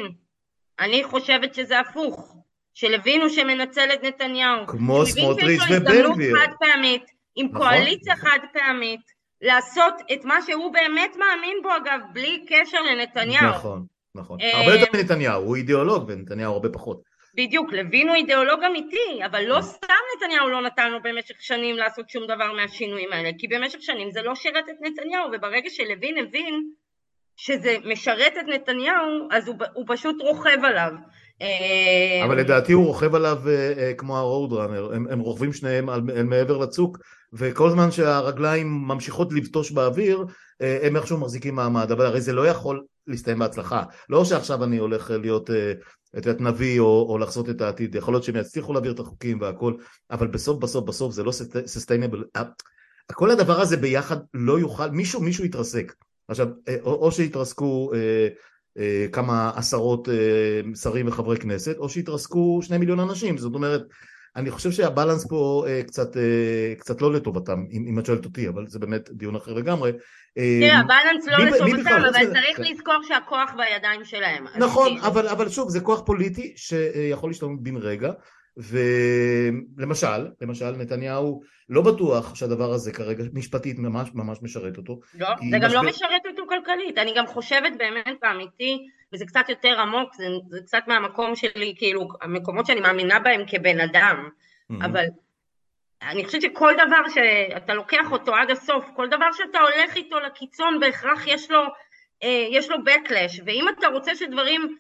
אני 0.80 1.04
חושבת 1.04 1.54
שזה 1.54 1.80
הפוך, 1.80 2.39
שלוין 2.74 3.22
הוא 3.22 3.30
שמנצל 3.30 3.90
את 3.94 4.04
נתניהו. 4.04 4.68
כמו 4.68 5.06
סמוטריץ' 5.06 5.62
ובן 5.70 5.84
גביר. 5.84 6.06
הזדמנות 6.10 6.40
חד 6.40 6.54
פעמית, 6.60 7.04
עם 7.36 7.48
נכון. 7.48 7.58
קואליציה 7.58 8.16
חד 8.16 8.40
פעמית, 8.54 9.02
לעשות 9.42 9.94
את 10.14 10.26
מה 10.26 10.42
שהוא 10.46 10.74
באמת 10.74 11.16
מאמין 11.16 11.58
בו 11.64 11.70
אגב, 11.78 12.00
בלי 12.14 12.46
קשר 12.48 12.82
לנתניהו. 12.82 13.50
נכון, 13.50 13.86
נכון. 14.16 14.42
אה, 14.42 14.60
הרבה 14.60 14.76
יותר 14.76 14.98
מנתניהו, 14.98 15.44
הוא 15.44 15.56
אידיאולוג 15.56 16.06
ונתניהו 16.08 16.54
הרבה 16.54 16.70
פחות. 16.70 17.10
בדיוק, 17.36 17.74
לוין 17.74 18.08
הוא 18.08 18.16
אידיאולוג 18.16 18.64
אמיתי, 18.64 19.20
אבל 19.26 19.44
לא 19.44 19.62
סתם 19.62 19.94
נתניהו 20.16 20.50
לא 20.50 20.62
נתן 20.62 20.92
לו 20.92 20.98
במשך 21.04 21.36
שנים 21.40 21.78
לעשות 21.78 22.10
שום 22.10 22.24
דבר 22.24 22.54
מהשינויים 22.54 23.14
האלה, 23.14 23.30
כי 23.38 23.48
במשך 23.48 23.82
שנים 23.82 24.12
זה 24.12 24.22
לא 24.22 24.36
שירת 24.36 24.70
את 24.70 24.76
נתניהו, 24.82 25.30
וברגע 25.34 25.70
שלוין 25.70 26.18
הבין 26.18 26.70
שזה 27.38 27.76
משרת 27.86 28.34
את 28.40 28.46
נתניהו, 28.48 29.28
אז 29.32 29.48
הוא, 29.48 29.56
הוא 29.74 29.86
פשוט 29.88 30.22
רוכב 30.22 30.64
עליו. 30.64 30.92
אה, 31.42 32.26
אבל 32.26 32.40
לדעתי 32.40 32.74
הוא 32.74 32.86
רוכב 32.86 33.16
עליו 33.16 33.38
אה, 33.48 33.74
אה, 33.78 33.94
כמו 33.94 34.18
הרוד 34.18 34.54
ראנר, 34.54 34.94
הם, 34.94 35.08
הם 35.10 35.20
רוכבים 35.20 35.54
שניהם 35.54 35.90
על, 35.90 36.02
על 36.16 36.24
מעבר 36.24 36.58
לצוק, 36.58 36.98
וכל 37.34 37.70
זמן 37.70 37.92
שהרגליים 37.92 38.68
ממשיכות 38.88 39.34
לבטוש 39.34 39.72
באוויר, 39.72 40.26
הם 40.60 40.96
איכשהו 40.96 41.18
מחזיקים 41.18 41.56
מעמד, 41.56 41.92
אבל 41.92 42.06
הרי 42.06 42.22
זה 42.22 42.34
לא 42.34 42.48
יכול 42.48 42.84
להסתיים 43.08 43.40
בהצלחה. 43.40 43.84
לא 44.10 44.26
שעכשיו 44.26 44.64
אני 44.64 44.78
הולך 44.78 45.12
להיות 45.22 45.50
את 46.18 46.26
יודעת 46.26 46.42
נביא 46.42 46.80
או, 46.80 47.06
או 47.10 47.18
לחזות 47.18 47.50
את 47.50 47.62
העתיד, 47.62 47.96
יכול 47.96 48.14
להיות 48.14 48.24
שהם 48.24 48.36
יצליחו 48.36 48.74
להעביר 48.74 48.92
את 48.92 49.00
החוקים 49.00 49.42
והכל, 49.42 49.74
אבל 50.12 50.28
בסוף 50.28 50.60
בסוף 50.60 50.86
בסוף 50.86 51.14
זה 51.14 51.24
לא 51.24 51.32
סוסטיינבל, 51.66 52.24
כל 53.14 53.32
הדבר 53.32 53.62
הזה 53.62 53.78
ביחד 53.78 54.18
לא 54.34 54.60
יוכל, 54.60 54.90
מישהו 54.90 55.22
מישהו 55.22 55.46
יתרסק, 55.46 55.94
עכשיו 56.28 56.48
אה, 56.68 56.76
או, 56.82 56.94
או 56.94 57.12
שיתרסקו 57.12 57.92
אה, 57.94 57.98
אה, 57.98 58.28
כמה 59.12 59.52
עשרות 59.56 60.10
אה, 60.10 60.76
שרים 60.76 61.08
וחברי 61.08 61.38
כנסת, 61.38 61.78
או 61.78 61.90
שיתרסקו 61.90 62.60
שני 62.62 62.78
מיליון 62.78 63.00
אנשים, 63.00 63.38
זאת 63.38 63.54
אומרת 63.54 63.82
אני 64.36 64.52
חושב 64.52 64.72
שהבלנס 64.72 65.28
פה 65.28 65.66
אה, 65.68 65.84
קצת, 65.84 66.18
אה, 66.18 66.74
קצת 66.78 67.02
לא 67.02 67.14
לטובתם, 67.14 67.66
אם, 67.72 67.86
אם 67.90 68.00
את 68.00 68.06
שואלת 68.06 68.26
אותי, 68.26 68.48
אבל 68.48 68.68
זה 68.68 68.80
באמת 68.80 69.10
דיון 69.12 69.36
אחר 69.36 69.54
לגמרי. 69.54 69.92
אה, 70.38 70.58
תראה, 70.62 70.80
הבלנס 70.80 71.28
לא 71.28 71.38
לטובתם, 71.38 72.02
אבל. 72.10 72.34
צריך 72.34 72.60
לזכור 72.60 72.96
שהכוח 73.04 73.52
בידיים 73.58 74.04
שלהם. 74.04 74.46
נכון, 74.58 74.98
אבל, 74.98 75.28
אבל 75.28 75.50
שוב, 75.50 75.70
זה 75.70 75.80
כוח 75.80 76.02
פוליטי 76.06 76.54
שיכול 76.56 77.30
להשתנות 77.30 77.64
בן 77.64 77.78
רגע, 77.78 78.12
ולמשל, 78.60 80.28
למשל 80.42 80.72
נתניהו 80.72 81.42
לא 81.70 81.82
בטוח 81.82 82.36
שהדבר 82.36 82.72
הזה 82.72 82.92
כרגע 82.92 83.24
משפטית 83.34 83.80
ממש 83.80 84.10
ממש 84.14 84.38
משרת 84.42 84.78
אותו. 84.78 85.00
לא, 85.16 85.28
זה 85.52 85.58
גם 85.58 85.68
משבר... 85.68 85.82
לא 85.82 85.90
משרת 85.90 86.22
אותו 86.26 86.44
כלכלית, 86.50 86.98
אני 86.98 87.14
גם 87.16 87.28
חושבת 87.28 87.74
באמת 87.78 88.18
באמיתי, 88.22 88.88
וזה 89.14 89.26
קצת 89.26 89.50
יותר 89.50 89.80
עמוק, 89.80 90.16
זה, 90.16 90.28
זה 90.50 90.60
קצת 90.66 90.84
מהמקום 90.88 91.36
שלי, 91.36 91.74
כאילו, 91.78 92.08
המקומות 92.22 92.66
שאני 92.66 92.80
מאמינה 92.80 93.20
בהם 93.20 93.44
כבן 93.48 93.80
אדם, 93.80 94.30
mm-hmm. 94.30 94.86
אבל 94.86 95.06
אני 96.02 96.26
חושבת 96.26 96.42
שכל 96.42 96.74
דבר 96.74 97.10
שאתה 97.14 97.74
לוקח 97.74 98.12
אותו 98.12 98.36
עד 98.36 98.52
הסוף, 98.52 98.86
כל 98.96 99.08
דבר 99.08 99.32
שאתה 99.32 99.60
הולך 99.60 99.96
איתו 99.96 100.20
לקיצון 100.20 100.80
בהכרח 100.80 101.28
יש 101.28 101.52
לו, 101.52 101.62
אה, 102.24 102.48
יש 102.52 102.70
לו 102.70 102.78
backlash, 102.78 103.42
ואם 103.46 103.66
אתה 103.80 103.88
רוצה 103.88 104.16
שדברים 104.16 104.78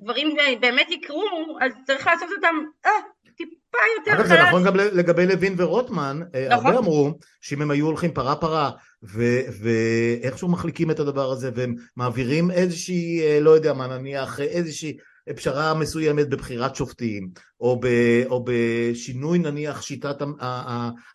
דברים 0.00 0.36
באמת 0.60 0.90
יקרו, 0.90 1.58
אז 1.60 1.72
צריך 1.86 2.06
לעשות 2.06 2.28
אותם 2.36 2.54
אה, 2.86 2.90
טיפה 3.36 3.78
יותר 3.98 4.10
חלש. 4.10 4.20
אגב, 4.20 4.26
זה 4.26 4.48
נכון 4.48 4.64
גם 4.64 4.76
לגבי 4.76 5.26
לוין 5.26 5.54
ורוטמן, 5.56 6.20
אה, 6.34 6.48
נכון. 6.50 6.66
הרבה 6.66 6.78
אמרו 6.78 7.18
שאם 7.40 7.62
הם 7.62 7.70
היו 7.70 7.86
הולכים 7.86 8.12
פרה 8.12 8.36
פרה 8.36 8.70
ואיכשהו 9.02 10.48
מחליקים 10.48 10.90
את 10.90 11.00
הדבר 11.00 11.30
הזה 11.30 11.50
והם 11.54 11.74
מעבירים 11.96 12.50
איזושהי, 12.50 13.22
אה, 13.22 13.40
לא 13.40 13.50
יודע 13.50 13.72
מה, 13.72 13.86
נניח 13.86 14.40
איזושהי 14.40 14.96
פשרה 15.32 15.74
מסוימת 15.74 16.28
בבחירת 16.28 16.76
שופטים, 16.76 17.28
או, 17.60 17.80
ב, 17.80 17.86
או 18.26 18.44
בשינוי 18.46 19.38
נניח 19.38 19.82
שיטת 19.82 20.16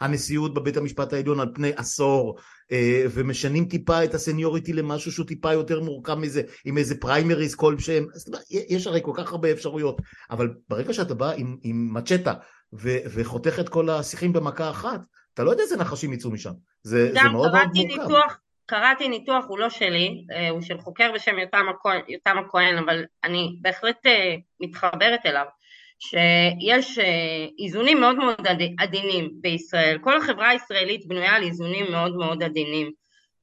הנשיאות 0.02 0.54
בבית 0.54 0.78
המשפט 0.78 1.14
העליון 1.14 1.40
על 1.40 1.52
פני 1.54 1.72
עשור, 1.76 2.38
אה, 2.72 3.06
ומשנים 3.12 3.66
טיפה 3.66 4.04
את 4.04 4.14
הסניוריטי 4.14 4.74
למשהו 4.74 5.12
שהוא 5.12 5.26
טיפה 5.26 5.54
יותר 5.54 5.82
מורכב 5.82 6.16
מזה, 6.16 6.42
עם 6.66 6.78
איזה 6.78 6.96
פריימריז 7.00 7.56
כלשהם, 7.56 8.06
יש 8.50 8.88
הרי 8.88 9.00
כל 9.04 9.14
כך 9.16 9.32
הרבה 9.32 9.52
אפשרויות, 9.52 10.02
אבל 10.32 10.54
ברגע 10.70 10.94
שאתה 10.94 11.14
בא 11.14 11.32
עם, 11.32 11.58
עם 11.64 11.94
מצ'טה 11.94 12.34
ו, 12.74 12.98
וחותך 13.14 13.60
את 13.60 13.70
כל 13.70 13.90
השיחים 13.90 14.34
במכה 14.34 14.70
אחת, 14.70 15.02
אתה 15.34 15.44
לא 15.44 15.52
יודע 15.52 15.64
איזה 15.64 15.78
נחשים 15.78 16.14
יצאו 16.14 16.32
משם, 16.32 16.54
זה, 16.84 17.12
זה 17.14 17.24
מאוד 17.24 17.52
מאוד 17.52 17.68
מורכב. 17.74 18.02
ניתוח, 18.02 18.40
קראתי 18.70 19.08
ניתוח, 19.08 19.46
הוא 19.48 19.60
לא 19.60 19.70
שלי, 19.70 20.26
אה, 20.32 20.50
הוא 20.50 20.62
של 20.62 20.78
חוקר 20.78 21.12
בשם 21.16 21.36
יותם 22.08 22.38
הכהן, 22.40 22.78
אבל 22.78 23.06
אני 23.24 23.56
בהחלט 23.62 24.06
אה, 24.06 24.36
מתחברת 24.60 25.26
אליו, 25.26 25.46
שיש 26.00 27.00
אה, 27.00 27.46
איזונים 27.64 28.00
מאוד 28.00 28.16
מאוד 28.16 28.48
עדינים 28.80 29.30
בישראל, 29.42 29.98
כל 30.02 30.18
החברה 30.18 30.50
הישראלית 30.50 31.08
בנויה 31.08 31.36
על 31.36 31.44
איזונים 31.44 31.92
מאוד 31.92 32.16
מאוד 32.16 32.44
עדינים, 32.44 32.92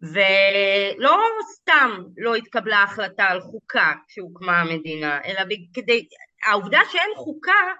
ולא 0.02 1.16
סתם 1.52 1.90
לא 2.16 2.34
התקבלה 2.34 2.82
החלטה 2.82 3.24
על 3.24 3.40
חוקה 3.40 3.92
כשהוקמה 4.08 4.60
המדינה, 4.60 5.18
אלא 5.24 5.40
כדי, 5.74 6.06
העובדה 6.46 6.80
שאין 6.92 7.10
חוקה 7.16 7.72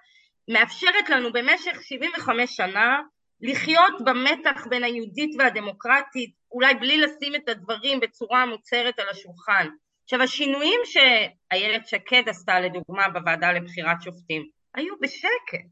מאפשרת 0.48 1.10
לנו 1.10 1.32
במשך 1.32 1.82
75 1.82 2.56
שנה 2.56 3.00
לחיות 3.40 3.94
במתח 4.04 4.66
בין 4.70 4.84
היהודית 4.84 5.30
והדמוקרטית, 5.38 6.30
אולי 6.56 6.74
בלי 6.74 6.98
לשים 6.98 7.34
את 7.34 7.48
הדברים 7.48 8.00
בצורה 8.00 8.46
מוצהרת 8.46 8.98
על 8.98 9.08
השולחן. 9.08 9.68
עכשיו 10.04 10.22
השינויים 10.22 10.80
שאיילת 10.84 11.86
שקד 11.86 12.22
עשתה 12.26 12.60
לדוגמה 12.60 13.08
בוועדה 13.08 13.52
לבחירת 13.52 14.02
שופטים 14.02 14.48
היו 14.74 14.94
בשקט, 15.00 15.66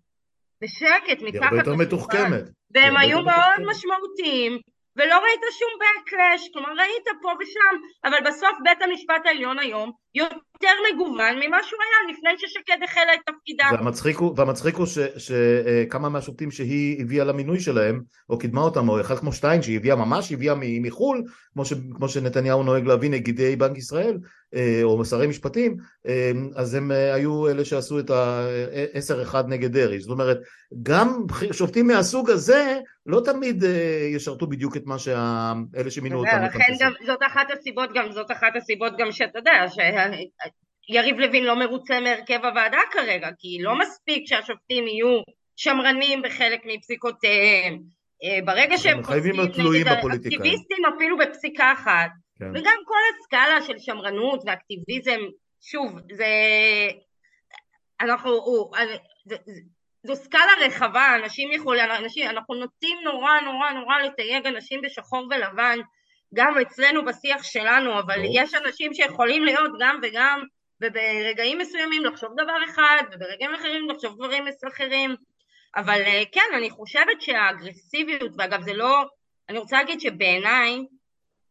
בשקט 0.61 1.23
מתחת 1.23 1.23
לשולחן. 1.23 1.41
היא 1.41 1.43
הרבה 1.43 1.57
יותר 1.57 1.75
מתוחכמת. 1.75 2.43
והם 2.71 2.97
היו 2.97 3.23
מאוד 3.23 3.61
משמעותיים 3.67 4.59
ולא 4.97 5.15
ראית 5.15 5.41
שום 5.59 5.73
backlash, 5.81 6.53
כלומר 6.53 6.73
ראית 6.79 7.05
פה 7.23 7.33
ושם, 7.41 7.77
אבל 8.05 8.19
בסוף 8.27 8.59
בית 8.65 8.83
המשפט 8.83 9.27
העליון 9.27 9.59
היום 9.59 9.93
יותר 10.15 10.69
מגוון 10.93 11.37
ממה 11.47 11.59
שהוא 11.63 11.81
היה 11.83 12.15
לפני 12.15 12.31
ששקד 12.39 12.83
החלה 12.85 13.15
את 13.15 13.21
תפקידה. 13.27 13.65
והמצחיק 13.73 14.17
הוא, 14.17 14.35
והמצחיק 14.37 14.75
הוא 14.75 14.87
שכמה 15.17 16.09
מהשופטים 16.09 16.51
שהיא 16.51 17.03
הביאה 17.03 17.25
למינוי 17.25 17.61
שלהם, 17.61 18.01
או 18.31 18.39
קידמה 18.39 18.61
אותם, 18.61 18.89
או 18.89 19.01
אחד 19.01 19.19
כמו 19.19 19.33
שטיין 19.33 19.63
שהיא 19.63 19.77
הביאה 19.77 19.97
ממש, 19.97 20.33
הביאה 20.33 20.55
מחו"ל, 20.59 21.23
כמו, 21.53 21.65
ש, 21.65 21.73
כמו 21.97 22.09
שנתניהו 22.09 22.63
נוהג 22.63 22.87
להביא 22.87 23.11
נגידי 23.11 23.57
בנק 23.57 23.79
ישראל, 23.79 24.19
אה, 24.55 24.81
או 24.83 25.05
שרי 25.05 25.27
משפטים, 25.27 25.77
אה, 26.07 26.33
אז 26.57 26.75
הם 26.75 26.93
אה, 26.93 27.15
היו 27.15 27.49
אלה 27.49 27.65
שעשו 27.65 27.99
את 27.99 28.11
ה-10-1 28.11 29.37
נגד 29.49 29.73
דרעי. 29.73 30.01
זאת 30.01 30.11
אומרת, 30.11 30.39
גם 30.83 31.27
שופטים 31.53 31.87
מהסוג 31.87 32.31
הזה 32.31 32.79
לא 33.07 33.21
תמיד 33.25 33.65
ישרתו 34.15 34.47
בדיוק 34.47 34.77
את 34.77 34.87
מה 34.87 34.99
שאלה 34.99 35.55
שמינו 35.89 36.19
אותם. 36.19 36.43
לכן 36.45 36.73
גם 36.81 36.93
זאת 37.07 37.19
אחת 37.27 37.47
הסיבות, 37.59 37.91
גם 37.95 38.13
זאת 38.13 38.31
אחת 38.31 38.57
הסיבות 38.57 38.93
גם 38.99 39.13
שאתה 39.13 39.39
יודע, 39.39 39.67
שיריב 40.83 41.19
לוין 41.19 41.45
לא 41.45 41.55
מרוצה 41.55 42.01
מהרכב 42.01 42.45
הוועדה 42.45 42.79
כרגע, 42.91 43.29
כי 43.39 43.59
לא 43.61 43.79
מספיק 43.79 44.27
שהשופטים 44.27 44.89
יהיו 44.89 45.21
שמרנים 45.57 46.23
בחלק 46.23 46.61
מפסיקותיהם. 46.65 47.79
ברגע 48.45 48.79
שהם 48.79 49.05
חייבים 49.05 49.35
להיות 49.35 49.53
תלויים 49.55 49.87
בפוליטיקאים. 49.87 50.41
אקטיביסטים 50.41 50.85
אפילו 50.97 51.19
בפסיקה 51.19 51.73
אחת. 51.73 52.11
כן. 52.39 52.51
וגם 52.51 52.79
כל 52.85 52.99
הסקאלה 53.11 53.63
של 53.63 53.79
שמרנות 53.79 54.43
ואקטיביזם, 54.47 55.21
שוב, 55.61 55.99
זה... 56.13 56.27
אנחנו... 58.01 58.41
זה, 59.27 59.37
זה, 59.47 59.61
זו 60.07 60.17
סקאלה 60.17 60.53
רחבה, 60.67 61.17
אנשים 61.23 61.53
יכולים, 61.53 61.85
אנשים, 61.91 62.31
אנחנו 62.31 62.55
נוטים 62.55 62.99
נורא 63.05 63.41
נורא 63.41 63.71
נורא 63.71 63.99
לתייג 63.99 64.47
אנשים 64.47 64.81
בשחור 64.83 65.27
ולבן, 65.31 65.79
גם 66.35 66.59
אצלנו 66.59 67.05
בשיח 67.05 67.43
שלנו, 67.43 67.99
אבל. 67.99 68.21
יש 68.35 68.55
אנשים 68.55 68.95
שיכולים 68.95 69.45
להיות 69.45 69.71
גם 69.81 70.01
וגם, 70.03 70.45
וברגעים 70.81 71.59
מסוימים 71.59 72.05
לחשוב 72.05 72.33
דבר 72.35 72.57
אחד, 72.65 73.03
וברגעים 73.13 73.55
אחרים 73.55 73.91
לחשוב 73.91 74.15
דברים 74.17 74.45
אחרים, 74.69 75.17
אבל 75.77 76.03
אה, 76.03 76.23
כן, 76.33 76.55
אני 76.57 76.71
חושבת 76.71 77.21
שהאגרסיביות, 77.21 78.33
ואגב 78.39 78.63
זה 78.63 78.73
לא, 78.73 79.05
אני 79.49 79.59
רוצה 79.59 79.77
להגיד 79.77 80.01
שבעיניי, 80.01 80.79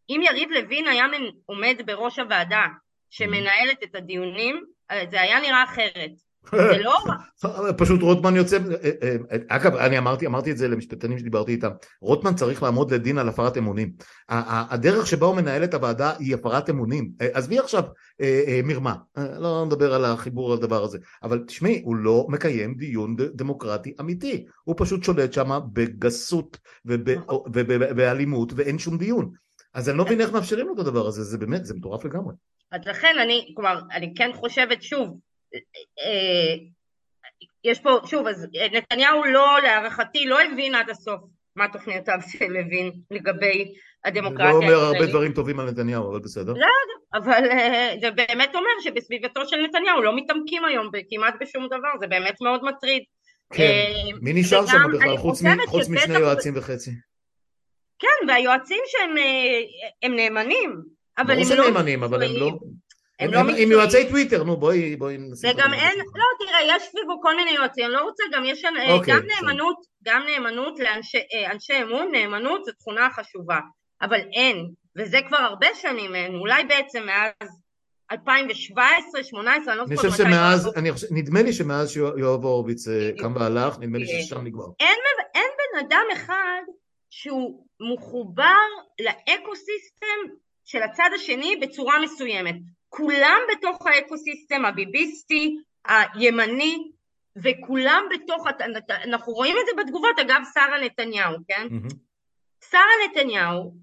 אם 0.10 0.22
יריב 0.24 0.52
לוין 0.52 0.88
היה 0.88 1.06
עומד 1.46 1.76
בראש 1.86 2.20
הוועדה 2.20 2.66
שמנהלת 3.10 3.84
את 3.84 3.96
הדיונים, 3.96 4.64
אה, 4.92 5.04
זה 5.10 5.22
היה 5.22 5.40
נראה 5.40 5.64
אחרת. 5.64 6.12
לא 6.54 7.72
פשוט 7.78 8.02
רוטמן 8.02 8.36
יוצא, 8.36 8.58
אה, 8.58 8.90
אה, 9.32 9.38
אגב 9.48 9.76
אני 9.76 9.98
אמרתי, 9.98 10.26
אמרתי 10.26 10.52
את 10.52 10.58
זה 10.58 10.68
למשפטנים 10.68 11.20
שדיברתי 11.20 11.52
איתם, 11.52 11.70
רוטמן 12.02 12.36
צריך 12.36 12.64
לעמוד 12.64 12.94
לדין 12.94 13.18
על 13.18 13.30
הפרת 13.30 13.58
אמונים. 13.58 13.92
הדרך 14.30 15.08
שבה 15.08 15.28
הוא 15.28 15.36
מנהל 15.36 15.64
את 15.64 15.74
הוועדה 15.74 16.14
היא 16.20 16.34
הפרת 16.36 16.70
אמונים. 16.70 17.12
עזבי 17.34 17.60
עכשיו 17.60 17.84
מרמה, 18.64 18.96
לא 19.18 19.64
נדבר 19.66 19.94
על 19.94 20.06
החיבור 20.06 20.52
על 20.52 20.58
הדבר 20.58 20.84
הזה, 20.84 20.98
אבל 21.24 21.44
תשמעי, 21.48 21.82
הוא 21.86 21.96
לא 21.96 22.26
מקיים 22.30 22.76
דיון 22.76 23.16
דמוקרטי 23.16 23.94
אמיתי, 24.00 24.46
הוא 24.64 24.76
פשוט 24.78 25.04
שולט 25.04 25.34
שם 25.34 25.60
בגסות 25.74 26.58
ובאלימות 26.86 28.54
ואין 28.56 28.80
שום 28.80 28.98
דיון. 28.98 29.32
אז 29.74 29.90
אני 29.90 29.98
לא 29.98 30.06
מבין 30.06 30.22
איך 30.22 30.32
מאפשרים 30.32 30.68
לו 30.68 30.74
את 30.74 30.80
הדבר 30.80 31.08
הזה, 31.08 31.24
זה 31.24 31.38
באמת, 31.38 31.66
זה 31.66 31.74
מטורף 31.74 32.06
לגמרי. 32.06 32.34
אז 32.72 32.82
לכן 32.86 33.16
אני, 33.24 33.54
כלומר, 33.56 33.80
אני 33.92 34.14
כן 34.16 34.30
חושבת 34.34 34.84
שוב, 34.84 35.08
אה, 35.08 35.18
יש 37.64 37.80
פה, 37.80 38.00
שוב, 38.06 38.28
אז 38.28 38.48
נתניהו 38.72 39.24
לא, 39.24 39.62
להערכתי, 39.64 40.26
לא 40.26 40.42
הבין 40.42 40.76
עד 40.76 40.90
הסוף 40.90 41.22
מה 41.56 41.68
תוכניותיו 41.68 42.18
של 42.28 42.46
לוין 42.46 42.92
לגבי 43.12 43.74
הדמוקרטיה. 44.06 44.52
לא 44.52 44.56
אומר 44.56 44.74
הרבה 44.74 45.06
דברים 45.06 45.34
טובים 45.34 45.60
על 45.60 45.70
נתניהו, 45.70 46.12
אבל 46.12 46.20
בסדר. 46.20 46.54
לא, 46.54 46.68
אבל 47.14 47.50
אה, 47.52 47.96
זה 48.02 48.12
באמת 48.12 48.56
אומר 48.56 48.70
שבסביבתו 48.84 49.48
של 49.48 49.58
נתניהו 49.58 50.02
לא 50.02 50.16
מתעמקים 50.16 50.66
היום 50.66 50.90
כמעט 51.10 51.36
בשום 51.42 51.68
דבר, 51.68 52.00
זה 52.00 52.08
באמת 52.08 52.36
מאוד 52.42 52.64
מטריד. 52.64 53.04
כן, 53.54 53.64
אה, 53.64 54.18
מי 54.22 54.34
נשאר 54.34 54.66
שם 54.68 54.78
בכלל, 54.94 55.18
חוץ 55.66 55.90
משני 55.90 56.20
יועצים 56.20 56.54
וחצי? 56.58 56.92
כן, 58.00 58.28
והיועצים 58.28 58.82
שהם 58.88 60.16
נאמנים, 60.16 60.82
אבל 61.18 61.34
הם 61.34 61.58
לא... 61.58 61.70
נאמנים, 61.70 62.04
אבל 62.04 62.24
הם 62.24 62.32
לא... 62.36 62.52
הם 63.20 63.34
לא 63.34 63.44
מקצועיים. 63.44 63.72
עם 63.72 63.72
יועצי 63.72 64.08
טוויטר, 64.10 64.44
נו 64.44 64.58
בואי, 64.58 64.96
בואי 64.96 65.18
נשים... 65.18 65.50
וגם 65.50 65.74
אין, 65.74 66.00
לא 66.00 66.46
תראה, 66.46 66.76
יש 66.76 66.84
סביבו 66.84 67.22
כל 67.22 67.36
מיני 67.36 67.52
יועצים, 67.52 67.86
אני 67.86 67.94
לא 67.94 68.02
רוצה, 68.02 68.24
גם 68.32 68.44
יש 68.46 68.66
אוקיי, 68.90 69.14
גם 69.14 69.22
נאמנות, 69.28 69.78
גם 70.04 70.24
נאמנות 70.28 70.80
לאנשי 70.80 71.84
אמון, 71.84 72.12
נאמנות 72.12 72.66
זו 72.66 72.72
תכונה 72.72 73.08
חשובה, 73.16 73.60
אבל 74.02 74.20
אין, 74.34 74.70
וזה 74.98 75.20
כבר 75.28 75.38
הרבה 75.38 75.68
שנים 75.76 76.16
אין, 76.16 76.36
אולי 76.36 76.64
בעצם 76.64 77.06
מאז 77.06 77.64
2017, 78.12 79.20
2018, 79.20 79.74
אני 79.74 79.80
לא 79.80 79.86
זוכרת 79.86 80.14
מתי... 80.14 80.24
אני 80.24 80.92
חושב 80.92 81.08
שמאז, 81.08 81.12
נדמה 81.12 81.42
לי 81.42 81.54
שמאז 81.54 81.92
שיואב 81.92 82.44
הורוביץ 82.44 82.88
אה, 82.88 83.10
קם 83.18 83.36
והלך, 83.36 83.80
נדמה 83.80 83.98
לי 83.98 84.06
ששם 84.08 84.44
נגמר. 84.44 84.66
אין, 84.80 84.98
אין 85.36 85.50
בן 85.58 85.86
אדם 85.86 86.06
אחד 86.14 86.62
שהוא 87.10 87.66
מחובר 87.94 88.66
לאקו-סיסטם 89.02 90.34
של 90.66 90.84
הצד 90.84 91.10
השני 91.16 91.56
בצורה 91.62 92.02
מסוימת. 92.02 92.56
כולם 92.96 93.42
בתוך 93.52 93.88
האקוסיסטם 93.88 94.66
הביביסטי, 94.66 95.58
הימני, 95.88 96.92
וכולם 97.44 98.04
בתוך, 98.14 98.48
אנחנו 98.90 99.34
רואים 99.34 99.56
את 99.62 99.66
זה 99.66 99.84
בתגובות, 99.84 100.20
אגב 100.20 100.42
שרה 100.54 100.80
נתניהו, 100.82 101.36
כן? 101.48 101.68
Mm-hmm. 101.68 101.96
שרה 102.72 102.82
נתניהו 103.06 103.74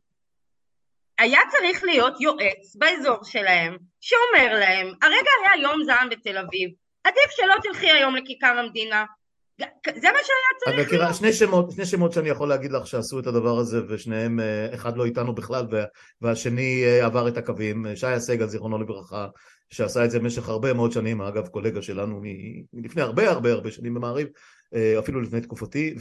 היה 1.18 1.40
צריך 1.50 1.84
להיות 1.84 2.20
יועץ 2.20 2.76
באזור 2.76 3.24
שלהם, 3.24 3.76
שאומר 4.00 4.54
להם, 4.58 4.86
הרגע 5.02 5.30
היה 5.40 5.62
יום 5.62 5.84
זעם 5.84 6.08
בתל 6.08 6.38
אביב, 6.38 6.70
עדיף 7.04 7.30
שלא 7.30 7.54
תלכי 7.62 7.90
היום 7.90 8.16
לכיכר 8.16 8.58
המדינה, 8.58 9.04
זה 9.86 10.08
מה 10.12 10.18
שהיה 10.24 10.76
צריך 10.76 10.92
להיות. 10.92 11.14
שני 11.14 11.32
שמות, 11.32 11.70
שני 11.70 11.86
שמות 11.86 12.12
שאני 12.12 12.28
יכול 12.28 12.48
להגיד 12.48 12.72
לך 12.72 12.86
שעשו 12.86 13.18
את 13.18 13.26
הדבר 13.26 13.58
הזה 13.58 13.80
ושניהם, 13.88 14.40
אה, 14.40 14.74
אחד 14.74 14.96
לא 14.96 15.04
איתנו 15.04 15.34
בכלל 15.34 15.66
והשני 16.20 16.84
אה, 16.84 17.06
עבר 17.06 17.28
את 17.28 17.36
הקווים, 17.36 17.86
שי 17.94 18.06
סגל 18.18 18.46
זיכרונו 18.46 18.78
לברכה, 18.78 19.26
שעשה 19.70 20.04
את 20.04 20.10
זה 20.10 20.18
במשך 20.18 20.48
הרבה 20.48 20.72
מאוד 20.72 20.92
שנים, 20.92 21.20
אגב 21.20 21.48
קולגה 21.48 21.82
שלנו 21.82 22.22
מלפני 22.72 23.02
הרבה 23.02 23.30
הרבה 23.30 23.52
הרבה 23.52 23.70
שנים 23.70 23.94
במעריב, 23.94 24.28
אפילו 24.98 25.20
לפני 25.20 25.40
תקופתי, 25.40 25.94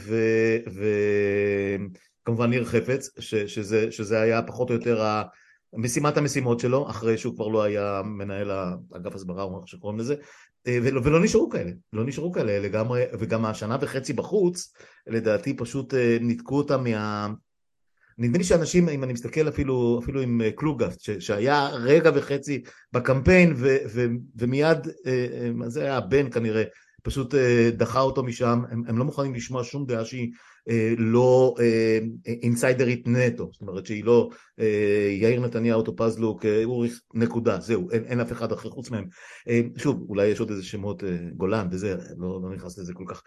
וכמובן 2.24 2.50
ניר 2.50 2.64
חפץ, 2.64 3.10
ש, 3.18 3.34
שזה, 3.34 3.92
שזה 3.92 4.20
היה 4.20 4.42
פחות 4.42 4.70
או 4.70 4.74
יותר 4.74 5.22
משימת 5.72 6.16
המשימות 6.16 6.60
שלו, 6.60 6.90
אחרי 6.90 7.18
שהוא 7.18 7.34
כבר 7.34 7.48
לא 7.48 7.62
היה 7.62 8.02
מנהל 8.04 8.50
אגף 8.96 9.14
הסברה 9.14 9.42
או 9.42 9.58
איך 9.58 9.68
שקוראים 9.68 9.98
לזה, 9.98 10.14
ולא, 10.66 11.00
ולא 11.04 11.20
נשארו 11.22 11.50
כאלה, 11.50 11.70
לא 11.92 12.04
נשארו 12.04 12.32
כאלה 12.32 12.58
לגמרי, 12.58 13.04
וגם 13.18 13.44
השנה 13.44 13.76
וחצי 13.80 14.12
בחוץ, 14.12 14.74
לדעתי 15.06 15.56
פשוט 15.56 15.94
ניתקו 16.20 16.56
אותם 16.56 16.84
מה... 16.84 17.28
נדמה 18.18 18.38
לי 18.38 18.44
שאנשים, 18.44 18.88
אם 18.88 19.04
אני 19.04 19.12
מסתכל 19.12 19.48
אפילו, 19.48 20.00
אפילו 20.02 20.20
עם 20.20 20.40
קלוגפט, 20.56 21.00
שהיה 21.18 21.68
רגע 21.68 22.10
וחצי 22.14 22.62
בקמפיין 22.92 23.52
ו, 23.56 23.76
ו, 23.94 24.06
ומיד, 24.36 24.78
זה 25.66 25.82
היה? 25.82 25.96
הבן 25.96 26.30
כנראה, 26.30 26.62
פשוט 27.02 27.34
דחה 27.72 28.00
אותו 28.00 28.22
משם, 28.22 28.62
הם, 28.70 28.82
הם 28.88 28.98
לא 28.98 29.04
מוכנים 29.04 29.34
לשמוע 29.34 29.64
שום 29.64 29.86
דעה 29.86 30.04
שהיא 30.04 30.30
לא 30.98 31.54
אינסיידרית 32.26 33.08
נטו, 33.08 33.50
זאת 33.52 33.62
אומרת 33.62 33.86
שהיא 33.86 34.04
לא 34.04 34.30
יאיר 35.20 35.40
נתניהו, 35.40 35.82
טופז 35.82 36.18
לוק, 36.18 36.46
אוריך, 36.64 37.00
נקודה, 37.14 37.60
זהו, 37.60 37.90
אין, 37.90 38.04
אין 38.04 38.20
אף 38.20 38.32
אחד 38.32 38.52
אחר 38.52 38.70
חוץ 38.70 38.90
מהם. 38.90 39.04
שוב, 39.76 40.06
אולי 40.08 40.26
יש 40.26 40.40
עוד 40.40 40.50
איזה 40.50 40.62
שמות, 40.62 41.02
גולן 41.36 41.68
וזה, 41.70 41.96
לא, 42.18 42.40
לא 42.42 42.54
נכנס 42.54 42.78
לזה 42.78 42.92
כל 42.94 43.04
כך. 43.08 43.22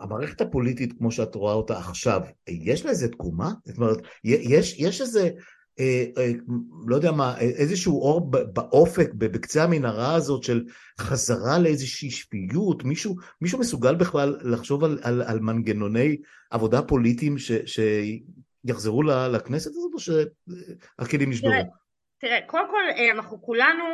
המערכת 0.00 0.40
הפוליטית 0.40 0.98
כמו 0.98 1.10
שאת 1.12 1.34
רואה 1.34 1.54
אותה 1.54 1.78
עכשיו, 1.78 2.20
יש 2.48 2.84
לה 2.84 2.90
איזה 2.90 3.08
תקומה? 3.08 3.52
זאת 3.64 3.76
אומרת, 3.76 3.98
יש, 4.24 4.78
יש 4.78 5.00
איזה, 5.00 5.20
אה, 5.22 5.28
אה, 5.28 5.30
לא 6.86 6.94
יודע 6.96 7.12
מה, 7.12 7.38
איזשהו 7.38 8.00
אור 8.02 8.30
באופק, 8.30 9.10
בקצה 9.14 9.64
המנהרה 9.64 10.14
הזאת 10.14 10.42
של 10.42 10.64
חזרה 11.00 11.58
לאיזושהי 11.58 12.10
שפיות, 12.10 12.84
מישהו, 12.84 13.16
מישהו 13.40 13.58
מסוגל 13.58 13.94
בכלל 13.94 14.36
לחשוב 14.42 14.84
על, 14.84 14.98
על, 15.02 15.22
על 15.22 15.40
מנגנוני 15.40 16.16
עבודה 16.50 16.82
פוליטיים 16.82 17.38
ש, 17.38 17.52
שיחזרו 18.66 19.02
לכנסת 19.02 19.70
הזאת 19.70 19.90
או 19.94 19.98
שהכלים 19.98 21.30
נשברו? 21.30 21.50
תראה, 21.50 21.62
תראה, 22.18 22.38
קודם 22.46 22.64
כל 22.70 23.02
אנחנו 23.10 23.42
כולנו 23.42 23.84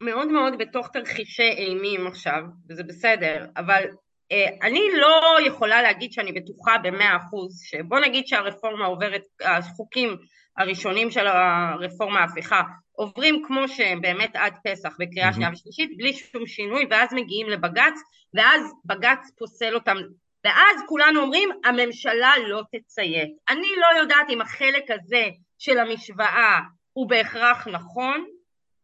מאוד 0.00 0.28
מאוד 0.28 0.58
בתוך 0.58 0.88
תרחישי 0.92 1.50
אימים 1.50 2.06
עכשיו, 2.06 2.42
וזה 2.70 2.82
בסדר, 2.82 3.46
אבל 3.56 3.84
אה, 4.32 4.48
אני 4.62 4.80
לא 5.00 5.38
יכולה 5.46 5.82
להגיד 5.82 6.12
שאני 6.12 6.32
בטוחה 6.32 6.78
במאה 6.78 7.16
אחוז, 7.16 7.60
שבוא 7.64 7.98
נגיד 8.00 8.26
שהרפורמה 8.26 8.86
עוברת, 8.86 9.22
החוקים 9.44 10.16
הראשונים 10.58 11.10
של 11.10 11.26
הרפורמה 11.26 12.20
ההפיכה 12.20 12.62
עוברים 12.92 13.42
כמו 13.46 13.68
שהם 13.68 14.00
באמת 14.00 14.30
עד 14.34 14.52
פסח 14.64 14.96
בקריאה 14.98 15.32
שנייה 15.32 15.50
ושלישית 15.52 15.90
בלי 15.96 16.12
שום 16.12 16.46
שינוי 16.46 16.86
ואז 16.90 17.08
מגיעים 17.12 17.48
לבג"ץ 17.48 17.94
ואז 18.34 18.62
בג"ץ 18.84 19.30
פוסל 19.38 19.74
אותם. 19.74 19.96
ואז 20.44 20.76
כולנו 20.88 21.20
אומרים 21.20 21.48
הממשלה 21.64 22.32
לא 22.48 22.62
תציית. 22.72 23.30
אני 23.48 23.68
לא 23.76 24.00
יודעת 24.00 24.30
אם 24.30 24.40
החלק 24.40 24.90
הזה 24.90 25.28
של 25.58 25.78
המשוואה 25.78 26.60
הוא 26.92 27.08
בהכרח 27.08 27.68
נכון, 27.68 28.24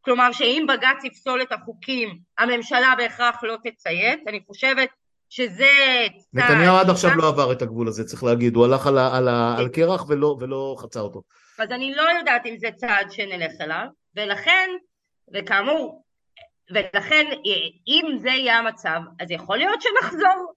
כלומר 0.00 0.32
שאם 0.32 0.66
בג"ץ 0.68 1.04
יפסול 1.04 1.42
את 1.42 1.52
החוקים 1.52 2.18
הממשלה 2.38 2.94
בהכרח 2.98 3.44
לא 3.44 3.56
תציית, 3.64 4.20
אני 4.28 4.40
חושבת 4.46 4.88
שזה... 5.30 5.70
נתניהו 6.32 6.76
עד 6.76 6.90
עכשיו 6.90 7.16
לא 7.16 7.28
עבר 7.28 7.52
את 7.52 7.62
הגבול 7.62 7.88
הזה, 7.88 8.04
צריך 8.04 8.24
להגיד, 8.24 8.56
הוא 8.56 8.64
הלך 8.64 8.86
על, 8.86 8.98
על, 8.98 9.28
על 9.28 9.68
קרח 9.68 10.04
ולא, 10.08 10.36
ולא 10.40 10.76
חצה 10.78 11.00
אותו. 11.00 11.22
אז 11.58 11.70
אני 11.70 11.94
לא 11.94 12.02
יודעת 12.18 12.46
אם 12.46 12.56
זה 12.58 12.68
צעד 12.76 13.10
שנלך 13.10 13.52
אליו, 13.60 13.86
ולכן, 14.16 14.70
וכאמור, 15.34 16.04
ולכן 16.70 17.26
אם 17.88 18.18
זה 18.18 18.28
יהיה 18.28 18.58
המצב, 18.58 19.00
אז 19.20 19.30
יכול 19.30 19.58
להיות 19.58 19.82
שנחזור 19.82 20.52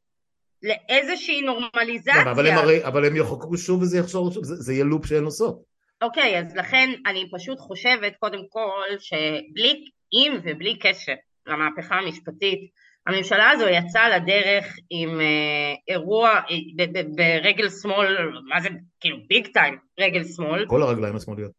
לאיזושהי 0.64 1.42
נורמליזציה. 1.42 2.24
כן, 2.24 2.28
אבל 2.28 2.48
הם, 2.48 2.58
הרי, 2.58 2.86
אבל 2.86 3.06
הם 3.06 3.16
יחוקקו 3.16 3.58
שוב 3.58 3.82
וזה 3.82 3.98
יחזור 3.98 4.32
שוב, 4.32 4.44
זה, 4.44 4.56
זה 4.56 4.74
יהיה 4.74 4.84
לופ 4.84 5.06
שאין 5.06 5.24
לו 5.24 5.32
סוף. 5.32 5.56
אוקיי, 6.02 6.40
אז 6.40 6.56
לכן 6.56 6.90
אני 7.06 7.30
פשוט 7.32 7.60
חושבת 7.60 8.14
קודם 8.20 8.42
כל 8.50 8.86
שבלי, 9.00 9.86
אם 10.14 10.40
ובלי 10.44 10.80
קשר 10.80 11.14
למהפכה 11.48 11.96
המשפטית, 11.96 12.60
הממשלה 13.08 13.50
הזו 13.50 13.66
יצאה 13.68 14.18
לדרך 14.18 14.76
עם 14.90 15.22
אה, 15.22 15.74
אירוע 15.88 16.30
אה, 16.30 17.04
ברגל 17.16 17.70
שמאל, 17.70 18.32
מה 18.50 18.62
זה, 18.62 18.70
כאילו 19.00 19.18
ביג 19.28 19.48
טיים 19.48 19.78
רגל 20.00 20.24
שמאל. 20.24 20.66
כל 20.68 20.82
הרגליים 20.82 21.16
השמאליות. 21.16 21.52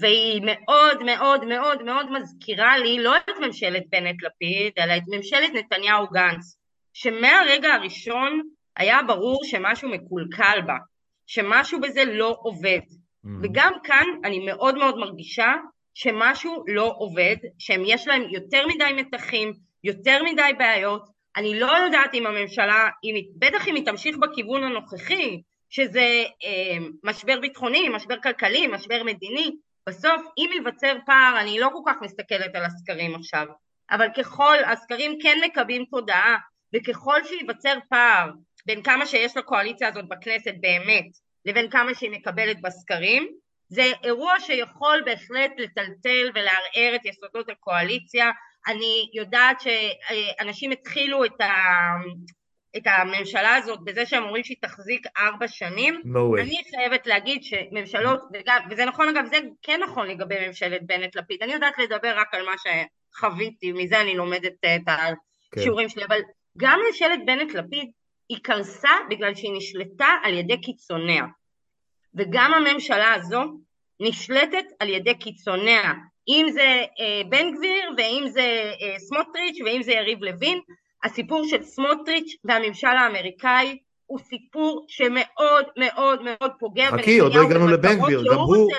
והיא 0.00 0.42
מאוד 0.44 1.02
מאוד 1.02 1.44
מאוד 1.44 1.82
מאוד 1.82 2.06
מזכירה 2.12 2.78
לי 2.78 2.98
לא 3.02 3.16
את 3.16 3.30
ממשלת 3.46 3.82
בנט-לפיד, 3.90 4.72
אלא 4.78 4.96
את 4.96 5.02
ממשלת 5.08 5.50
נתניהו-גנץ, 5.54 6.56
שמהרגע 6.92 7.74
הראשון 7.74 8.40
היה 8.76 8.98
ברור 9.06 9.40
שמשהו 9.44 9.88
מקולקל 9.88 10.60
בה, 10.66 10.76
שמשהו 11.26 11.80
בזה 11.80 12.04
לא 12.04 12.36
עובד. 12.42 12.80
Mm-hmm. 12.80 13.28
וגם 13.42 13.72
כאן 13.84 14.06
אני 14.24 14.38
מאוד 14.38 14.78
מאוד 14.78 14.98
מרגישה 14.98 15.54
שמשהו 15.94 16.64
לא 16.66 16.94
עובד, 16.98 17.36
שהם 17.58 17.82
יש 17.86 18.08
להם 18.08 18.22
יותר 18.30 18.66
מדי 18.66 19.02
מתחים, 19.02 19.52
יותר 19.84 20.22
מדי 20.24 20.50
בעיות, 20.58 21.08
אני 21.36 21.60
לא 21.60 21.72
יודעת 21.72 22.14
אם 22.14 22.26
הממשלה, 22.26 22.88
אם, 23.04 23.14
בטח 23.36 23.68
אם 23.68 23.74
היא 23.74 23.86
תמשיך 23.86 24.16
בכיוון 24.16 24.64
הנוכחי, 24.64 25.42
שזה 25.70 26.24
אה, 26.44 26.76
משבר 27.04 27.40
ביטחוני, 27.40 27.88
משבר 27.88 28.20
כלכלי, 28.22 28.66
משבר 28.66 29.02
מדיני, 29.04 29.50
בסוף 29.88 30.22
אם 30.38 30.50
ייווצר 30.52 30.96
פער, 31.06 31.40
אני 31.40 31.60
לא 31.60 31.68
כל 31.72 31.92
כך 31.92 32.02
מסתכלת 32.02 32.54
על 32.54 32.64
הסקרים 32.64 33.14
עכשיו, 33.14 33.46
אבל 33.90 34.06
ככל, 34.16 34.56
הסקרים 34.66 35.18
כן 35.22 35.38
מקבלים 35.44 35.84
תודעה, 35.84 36.36
וככל 36.74 37.24
שייווצר 37.24 37.74
פער 37.88 38.30
בין 38.66 38.82
כמה 38.82 39.06
שיש 39.06 39.36
לקואליציה 39.36 39.88
הזאת 39.88 40.08
בכנסת 40.08 40.54
באמת, 40.60 41.06
לבין 41.44 41.70
כמה 41.70 41.94
שהיא 41.94 42.10
מקבלת 42.10 42.60
בסקרים, 42.60 43.28
זה 43.68 43.92
אירוע 44.04 44.40
שיכול 44.40 45.02
בהחלט 45.04 45.50
לטלטל 45.58 46.30
ולערער 46.34 46.94
את 46.94 47.04
יסודות 47.04 47.48
הקואליציה, 47.48 48.30
אני 48.66 49.10
יודעת 49.14 49.60
שאנשים 49.60 50.70
התחילו 50.70 51.24
את, 51.24 51.40
ה... 51.40 51.46
את 52.76 52.82
הממשלה 52.86 53.54
הזאת 53.54 53.80
בזה 53.84 54.06
שהם 54.06 54.22
אומרים 54.22 54.44
שהיא 54.44 54.56
תחזיק 54.60 55.06
ארבע 55.18 55.48
שנים. 55.48 56.02
No 56.04 56.38
way. 56.38 56.40
אני 56.40 56.56
חייבת 56.70 57.06
להגיד 57.06 57.42
שממשלות, 57.44 58.20
וזה 58.70 58.84
נכון 58.84 59.08
אגב, 59.08 59.24
זה 59.30 59.36
כן 59.62 59.80
נכון 59.82 60.08
לגבי 60.08 60.46
ממשלת 60.46 60.80
בנט-לפיד, 60.86 61.42
אני 61.42 61.52
יודעת 61.52 61.78
לדבר 61.78 62.18
רק 62.18 62.34
על 62.34 62.46
מה 62.46 62.52
שחוויתי, 63.14 63.72
מזה 63.72 64.00
אני 64.00 64.14
לומדת 64.14 64.52
את 64.64 64.88
השיעורים 65.56 65.88
כן. 65.88 65.94
שלי, 65.94 66.04
אבל 66.04 66.20
גם 66.56 66.80
ממשלת 66.88 67.18
בנט-לפיד 67.26 67.90
היא 68.28 68.38
קרסה 68.42 68.90
בגלל 69.10 69.34
שהיא 69.34 69.52
נשלטה 69.56 70.08
על 70.22 70.34
ידי 70.34 70.60
קיצוניה. 70.60 71.24
וגם 72.14 72.54
הממשלה 72.54 73.14
הזו 73.14 73.44
נשלטת 74.00 74.64
על 74.78 74.88
ידי 74.88 75.14
קיצוניה. 75.18 75.92
אם 76.30 76.46
זה 76.52 76.84
אה, 77.00 77.22
בן 77.28 77.56
גביר 77.56 77.90
ואם 77.96 78.24
זה 78.28 78.72
אה, 78.82 78.98
סמוטריץ' 78.98 79.58
ואם 79.64 79.82
זה 79.82 79.92
יריב 79.92 80.22
לוין, 80.22 80.60
הסיפור 81.04 81.46
של 81.46 81.62
סמוטריץ' 81.62 82.36
והממשל 82.44 82.86
האמריקאי 82.86 83.78
הוא 84.06 84.18
סיפור 84.18 84.84
שמאוד 84.88 85.64
מאוד 85.76 86.22
מאוד 86.22 86.50
פוגע 86.58 86.90
חכי, 86.90 87.18
עוד 87.18 87.34
לא 87.34 87.42
הגענו 87.42 87.68
לבן 87.68 87.98
גביר, 87.98 88.24
גם 88.32 88.38
הוא, 88.38 88.70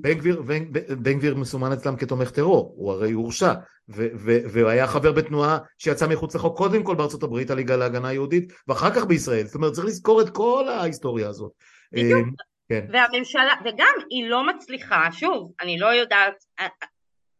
בן 0.00 0.12
גביר, 0.12 0.42
בן, 0.42 0.72
בן 1.02 1.18
גביר 1.18 1.34
מסומן 1.34 1.72
אצלם 1.72 1.96
כתומך 1.96 2.30
טרור, 2.30 2.74
הוא 2.76 2.92
הרי 2.92 3.12
הורשע, 3.12 3.52
והוא 3.88 4.68
היה 4.68 4.86
חבר 4.86 5.12
בתנועה 5.12 5.58
שיצא 5.78 6.06
מחוץ 6.08 6.34
לחוק 6.34 6.56
קודם 6.56 6.82
כל 6.82 6.94
בארצות 6.94 7.22
הברית, 7.22 7.50
הליגה 7.50 7.76
להגנה 7.76 8.12
יהודית, 8.12 8.52
ואחר 8.68 8.90
כך 8.90 9.04
בישראל, 9.04 9.46
זאת 9.46 9.54
אומרת 9.54 9.72
צריך 9.72 9.86
לזכור 9.86 10.20
את 10.20 10.30
כל 10.30 10.68
ההיסטוריה 10.68 11.28
הזאת. 11.28 11.52
בדיוק, 11.92 12.26
אה, 12.26 12.44
כן. 12.68 12.86
והממשלה, 12.92 13.54
וגם 13.64 13.94
היא 14.10 14.28
לא 14.28 14.46
מצליחה, 14.46 15.08
שוב, 15.12 15.52
אני 15.60 15.78
לא 15.78 15.86
יודעת, 15.86 16.34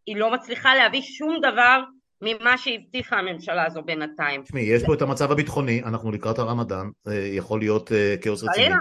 היא 0.06 0.16
לא 0.16 0.32
מצליחה 0.32 0.74
להביא 0.74 1.02
שום 1.02 1.38
דבר 1.38 1.82
ממה 2.22 2.58
שהבטיחה 2.58 3.16
הממשלה 3.16 3.66
הזו 3.66 3.82
בינתיים. 3.82 4.42
תשמעי, 4.42 4.62
יש 4.62 4.82
פה 4.84 4.94
את 4.94 5.02
המצב 5.02 5.32
הביטחוני, 5.32 5.82
אנחנו 5.82 6.12
לקראת 6.12 6.38
הרמדאן, 6.38 6.86
אה, 7.08 7.14
יכול 7.14 7.58
להיות 7.58 7.92
אה, 7.92 8.14
כאוס 8.20 8.44
רציני. 8.44 8.74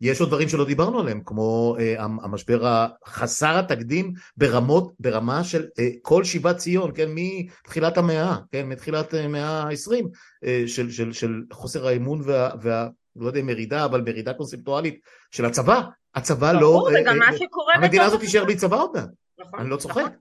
יש 0.00 0.20
עוד 0.20 0.28
דברים 0.28 0.48
שלא 0.48 0.64
דיברנו 0.64 1.00
עליהם, 1.00 1.20
כמו 1.24 1.76
uh, 1.78 2.00
המשבר 2.00 2.86
החסר 3.06 3.58
התקדים 3.58 4.12
ברמות, 4.36 4.92
ברמה 5.00 5.44
של 5.44 5.62
uh, 5.62 5.82
כל 6.02 6.24
שיבת 6.24 6.56
ציון, 6.56 6.90
כן, 6.94 7.08
מתחילת 7.14 7.98
המאה, 7.98 8.36
כן, 8.52 8.66
מתחילת 8.68 9.14
המאה 9.14 9.62
ה-20, 9.62 9.92
uh, 9.92 10.48
של, 10.66 10.90
של, 10.90 11.12
של 11.12 11.42
חוסר 11.52 11.86
האמון 11.86 12.20
וה, 12.24 12.50
וה, 12.62 12.88
לא 13.16 13.26
יודע 13.26 13.40
אם 13.40 13.46
מרידה, 13.46 13.84
אבל 13.84 14.00
מרידה 14.00 14.32
קונספטואלית 14.34 15.00
של 15.30 15.44
הצבא. 15.44 15.80
הצבא 16.14 16.52
לא... 16.52 16.60
ברור, 16.60 16.90
זה 16.90 17.00
גם 17.04 17.18
מה 17.18 17.36
שקורה... 17.36 17.74
המדינה 17.74 18.04
הזאת 18.04 18.20
תישאר 18.20 18.44
בלי 18.44 18.56
צבא 18.56 18.76
עוד 18.76 18.90
מעט. 18.94 19.08
נכון. 19.38 19.60
אני 19.60 19.70
לא 19.70 19.76
צוחק. 19.76 20.00
נכון. 20.00 20.12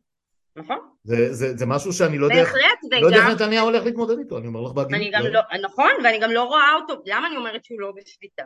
נכון. 0.56 0.78
זה, 1.04 1.34
זה, 1.34 1.58
זה 1.58 1.66
משהו 1.66 1.94
שאני 1.94 2.18
לא 2.18 2.26
יודע, 2.26 2.44
וגם... 2.86 3.02
לא 3.02 3.08
יודע 3.08 3.18
איך 3.18 3.28
נתניהו 3.28 3.66
הולך 3.66 3.86
להתמודד 3.86 4.20
איתו, 4.20 4.38
אני 4.38 4.48
אומר 4.48 4.62
לך 4.62 4.72
בהגינות. 4.72 5.02
אני 5.02 5.12
גם 5.12 5.34
לא, 5.34 5.41
נכון, 5.62 5.91
ואני 6.04 6.20
גם 6.20 6.32
לא 6.32 6.44
רואה 6.44 6.74
אותו, 6.82 7.02
למה 7.06 7.28
אני 7.28 7.38
אומרת 7.38 7.66
שהוא 7.66 7.82
לא 7.82 7.91
בשליטה? 7.96 8.44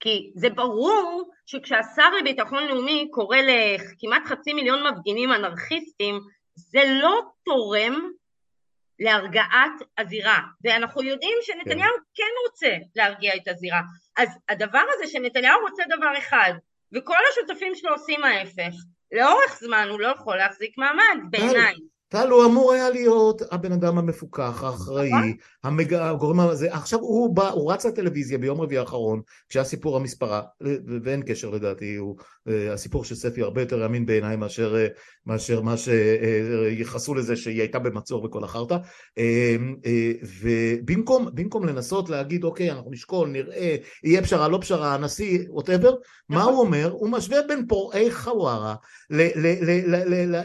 כי 0.00 0.32
זה 0.34 0.50
ברור 0.50 1.30
שכשהשר 1.46 2.10
לביטחון 2.20 2.66
לאומי 2.66 3.08
קורא 3.10 3.36
לכמעט 3.36 4.22
חצי 4.26 4.52
מיליון 4.52 4.86
מפגינים 4.86 5.32
אנרכיסטים, 5.32 6.20
זה 6.54 6.80
לא 7.02 7.20
תורם 7.44 8.10
להרגעת 9.00 9.72
הזירה, 9.98 10.40
ואנחנו 10.64 11.02
יודעים 11.02 11.38
שנתניהו 11.42 11.94
כן. 11.96 12.02
כן 12.14 12.32
רוצה 12.46 12.76
להרגיע 12.96 13.32
את 13.36 13.48
הזירה. 13.48 13.80
אז 14.16 14.28
הדבר 14.48 14.82
הזה 14.94 15.06
שנתניהו 15.06 15.60
רוצה 15.60 15.82
דבר 15.96 16.18
אחד, 16.18 16.52
וכל 16.94 17.18
השותפים 17.32 17.74
שלו 17.74 17.92
עושים 17.92 18.24
ההפך, 18.24 18.74
לאורך 19.12 19.58
זמן 19.60 19.86
הוא 19.90 20.00
לא 20.00 20.08
יכול 20.08 20.36
להחזיק 20.36 20.78
מעמד 20.78 21.18
בעיניי. 21.30 21.74
טל 22.10 22.30
הוא 22.30 22.44
אמור 22.44 22.72
היה 22.72 22.90
להיות 22.90 23.42
הבן 23.50 23.72
אדם 23.72 23.98
המפוקח, 23.98 24.62
האחראי, 24.62 25.08
נכון. 25.08 25.32
המג... 25.64 25.94
הגורם 25.94 26.40
הזה, 26.40 26.74
עכשיו 26.74 27.00
הוא 27.00 27.34
בא, 27.34 27.48
הוא 27.48 27.72
רץ 27.72 27.86
לטלוויזיה 27.86 28.38
ביום 28.38 28.60
רביעי 28.60 28.78
האחרון, 28.78 29.20
כשהיה 29.48 29.64
סיפור 29.64 29.96
המספרה, 29.96 30.42
ואין 31.04 31.22
קשר 31.22 31.50
לדעתי, 31.50 31.96
הוא, 31.96 32.16
אה, 32.48 32.72
הסיפור 32.72 33.04
של 33.04 33.14
ספי 33.14 33.42
הרבה 33.42 33.62
יותר 33.62 33.86
אמין 33.86 34.06
בעיניי 34.06 34.36
מאשר, 34.36 34.76
אה, 34.76 34.86
מאשר 35.26 35.60
מה 35.60 35.74
שייחסו 35.76 37.14
לזה 37.14 37.36
שהיא 37.36 37.60
הייתה 37.60 37.78
במצור 37.78 38.24
וכל 38.24 38.44
החרטא, 38.44 38.76
אה, 39.18 39.56
ובמקום 40.40 41.66
לנסות 41.66 42.10
להגיד 42.10 42.44
אוקיי 42.44 42.70
אנחנו 42.70 42.90
נשקול, 42.90 43.28
נראה, 43.28 43.76
יהיה 44.04 44.22
פשרה, 44.22 44.48
לא 44.48 44.58
פשרה, 44.60 44.94
הנשיא, 44.94 45.38
ווטאבר, 45.48 45.94
מה 46.28 46.38
נכון. 46.38 46.52
הוא 46.52 46.60
אומר? 46.60 46.90
הוא 46.92 47.08
משווה 47.08 47.38
בין 47.48 47.66
פורעי 47.66 48.10
חווארה 48.10 48.74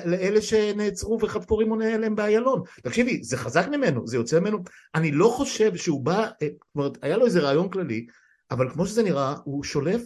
לאלה 0.06 0.42
שנעצרו 0.42 1.18
וחטפו 1.22 1.55
רימון 1.56 1.82
הלם 1.82 2.16
באיילון. 2.16 2.62
תקשיבי, 2.84 3.24
זה 3.24 3.38
חזק 3.38 3.68
ממנו, 3.68 4.08
זה 4.08 4.18
יוצא 4.18 4.40
ממנו. 4.40 4.58
אני 4.96 5.12
לא 5.12 5.28
חושב 5.28 5.76
שהוא 5.76 6.06
בא, 6.06 6.20
אה, 6.42 6.48
זאת 6.48 6.76
אומרת, 6.76 6.98
היה 7.02 7.18
לו 7.18 7.26
איזה 7.26 7.40
רעיון 7.40 7.70
כללי, 7.70 8.06
אבל 8.52 8.70
כמו 8.70 8.86
שזה 8.86 9.04
נראה, 9.04 9.36
הוא 9.44 9.64
שולף 9.64 10.04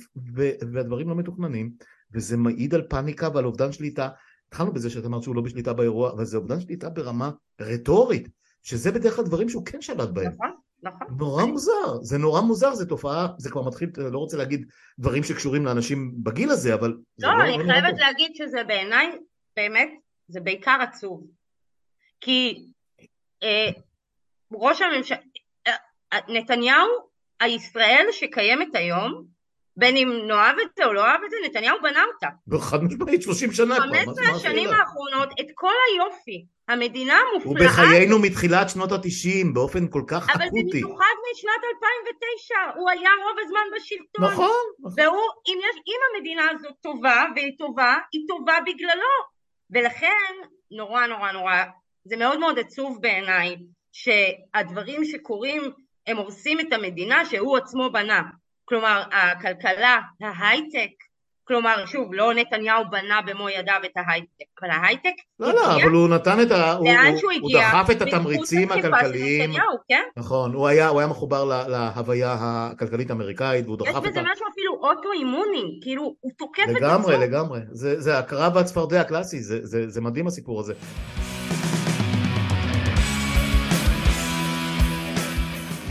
והדברים 0.73 1.09
לא 1.09 1.15
מתוכננים, 1.15 1.71
וזה 2.13 2.37
מעיד 2.37 2.75
על 2.75 2.81
פאניקה 2.81 3.29
ועל 3.33 3.45
אובדן 3.45 3.71
שליטה. 3.71 4.09
התחלנו 4.47 4.73
בזה 4.73 4.89
שאת 4.89 5.05
אמרת 5.05 5.23
שהוא 5.23 5.35
לא 5.35 5.41
בשליטה 5.41 5.73
באירוע, 5.73 6.11
אבל 6.11 6.25
זה 6.25 6.37
אובדן 6.37 6.59
שליטה 6.59 6.89
ברמה 6.89 7.31
רטורית, 7.61 8.27
שזה 8.63 8.91
בדרך 8.91 9.15
כלל 9.15 9.25
דברים 9.25 9.49
שהוא 9.49 9.65
כן 9.65 9.81
שלט 9.81 10.09
בהם. 10.09 10.31
נכון. 10.31 10.51
נכון. 10.83 11.07
נורא 11.17 11.45
מוזר, 11.45 12.01
זה 12.01 12.17
נורא 12.17 12.41
מוזר, 12.41 12.75
זה 12.75 12.85
תופעה, 12.85 13.27
זה 13.37 13.49
כבר 13.49 13.67
מתחיל, 13.67 13.89
לא 13.97 14.17
רוצה 14.17 14.37
להגיד 14.37 14.65
דברים 14.99 15.23
שקשורים 15.23 15.65
לאנשים 15.65 16.13
בגיל 16.23 16.49
הזה, 16.49 16.73
אבל... 16.73 16.97
לא, 17.19 17.29
לא 17.37 17.43
אני 17.43 17.57
לא 17.57 17.73
חייבת 17.73 17.99
להגיד 17.99 18.31
שזה 18.35 18.63
בעיניי, 18.67 19.07
באמת, 19.55 19.89
זה 20.27 20.39
בעיקר 20.39 20.77
עצוב. 20.81 21.23
כי 22.21 22.65
אה, 23.43 23.69
ראש 24.53 24.81
הממשלה, 24.81 25.17
אה, 25.67 26.19
נתניהו, 26.27 26.87
הישראל 27.39 28.05
שקיימת 28.11 28.75
היום, 28.75 29.23
בין 29.77 29.97
אם 29.97 30.09
נאהב 30.27 30.55
את 30.59 30.67
זה 30.77 30.85
או 30.85 30.93
לא 30.93 31.01
אוהב 31.01 31.19
את 31.25 31.29
זה, 31.31 31.37
נתניהו 31.45 31.77
בנה 31.81 32.03
אותה. 32.13 32.27
חד 32.59 32.83
משמעית, 32.83 33.21
30 33.21 33.51
שנה 33.51 33.75
כבר. 33.75 33.85
15 33.85 34.35
השנים 34.35 34.69
האחרונות, 34.69 35.29
את 35.39 35.45
כל 35.55 35.73
היופי, 35.87 36.45
המדינה 36.67 37.13
המופלאה... 37.13 37.51
הוא 37.51 37.69
בחיינו 37.69 38.19
מתחילת 38.19 38.69
שנות 38.69 38.91
התשעים, 38.91 39.53
באופן 39.53 39.87
כל 39.87 40.03
כך 40.07 40.29
אבל 40.29 40.45
אקוטי. 40.47 40.59
אבל 40.59 40.69
במיוחד 40.71 41.15
משנת 41.31 41.61
2009, 41.75 42.55
הוא 42.75 42.89
היה 42.89 43.09
רוב 43.23 43.37
הזמן 43.45 43.65
בשלטון. 43.75 44.25
נכון, 44.25 44.65
נכון. 44.79 45.03
והוא, 45.03 45.27
אם, 45.47 45.57
יש, 45.69 45.75
אם 45.87 45.99
המדינה 46.15 46.43
הזאת 46.51 46.73
טובה, 46.81 47.25
והיא 47.35 47.57
טובה, 47.57 47.97
היא 48.13 48.21
טובה 48.27 48.57
בגללו. 48.65 49.15
ולכן, 49.71 50.33
נורא 50.71 51.07
נורא 51.07 51.31
נורא 51.31 51.55
זה 52.09 52.17
מאוד 52.17 52.39
מאוד 52.39 52.59
עצוב 52.59 52.97
בעיניי 53.01 53.55
שהדברים 53.91 55.05
שקורים 55.05 55.71
הם 56.07 56.17
הורסים 56.17 56.59
את 56.59 56.73
המדינה 56.73 57.25
שהוא 57.25 57.57
עצמו 57.57 57.89
בנה. 57.89 58.21
כלומר, 58.65 59.03
הכלכלה, 59.11 59.99
ההייטק, 60.21 60.91
כלומר, 61.43 61.85
שוב, 61.85 62.13
לא 62.13 62.33
נתניהו 62.33 62.83
בנה 62.91 63.21
במו 63.25 63.49
ידיו 63.49 63.79
את 63.85 63.91
ההייטק, 63.95 64.45
אבל 64.61 64.69
ההייטק 64.69 65.13
לא, 65.39 65.53
לא, 65.53 65.59
הגיע... 65.59 65.77
לא, 65.77 65.83
אבל 65.83 65.91
הוא 65.91 66.09
נתן 66.09 66.41
את 66.41 66.51
ה... 66.51 66.71
הוא, 66.71 66.89
הוא, 66.89 67.31
הוא 67.41 67.51
דחף 67.53 67.87
את 67.91 68.01
התמריצים 68.01 68.71
הכלכליים. 68.71 69.49
נתניהו, 69.49 69.77
כן? 69.87 70.03
נכון, 70.17 70.53
הוא 70.53 70.67
היה, 70.67 70.87
הוא 70.87 70.99
היה 70.99 71.07
מחובר 71.07 71.45
לה, 71.45 71.67
להוויה 71.67 72.35
הכלכלית 72.39 73.09
האמריקאית, 73.09 73.65
והוא 73.65 73.77
דחף 73.77 73.89
את 73.89 73.95
ה... 73.95 73.99
יש 73.99 74.11
בזה 74.11 74.21
משהו 74.21 74.45
אפילו 74.53 74.73
אוטו-אימוני, 74.73 75.79
כאילו, 75.83 76.15
הוא 76.19 76.31
תוקף 76.37 76.63
לגמרי, 76.67 76.77
את 76.77 76.99
עצמו. 76.99 77.11
לגמרי, 77.11 77.27
לגמרי. 77.27 77.59
זה, 77.71 78.01
זה 78.01 78.17
הקרב 78.17 78.55
והצפרדע 78.55 79.01
הקלאסי, 79.01 79.39
זה, 79.39 79.59
זה, 79.65 79.89
זה 79.89 80.01
מדהים 80.01 80.27
הסיפור 80.27 80.59
הזה. 80.59 80.73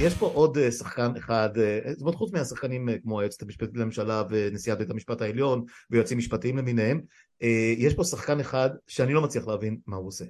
יש 0.00 0.14
פה 0.14 0.26
עוד 0.26 0.58
אה, 0.58 0.70
שחקן 0.70 1.12
אחד, 1.18 1.58
אה, 1.58 1.80
זאת 1.92 2.00
אומרת 2.00 2.14
חוץ 2.14 2.32
מהשחקנים 2.32 2.88
אה, 2.88 2.98
כמו 3.02 3.20
היועצת 3.20 3.42
המשפטית 3.42 3.76
לממשלה 3.76 4.22
ונשיאת 4.30 4.78
בית 4.78 4.90
המשפט 4.90 5.22
העליון 5.22 5.64
ויועצים 5.90 6.18
משפטיים 6.18 6.56
למיניהם, 6.56 7.00
יש 7.76 7.94
פה 7.94 8.04
שחקן 8.04 8.40
אחד 8.40 8.70
שאני 8.86 9.14
לא 9.14 9.22
מצליח 9.22 9.46
להבין 9.46 9.78
מה 9.86 9.96
הוא 9.96 10.08
עושה, 10.08 10.24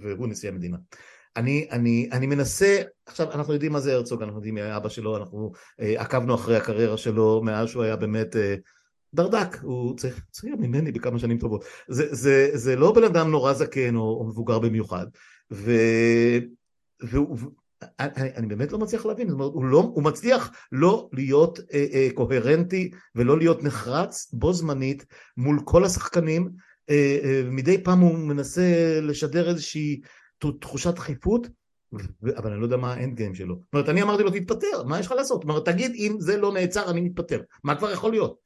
והוא 0.00 0.28
נשיא 0.28 0.48
המדינה. 0.48 0.76
אני, 1.36 1.68
אני, 1.70 2.08
אני 2.12 2.26
מנסה, 2.26 2.82
עכשיו 3.06 3.32
אנחנו 3.32 3.52
יודעים 3.52 3.72
מה 3.72 3.80
זה 3.80 3.94
הרצוג, 3.94 4.22
אנחנו 4.22 4.38
יודעים 4.38 4.54
מי 4.54 4.60
היה 4.62 4.76
אבא 4.76 4.88
שלו, 4.88 5.16
אנחנו 5.16 5.52
עקבנו 5.78 6.34
אחרי 6.34 6.56
הקריירה 6.56 6.96
שלו 6.96 7.42
מאז 7.44 7.68
שהוא 7.68 7.82
היה 7.82 7.96
באמת 7.96 8.36
דרדק, 9.14 9.58
הוא 9.62 9.96
צריך, 9.96 10.24
צריך 10.30 10.54
ממני 10.58 10.92
בכמה 10.92 11.18
שנים 11.18 11.38
טובות. 11.38 11.64
זה, 11.88 12.14
זה, 12.14 12.50
זה 12.52 12.76
לא 12.76 12.92
בן 12.92 13.04
אדם 13.04 13.30
נורא 13.30 13.52
זקן 13.52 13.96
או, 13.96 14.18
או 14.20 14.24
מבוגר 14.24 14.58
במיוחד, 14.58 15.06
ו... 15.52 15.72
והוא, 17.02 17.38
אני, 18.00 18.28
אני 18.36 18.46
באמת 18.46 18.72
לא 18.72 18.78
מצליח 18.78 19.06
להבין, 19.06 19.28
זאת 19.28 19.34
אומרת, 19.34 19.52
הוא, 19.52 19.64
לא, 19.64 19.78
הוא 19.94 20.02
מצליח 20.02 20.52
לא 20.72 21.08
להיות 21.12 21.58
אה, 21.74 21.86
אה, 21.92 22.08
קוהרנטי 22.14 22.90
ולא 23.14 23.38
להיות 23.38 23.64
נחרץ 23.64 24.30
בו 24.32 24.52
זמנית 24.52 25.06
מול 25.36 25.60
כל 25.64 25.84
השחקנים, 25.84 26.50
אה, 26.90 27.18
אה, 27.24 27.42
מדי 27.44 27.84
פעם 27.84 28.00
הוא 28.00 28.18
מנסה 28.18 28.62
לשדר 29.02 29.48
איזושהי 29.48 30.00
תחושת 30.60 30.94
דחיפות, 30.94 31.46
אבל 32.36 32.52
אני 32.52 32.60
לא 32.60 32.64
יודע 32.64 32.76
מה 32.76 32.92
האנד 32.92 33.16
גיים 33.16 33.34
שלו. 33.34 33.54
זאת 33.54 33.72
אומרת, 33.72 33.88
אני 33.88 34.02
אמרתי 34.02 34.22
לו 34.22 34.30
תתפטר, 34.30 34.82
מה 34.86 35.00
יש 35.00 35.06
לך 35.06 35.12
לעשות? 35.12 35.42
זאת 35.42 35.48
אומרת, 35.48 35.64
תגיד 35.64 35.92
אם 35.94 36.16
זה 36.18 36.36
לא 36.36 36.52
נעצר 36.52 36.90
אני 36.90 37.00
מתפטר, 37.00 37.40
מה 37.64 37.76
כבר 37.76 37.92
יכול 37.92 38.10
להיות? 38.10 38.36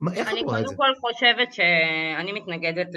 מה, 0.00 0.14
איך 0.14 0.28
אני 0.28 0.44
קודם 0.44 0.76
כל 0.76 0.92
חושבת 1.00 1.52
שאני 1.52 2.32
מתנגדת 2.32 2.88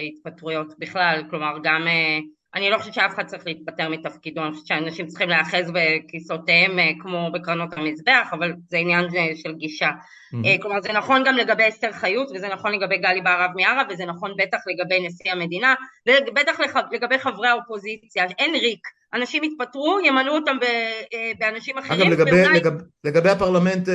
להתפטרויות 0.00 0.74
בכלל, 0.78 1.22
כלומר 1.30 1.52
גם 1.62 1.88
אה, 1.88 2.18
אני 2.54 2.70
לא 2.70 2.78
חושבת 2.78 2.94
שאף 2.94 3.14
אחד 3.14 3.26
צריך 3.26 3.46
להתפטר 3.46 3.88
מתפקידו, 3.88 4.42
אני 4.42 4.52
חושבת 4.52 4.66
שאנשים 4.66 5.06
צריכים 5.06 5.28
להיאחז 5.28 5.72
בכיסאותיהם 5.74 6.78
אה, 6.78 6.90
כמו 7.00 7.30
בקרנות 7.34 7.72
המזבח, 7.72 8.28
אבל 8.32 8.52
זה 8.68 8.76
עניין 8.76 9.04
אה, 9.16 9.28
של 9.34 9.54
גישה. 9.54 9.90
Mm-hmm. 9.90 10.62
כלומר 10.62 10.80
זה 10.80 10.92
נכון 10.92 11.22
גם 11.26 11.36
לגבי 11.36 11.68
אסתר 11.68 11.92
חיות, 11.92 12.30
וזה 12.34 12.48
נכון 12.48 12.72
לגבי 12.72 12.98
גלי 12.98 13.20
בהרב 13.20 13.50
מיארה, 13.54 13.82
וזה 13.90 14.04
נכון 14.04 14.34
בטח 14.38 14.58
לגבי 14.66 15.06
נשיא 15.06 15.32
המדינה, 15.32 15.74
ובטח 16.08 16.60
לגבי 16.92 17.18
חברי 17.18 17.48
האופוזיציה, 17.48 18.24
אין 18.38 18.54
ריק. 18.54 18.80
אנשים 19.14 19.44
יתפטרו, 19.44 19.98
ימנו 20.04 20.34
אותם 20.34 20.56
באנשים 21.38 21.78
אחרים. 21.78 22.00
אגב, 22.00 22.10
לגבי, 22.12 22.42
ואולי... 22.42 22.58
לגב, 22.58 22.72
לגבי 23.04 23.28
הפרלמנט, 23.28 23.88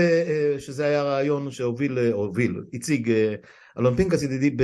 שזה 0.60 0.86
היה 0.86 1.04
רעיון 1.04 1.52
שהוביל, 1.52 1.98
הוביל, 2.12 2.62
הציג 2.74 3.12
אלון 3.80 3.96
פינקס 3.96 4.24
ידידי 4.24 4.56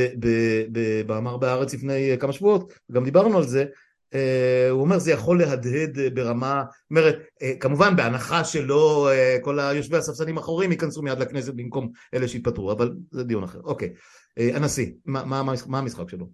במאמר 1.05 1.37
בהארץ 1.37 1.73
לפני 1.73 2.17
כמה 2.19 2.33
שבועות, 2.33 2.73
גם 2.91 3.03
דיברנו 3.03 3.37
על 3.37 3.43
זה, 3.43 3.65
אה, 4.13 4.67
הוא 4.69 4.81
אומר 4.81 4.99
זה 4.99 5.11
יכול 5.11 5.39
להדהד 5.39 5.97
ברמה, 6.13 6.63
אומרת, 6.89 7.15
אה, 7.41 7.53
כמובן 7.59 7.95
בהנחה 7.95 8.43
שלא 8.43 9.09
אה, 9.11 9.37
כל 9.41 9.59
היושבי 9.59 9.97
הספסלים 9.97 10.37
האחוריים 10.37 10.71
ייכנסו 10.71 11.01
מיד 11.01 11.19
לכנסת 11.19 11.53
במקום 11.53 11.91
אלה 12.13 12.27
שהתפטרו, 12.27 12.71
אבל 12.71 12.91
זה 13.11 13.23
דיון 13.23 13.43
אחר. 13.43 13.59
אוקיי, 13.63 13.93
הנשיא, 14.37 14.91
מה, 15.05 15.25
מה, 15.25 15.43
מה 15.67 15.79
המשחק 15.79 16.09
שלו? 16.09 16.29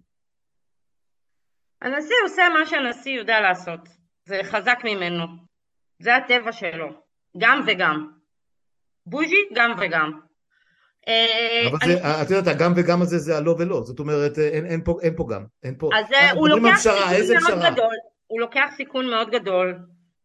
הנשיא 1.82 2.14
עושה 2.24 2.42
מה 2.58 2.66
שהנשיא 2.66 3.12
יודע 3.12 3.40
לעשות, 3.40 3.80
זה 4.24 4.40
חזק 4.42 4.78
ממנו, 4.84 5.24
זה 6.02 6.16
הטבע 6.16 6.52
שלו, 6.52 6.88
גם 7.38 7.64
וגם. 7.66 8.10
בוז'י 9.06 9.48
גם 9.54 9.70
וגם. 9.80 10.20
אה, 11.08 11.68
אבל 11.70 11.78
זה, 11.84 12.22
את 12.22 12.30
יודעת, 12.30 12.56
הגם 12.56 12.72
וגם 12.76 13.02
הזה 13.02 13.18
זה 13.18 13.36
הלא 13.36 13.54
ולא, 13.58 13.82
זאת 13.82 13.98
אומרת, 13.98 14.38
אין, 14.38 14.66
אין, 14.66 14.84
פה, 14.84 14.98
אין 15.02 15.16
פה 15.16 15.26
גם, 15.30 15.44
אין 15.62 15.74
פה, 15.78 15.90
אז 15.98 16.12
אה, 16.12 16.32
הוא 16.32 16.48
לוקח 16.48 16.76
סיכון 16.76 17.48
מאוד 17.48 17.72
גדול, 17.72 17.94
הוא 18.26 18.40
לוקח 18.40 18.66
סיכון 18.76 19.06
מאוד 19.10 19.30
גדול, 19.30 19.78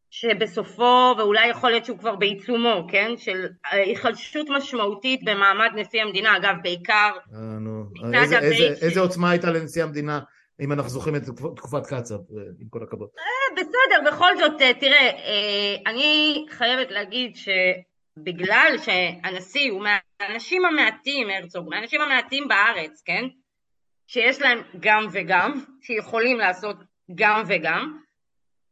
שבסופו, 0.10 1.16
ואולי 1.18 1.48
יכול 1.48 1.70
להיות 1.70 1.86
שהוא 1.86 1.98
כבר 1.98 2.16
בעיצומו, 2.16 2.88
כן, 2.92 3.12
של 3.18 3.48
אה, 3.66 3.78
היחלשות 3.78 4.48
משמעותית 4.50 5.20
במעמד 5.26 5.70
נשיא 5.76 6.02
המדינה, 6.02 6.38
אגב, 6.38 6.56
בעיקר, 6.64 7.12
איזה, 8.14 8.40
איזה, 8.40 8.64
איזה 8.82 9.00
עוצמה 9.00 9.30
הייתה 9.30 9.52
לנשיא 9.52 9.84
המדינה 9.84 10.20
אם 10.60 10.72
אנחנו 10.72 10.90
זוכרים 10.90 11.16
את 11.16 11.22
תקופת 11.56 11.86
קצב, 11.86 12.16
עם 12.60 12.68
כל 12.70 12.84
הכבוד. 12.84 13.08
בסדר, 13.56 14.12
בכל 14.12 14.38
זאת, 14.38 14.52
תראה, 14.80 15.10
אני 15.88 16.46
חייבת 16.50 16.92
להגיד 16.92 17.36
ש... 17.36 17.50
בגלל 18.18 18.76
שהנשיא 18.84 19.72
הוא 19.72 19.84
מהאנשים 19.84 20.66
המעטים, 20.66 21.30
הרצוג, 21.30 21.70
מהאנשים 21.70 22.02
המעטים 22.02 22.48
בארץ, 22.48 23.02
כן? 23.06 23.26
שיש 24.08 24.42
להם 24.42 24.62
גם 24.80 25.08
וגם, 25.12 25.64
שיכולים 25.82 26.38
לעשות 26.38 26.76
גם 27.16 27.44
וגם. 27.48 28.00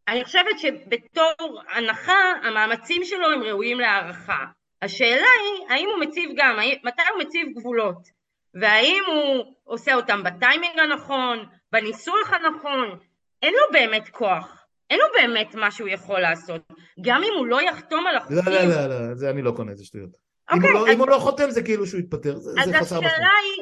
אני 0.07 0.25
חושבת 0.25 0.59
שבתור 0.59 1.61
הנחה, 1.69 2.31
המאמצים 2.43 3.03
שלו 3.03 3.29
הם 3.29 3.43
ראויים 3.43 3.79
להערכה. 3.79 4.45
השאלה 4.81 5.27
היא, 5.41 5.67
האם 5.69 5.89
הוא 5.89 5.99
מציב 6.05 6.29
גם, 6.35 6.57
מתי 6.83 7.01
הוא 7.13 7.23
מציב 7.23 7.47
גבולות, 7.55 8.07
והאם 8.53 9.03
הוא 9.07 9.55
עושה 9.63 9.93
אותם 9.93 10.23
בטיימינג 10.23 10.79
הנכון, 10.79 11.45
בניסוח 11.71 12.33
הנכון, 12.33 12.99
אין 13.41 13.53
לו 13.53 13.71
באמת 13.71 14.09
כוח, 14.09 14.62
אין 14.89 14.99
לו 14.99 15.05
באמת 15.17 15.55
מה 15.55 15.71
שהוא 15.71 15.89
יכול 15.89 16.19
לעשות, 16.19 16.61
גם 17.01 17.23
אם 17.23 17.33
הוא 17.37 17.47
לא 17.47 17.61
יחתום 17.61 18.07
על 18.07 18.17
החוקים. 18.17 18.37
לא, 18.45 18.53
לא, 18.53 18.87
לא, 18.87 19.07
לא, 19.09 19.15
זה 19.15 19.29
אני 19.29 19.41
לא 19.41 19.51
קונה, 19.51 19.75
זה 19.75 19.85
שטויות. 19.85 20.09
Okay, 20.51 20.55
אם, 20.55 20.61
הוא 20.61 20.71
לא, 20.71 20.79
אז... 20.79 20.95
אם 20.95 20.99
הוא 20.99 21.07
לא 21.07 21.17
חותם 21.17 21.49
זה 21.49 21.63
כאילו 21.63 21.85
שהוא 21.85 21.99
יתפטר, 21.99 22.35
זה, 22.35 22.51
זה 22.65 22.73
חסר 22.73 22.99
משמעות. 22.99 23.13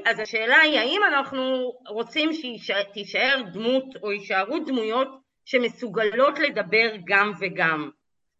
אז 0.05 0.19
השאלה 0.19 0.57
היא, 0.57 0.79
האם 0.79 1.01
אנחנו 1.07 1.73
רוצים 1.87 2.29
שתישאר 2.57 3.41
דמות 3.53 3.85
או 4.03 4.11
יישארו 4.11 4.59
דמויות 4.59 5.07
שמסוגלות 5.45 6.39
לדבר 6.39 6.91
גם 7.05 7.31
וגם. 7.39 7.89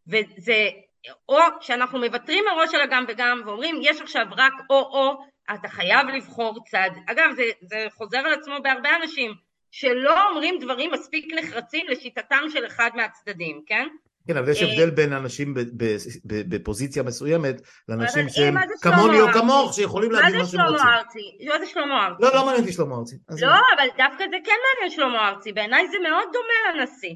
וזה, 0.08 0.70
או 1.30 1.38
שאנחנו 1.62 2.00
מוותרים 2.00 2.44
מראש 2.46 2.76
על 2.76 2.82
הגם 2.82 3.06
וגם 3.08 3.42
ואומרים 3.46 3.80
יש 3.82 4.02
עכשיו 4.02 4.26
רק 4.38 4.54
או-או, 4.70 5.24
אתה 5.54 5.68
חייב 5.68 6.08
לבחור 6.08 6.60
צד. 6.72 6.90
אגב, 7.08 7.32
זה, 7.36 7.44
זה 7.62 7.86
חוזר 7.92 8.18
על 8.18 8.34
עצמו 8.34 8.56
בהרבה 8.64 8.90
אנשים, 9.02 9.32
שלא 9.72 10.30
אומרים 10.30 10.56
דברים 10.60 10.92
מספיק 10.92 11.34
נחרצים 11.34 11.86
לשיטתם 11.90 12.44
של 12.54 12.66
אחד 12.66 12.90
מהצדדים, 12.96 13.62
כן? 13.68 13.88
כן, 14.28 14.38
אבל 14.38 14.50
יש 14.50 14.64
אה, 14.64 14.68
הבדל 14.68 14.90
בין 14.90 15.14
אנשים 15.14 15.54
בפוזיציה 16.26 17.04
מסוימת 17.04 17.62
לאנשים 17.90 18.30
שהם 18.30 18.56
כמוני 18.82 19.22
או 19.22 19.28
כמוך 19.34 19.74
שיכולים 19.74 20.12
להגיד 20.12 20.36
מה 20.36 20.46
שהם 20.46 20.62
רוצים. 20.62 20.86
מה 21.50 21.60
זה 21.60 21.66
שלמה 21.66 22.08
ארצי? 22.08 22.24
לא, 22.24 22.36
לא 22.36 22.46
מעניין 22.46 22.64
אותי 22.64 22.74
שלמה 22.74 22.96
ארצי. 22.96 23.16
לא, 23.42 23.48
אבל 23.48 23.88
דווקא 23.98 24.24
זה 24.30 24.38
כן 24.46 24.56
מעניין 24.66 24.92
שלמה 24.96 25.30
ארצי, 25.30 25.52
בעיניי 25.52 25.88
זה 25.92 25.98
מאוד 26.10 26.28
דומה 26.34 26.82
לנשיא. 26.82 27.16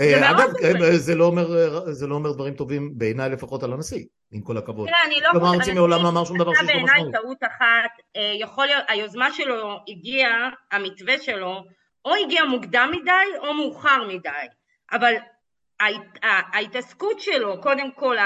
אה, 0.00 0.30
אגב, 0.30 0.50
אה, 0.64 0.98
זה 1.92 2.06
לא 2.06 2.14
אומר 2.14 2.32
דברים 2.32 2.54
טובים 2.54 2.98
בעיניי 2.98 3.30
לפחות 3.30 3.62
על 3.62 3.72
הנשיא, 3.72 4.04
עם 4.32 4.40
כל 4.40 4.56
הכבוד. 4.56 4.88
תראה, 4.88 5.04
אני 5.04 5.20
לא... 5.20 5.30
שלמה 5.32 5.54
ארצי 5.54 5.72
מעולם 5.72 6.02
לא 6.02 6.08
אמר 6.08 6.24
שום 6.24 6.38
דבר 6.38 6.54
שיש 6.54 6.62
לו 6.62 6.66
משמעות. 6.66 6.90
בעיניי 6.90 7.12
טעות 7.12 7.38
אחת, 7.42 7.90
יכול 8.40 8.66
להיות, 8.66 8.84
היוזמה 8.88 9.32
שלו 9.32 9.76
הגיעה, 9.88 10.50
המתווה 10.72 11.14
שלו, 11.18 11.64
או 12.04 12.14
הגיע 12.24 12.44
מוקדם 12.44 12.90
מדי 12.92 13.38
או 13.38 13.54
מאוחר 13.54 14.04
מדי. 14.08 14.46
אבל 14.92 15.14
ההתעסקות 16.52 17.20
שלו, 17.20 17.60
קודם 17.62 17.92
כל 17.92 18.16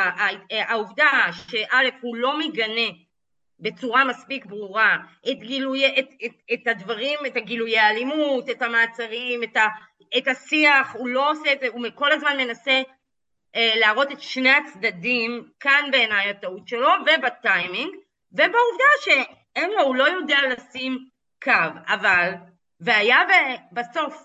העובדה 0.50 1.10
שא' 1.32 1.88
הוא 2.00 2.16
לא 2.16 2.38
מגנה 2.38 2.88
בצורה 3.64 4.04
מספיק 4.04 4.46
ברורה 4.46 4.96
את, 5.30 5.38
גילוי, 5.38 5.98
את, 5.98 6.08
את, 6.24 6.32
את 6.52 6.66
הדברים, 6.66 7.18
את 7.26 7.36
הגילויי 7.36 7.78
האלימות, 7.78 8.50
את 8.50 8.62
המעצרים, 8.62 9.42
את, 9.42 9.56
ה, 9.56 9.66
את 10.18 10.28
השיח, 10.28 10.94
הוא 10.94 11.08
לא 11.08 11.30
עושה 11.30 11.52
את 11.52 11.60
זה, 11.60 11.68
הוא 11.72 11.86
כל 11.94 12.12
הזמן 12.12 12.36
מנסה 12.36 12.82
אה, 13.56 13.72
להראות 13.76 14.12
את 14.12 14.20
שני 14.20 14.50
הצדדים, 14.50 15.48
כאן 15.60 15.88
בעיניי 15.92 16.30
הטעות 16.30 16.68
שלו, 16.68 16.88
ובטיימינג, 17.02 17.94
ובעובדה 18.32 18.90
שאין 19.04 19.70
לו, 19.70 19.82
הוא 19.82 19.96
לא 19.96 20.04
יודע 20.04 20.38
לשים 20.50 20.98
קו, 21.42 21.52
אבל, 21.86 22.32
והיה 22.80 23.18
בסוף 23.72 24.24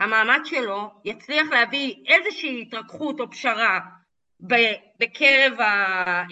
המעמד 0.00 0.40
שלו 0.44 0.90
יצליח 1.04 1.46
להביא 1.50 1.94
איזושהי 2.06 2.62
התרככות 2.62 3.20
או 3.20 3.30
פשרה 3.30 3.80
בקרב, 5.00 5.60
ה... 5.60 5.64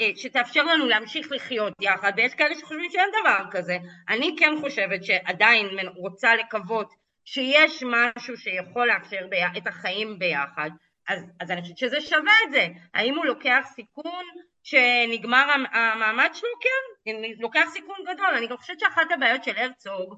אה, 0.00 0.10
שתאפשר 0.16 0.62
לנו 0.62 0.86
להמשיך 0.86 1.32
לחיות 1.32 1.72
יחד, 1.80 2.12
ויש 2.16 2.34
כאלה 2.34 2.54
שחושבים 2.54 2.90
שאין 2.90 3.08
דבר 3.20 3.44
כזה. 3.50 3.78
אני 4.08 4.36
כן 4.38 4.52
חושבת 4.60 5.04
שעדיין 5.04 5.66
רוצה 5.96 6.34
לקוות 6.34 6.92
שיש 7.24 7.82
משהו 7.86 8.36
שיכול 8.36 8.86
לאפשר 8.86 9.26
בי... 9.30 9.36
את 9.56 9.66
החיים 9.66 10.18
ביחד, 10.18 10.70
אז, 11.08 11.24
אז 11.40 11.50
אני 11.50 11.62
חושבת 11.62 11.78
שזה 11.78 12.00
שווה 12.00 12.32
את 12.46 12.52
זה. 12.52 12.66
האם 12.94 13.16
הוא 13.16 13.24
לוקח 13.24 13.64
סיכון 13.74 14.24
שנגמר 14.62 15.46
המעמד 15.72 16.30
שלו? 16.34 16.48
כן, 16.60 17.12
לוקח 17.38 17.64
סיכון 17.72 17.96
גדול. 18.12 18.34
אני 18.36 18.46
גם 18.46 18.56
חושבת 18.56 18.80
שאחת 18.80 19.12
הבעיות 19.14 19.44
של 19.44 19.56
הרצוג 19.56 20.16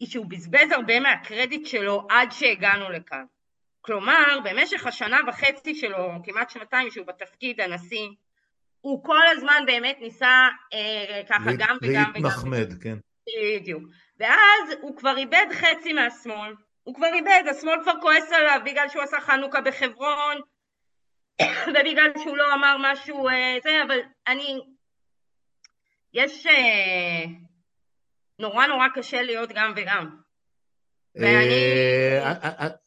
היא 0.00 0.08
שהוא 0.08 0.26
בזבז 0.28 0.70
הרבה 0.72 1.00
מהקרדיט 1.00 1.66
שלו 1.66 2.06
עד 2.10 2.32
שהגענו 2.32 2.90
לכאן. 2.90 3.24
כלומר, 3.80 4.38
במשך 4.44 4.86
השנה 4.86 5.18
וחצי 5.28 5.74
שלו, 5.74 6.08
כמעט 6.24 6.50
שנתיים 6.50 6.90
שהוא 6.90 7.06
בתפקיד 7.06 7.60
הנשיא, 7.60 8.08
הוא 8.80 9.04
כל 9.04 9.26
הזמן 9.26 9.62
באמת 9.66 9.96
ניסה 10.00 10.48
אה, 10.72 11.22
ככה 11.28 11.50
גם 11.58 11.76
וגם 11.82 12.10
וגם. 12.10 12.12
להתנחמד, 12.14 12.82
כן. 12.82 12.96
בדיוק. 13.56 13.82
ואז 14.18 14.74
הוא 14.80 14.96
כבר 14.96 15.16
איבד 15.16 15.46
חצי 15.52 15.92
מהשמאל, 15.92 16.54
הוא 16.82 16.94
כבר 16.94 17.14
איבד, 17.14 17.42
השמאל 17.50 17.82
כבר 17.82 18.00
כועס 18.00 18.32
עליו 18.32 18.60
בגלל 18.64 18.88
שהוא 18.88 19.02
עשה 19.02 19.20
חנוכה 19.20 19.60
בחברון, 19.60 20.36
ובגלל 21.66 22.12
שהוא 22.22 22.36
לא 22.36 22.54
אמר 22.54 22.76
משהו 22.80 23.28
אה, 23.28 23.58
זה, 23.62 23.82
אבל 23.86 23.98
אני... 24.26 24.60
יש... 26.14 26.46
אה, 26.46 27.24
נורא 28.38 28.66
נורא 28.66 28.88
קשה 28.94 29.22
להיות 29.22 29.50
גם 29.54 29.72
וגם. 29.76 30.06
ואני... 30.06 30.06
אה, 30.06 30.06
אה, 30.06 30.06
אה, 30.06 30.20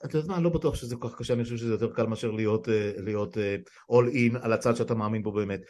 את 0.06 0.14
יודעת 0.14 0.28
מה, 0.30 0.36
אני 0.36 0.44
לא 0.44 0.50
בטוח 0.50 0.76
שזה 0.76 0.96
כל 0.96 1.10
כך 1.10 1.18
קשה, 1.18 1.34
אני 1.34 1.44
חושב 1.44 1.58
שזה 1.58 1.74
יותר 1.74 1.94
קל 1.94 2.06
מאשר 2.06 2.32
להיות 2.32 3.38
all 3.92 4.14
in 4.14 4.38
על 4.42 4.54
הצד 4.54 4.76
שאתה 4.76 4.96
מאמין 4.96 5.24
בו 5.24 5.32
באמת. 5.32 5.62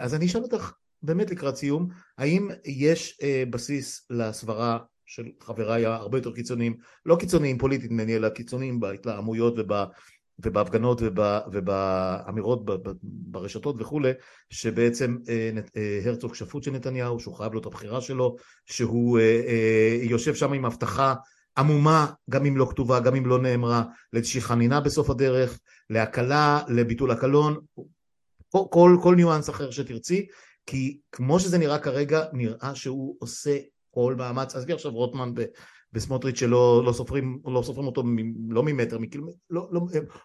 אז 0.00 0.14
אני 0.14 0.26
אשאל 0.26 0.42
אותך 0.42 0.72
באמת 1.02 1.30
לקראת 1.30 1.56
סיום, 1.56 1.88
האם 2.18 2.48
יש 2.64 3.18
בסיס 3.50 4.06
לסברה 4.10 4.78
של 5.06 5.24
חבריי 5.40 5.86
הרבה 5.86 6.18
יותר 6.18 6.32
קיצוניים, 6.32 6.76
לא 7.06 7.16
קיצוניים 7.16 7.58
פוליטית 7.58 7.90
ממני, 7.90 8.16
אלא 8.16 8.28
קיצוניים 8.28 8.80
בהתלהמויות 8.80 9.54
וב... 9.58 9.72
ובהפגנות 10.38 11.02
ובאמירות 11.52 12.62
ברשתות 13.02 13.76
וכולי, 13.78 14.10
שבעצם 14.50 15.16
אה, 15.28 15.50
אה, 15.76 16.00
הרצוג 16.04 16.34
שפוט 16.34 16.62
של 16.62 16.70
נתניהו, 16.70 17.20
שהוא 17.20 17.34
חייב 17.34 17.52
לו 17.52 17.60
את 17.60 17.66
הבחירה 17.66 18.00
שלו, 18.00 18.36
שהוא 18.66 19.18
אה, 19.18 19.98
יושב 20.02 20.34
שם 20.34 20.52
עם 20.52 20.64
הבטחה 20.64 21.14
עמומה, 21.58 22.06
גם 22.30 22.46
אם 22.46 22.56
לא 22.56 22.66
כתובה, 22.70 23.00
גם 23.00 23.14
אם 23.14 23.26
לא 23.26 23.38
נאמרה, 23.38 23.82
לאיזושהי 24.12 24.40
חנינה 24.40 24.80
בסוף 24.80 25.10
הדרך, 25.10 25.60
להקלה, 25.90 26.62
לביטול 26.68 27.10
הקלון, 27.10 27.56
כל, 28.70 28.96
כל 29.02 29.14
ניואנס 29.16 29.50
אחר 29.50 29.70
שתרצי, 29.70 30.26
כי 30.66 30.98
כמו 31.12 31.40
שזה 31.40 31.58
נראה 31.58 31.78
כרגע, 31.78 32.24
נראה 32.32 32.74
שהוא 32.74 33.16
עושה 33.18 33.58
כל 33.90 34.14
מאמץ, 34.18 34.56
עזבי 34.56 34.72
עכשיו 34.72 34.92
רוטמן 34.92 35.32
וסמוטריץ' 35.92 36.38
שלא 36.38 36.82
לא 36.84 36.92
סופרים, 36.92 37.40
לא 37.44 37.62
סופרים 37.62 37.86
אותו 37.86 38.02
מ, 38.04 38.52
לא 38.52 38.62
ממטר, 38.62 38.98
מקילומטר, 38.98 39.36
לא, 39.50 39.68
לא, 39.72 39.80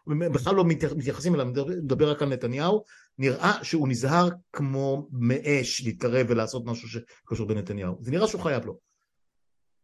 בכלל 0.08 0.56
לא 0.56 0.66
מתייחסים 0.66 1.36
אליו, 1.36 1.46
מדבר 1.84 2.12
רק 2.12 2.22
על 2.22 2.30
נתניהו, 2.30 2.84
נראה 3.18 3.54
שהוא 3.64 3.88
נזהר 3.88 4.30
כמו 4.54 5.08
מאש 5.12 5.86
להתקרב 5.86 6.26
ולעשות 6.30 6.66
משהו 6.66 6.88
שקשור 6.90 7.48
בנתניהו. 7.48 7.98
זה 8.02 8.12
נראה 8.12 8.28
שהוא 8.28 8.42
חייב 8.42 8.66
לו. 8.66 8.93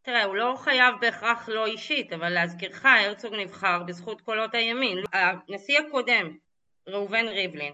תראה, 0.01 0.23
הוא 0.23 0.35
לא 0.35 0.55
חייב 0.57 0.95
בהכרח 1.01 1.49
לא 1.49 1.65
אישית, 1.65 2.13
אבל 2.13 2.29
להזכירך, 2.29 2.85
הרצוג 2.85 3.35
נבחר 3.35 3.83
בזכות 3.83 4.21
קולות 4.21 4.53
הימין. 4.55 4.97
הנשיא 5.13 5.79
הקודם, 5.79 6.37
ראובן 6.87 7.27
ריבלין, 7.27 7.73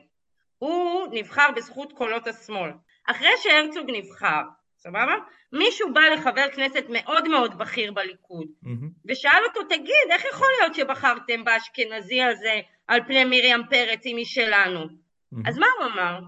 הוא 0.58 1.08
נבחר 1.12 1.52
בזכות 1.56 1.94
קולות 1.94 2.28
השמאל. 2.28 2.72
אחרי 3.10 3.30
שהרצוג 3.44 3.92
נבחר, 3.92 4.42
סבבה? 4.78 5.16
מישהו 5.54 5.94
בא 5.94 6.02
לחבר 6.02 6.52
כנסת 6.52 6.86
מאוד 6.90 7.28
מאוד 7.28 7.58
בכיר 7.58 7.92
בליכוד 7.92 8.48
mm-hmm. 8.64 9.10
ושאל 9.10 9.40
אותו, 9.48 9.64
תגיד, 9.70 10.08
איך 10.12 10.26
יכול 10.26 10.48
להיות 10.60 10.76
שבחרתם 10.76 11.44
באשכנזי 11.44 12.22
הזה 12.22 12.60
על 12.88 13.04
פני 13.08 13.24
מרים 13.24 13.62
פרץ, 13.70 14.06
אם 14.06 14.18
היא 14.18 14.26
שלנו? 14.26 14.84
Mm-hmm. 14.84 15.50
אז 15.50 15.58
מה 15.58 15.68
הוא 15.78 15.86
אמר? 15.86 16.20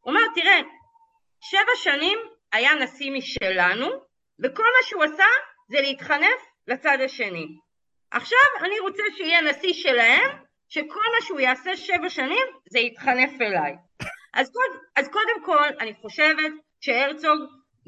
הוא 0.00 0.12
אמר, 0.12 0.20
תראה, 0.34 0.60
שבע 1.40 1.72
שנים 1.76 2.18
היה 2.52 2.74
נשיא 2.74 3.10
משלנו, 3.10 4.07
וכל 4.42 4.62
מה 4.62 4.88
שהוא 4.88 5.04
עשה 5.04 5.24
זה 5.68 5.80
להתחנף 5.80 6.40
לצד 6.68 6.98
השני. 7.04 7.46
עכשיו 8.10 8.48
אני 8.64 8.78
רוצה 8.78 9.02
שיהיה 9.16 9.40
נשיא 9.40 9.72
שלהם, 9.72 10.30
שכל 10.68 11.04
מה 11.14 11.26
שהוא 11.26 11.40
יעשה 11.40 11.76
שבע 11.76 12.08
שנים 12.08 12.46
זה 12.70 12.78
יתחנף 12.78 13.40
אליי. 13.40 13.76
אז, 14.34 14.50
קוד, 14.50 14.80
אז 14.96 15.08
קודם 15.08 15.44
כל, 15.44 15.68
אני 15.80 15.94
חושבת 15.94 16.52
שהרצוג 16.80 17.40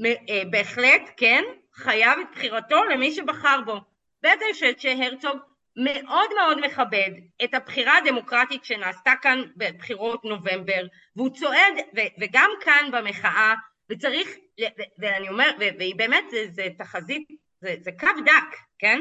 אה, 0.07 0.43
בהחלט, 0.51 1.03
כן, 1.17 1.45
חייב 1.75 2.19
את 2.21 2.27
בחירתו 2.33 2.85
למי 2.85 3.13
שבחר 3.13 3.61
בו. 3.67 3.81
ואני 4.23 4.53
חושבת 4.53 4.81
שהרצוג 4.81 5.39
מאוד 5.77 6.31
מאוד 6.35 6.67
מכבד 6.67 7.11
את 7.45 7.55
הבחירה 7.55 7.97
הדמוקרטית 7.97 8.65
שנעשתה 8.65 9.13
כאן 9.23 9.43
בבחירות 9.57 10.25
נובמבר, 10.25 10.87
והוא 11.17 11.31
צועד, 11.31 11.75
ו- 11.97 12.21
וגם 12.21 12.51
כאן 12.61 12.91
במחאה, 12.93 13.55
וצריך, 13.91 14.29
ואני 14.99 15.29
אומרת, 15.29 15.55
והיא 15.59 15.95
באמת, 15.97 16.25
זה, 16.31 16.45
זה 16.53 16.67
תחזית, 16.79 17.29
זה, 17.61 17.75
זה 17.81 17.91
קו 17.99 18.07
דק, 18.27 18.57
כן? 18.79 19.01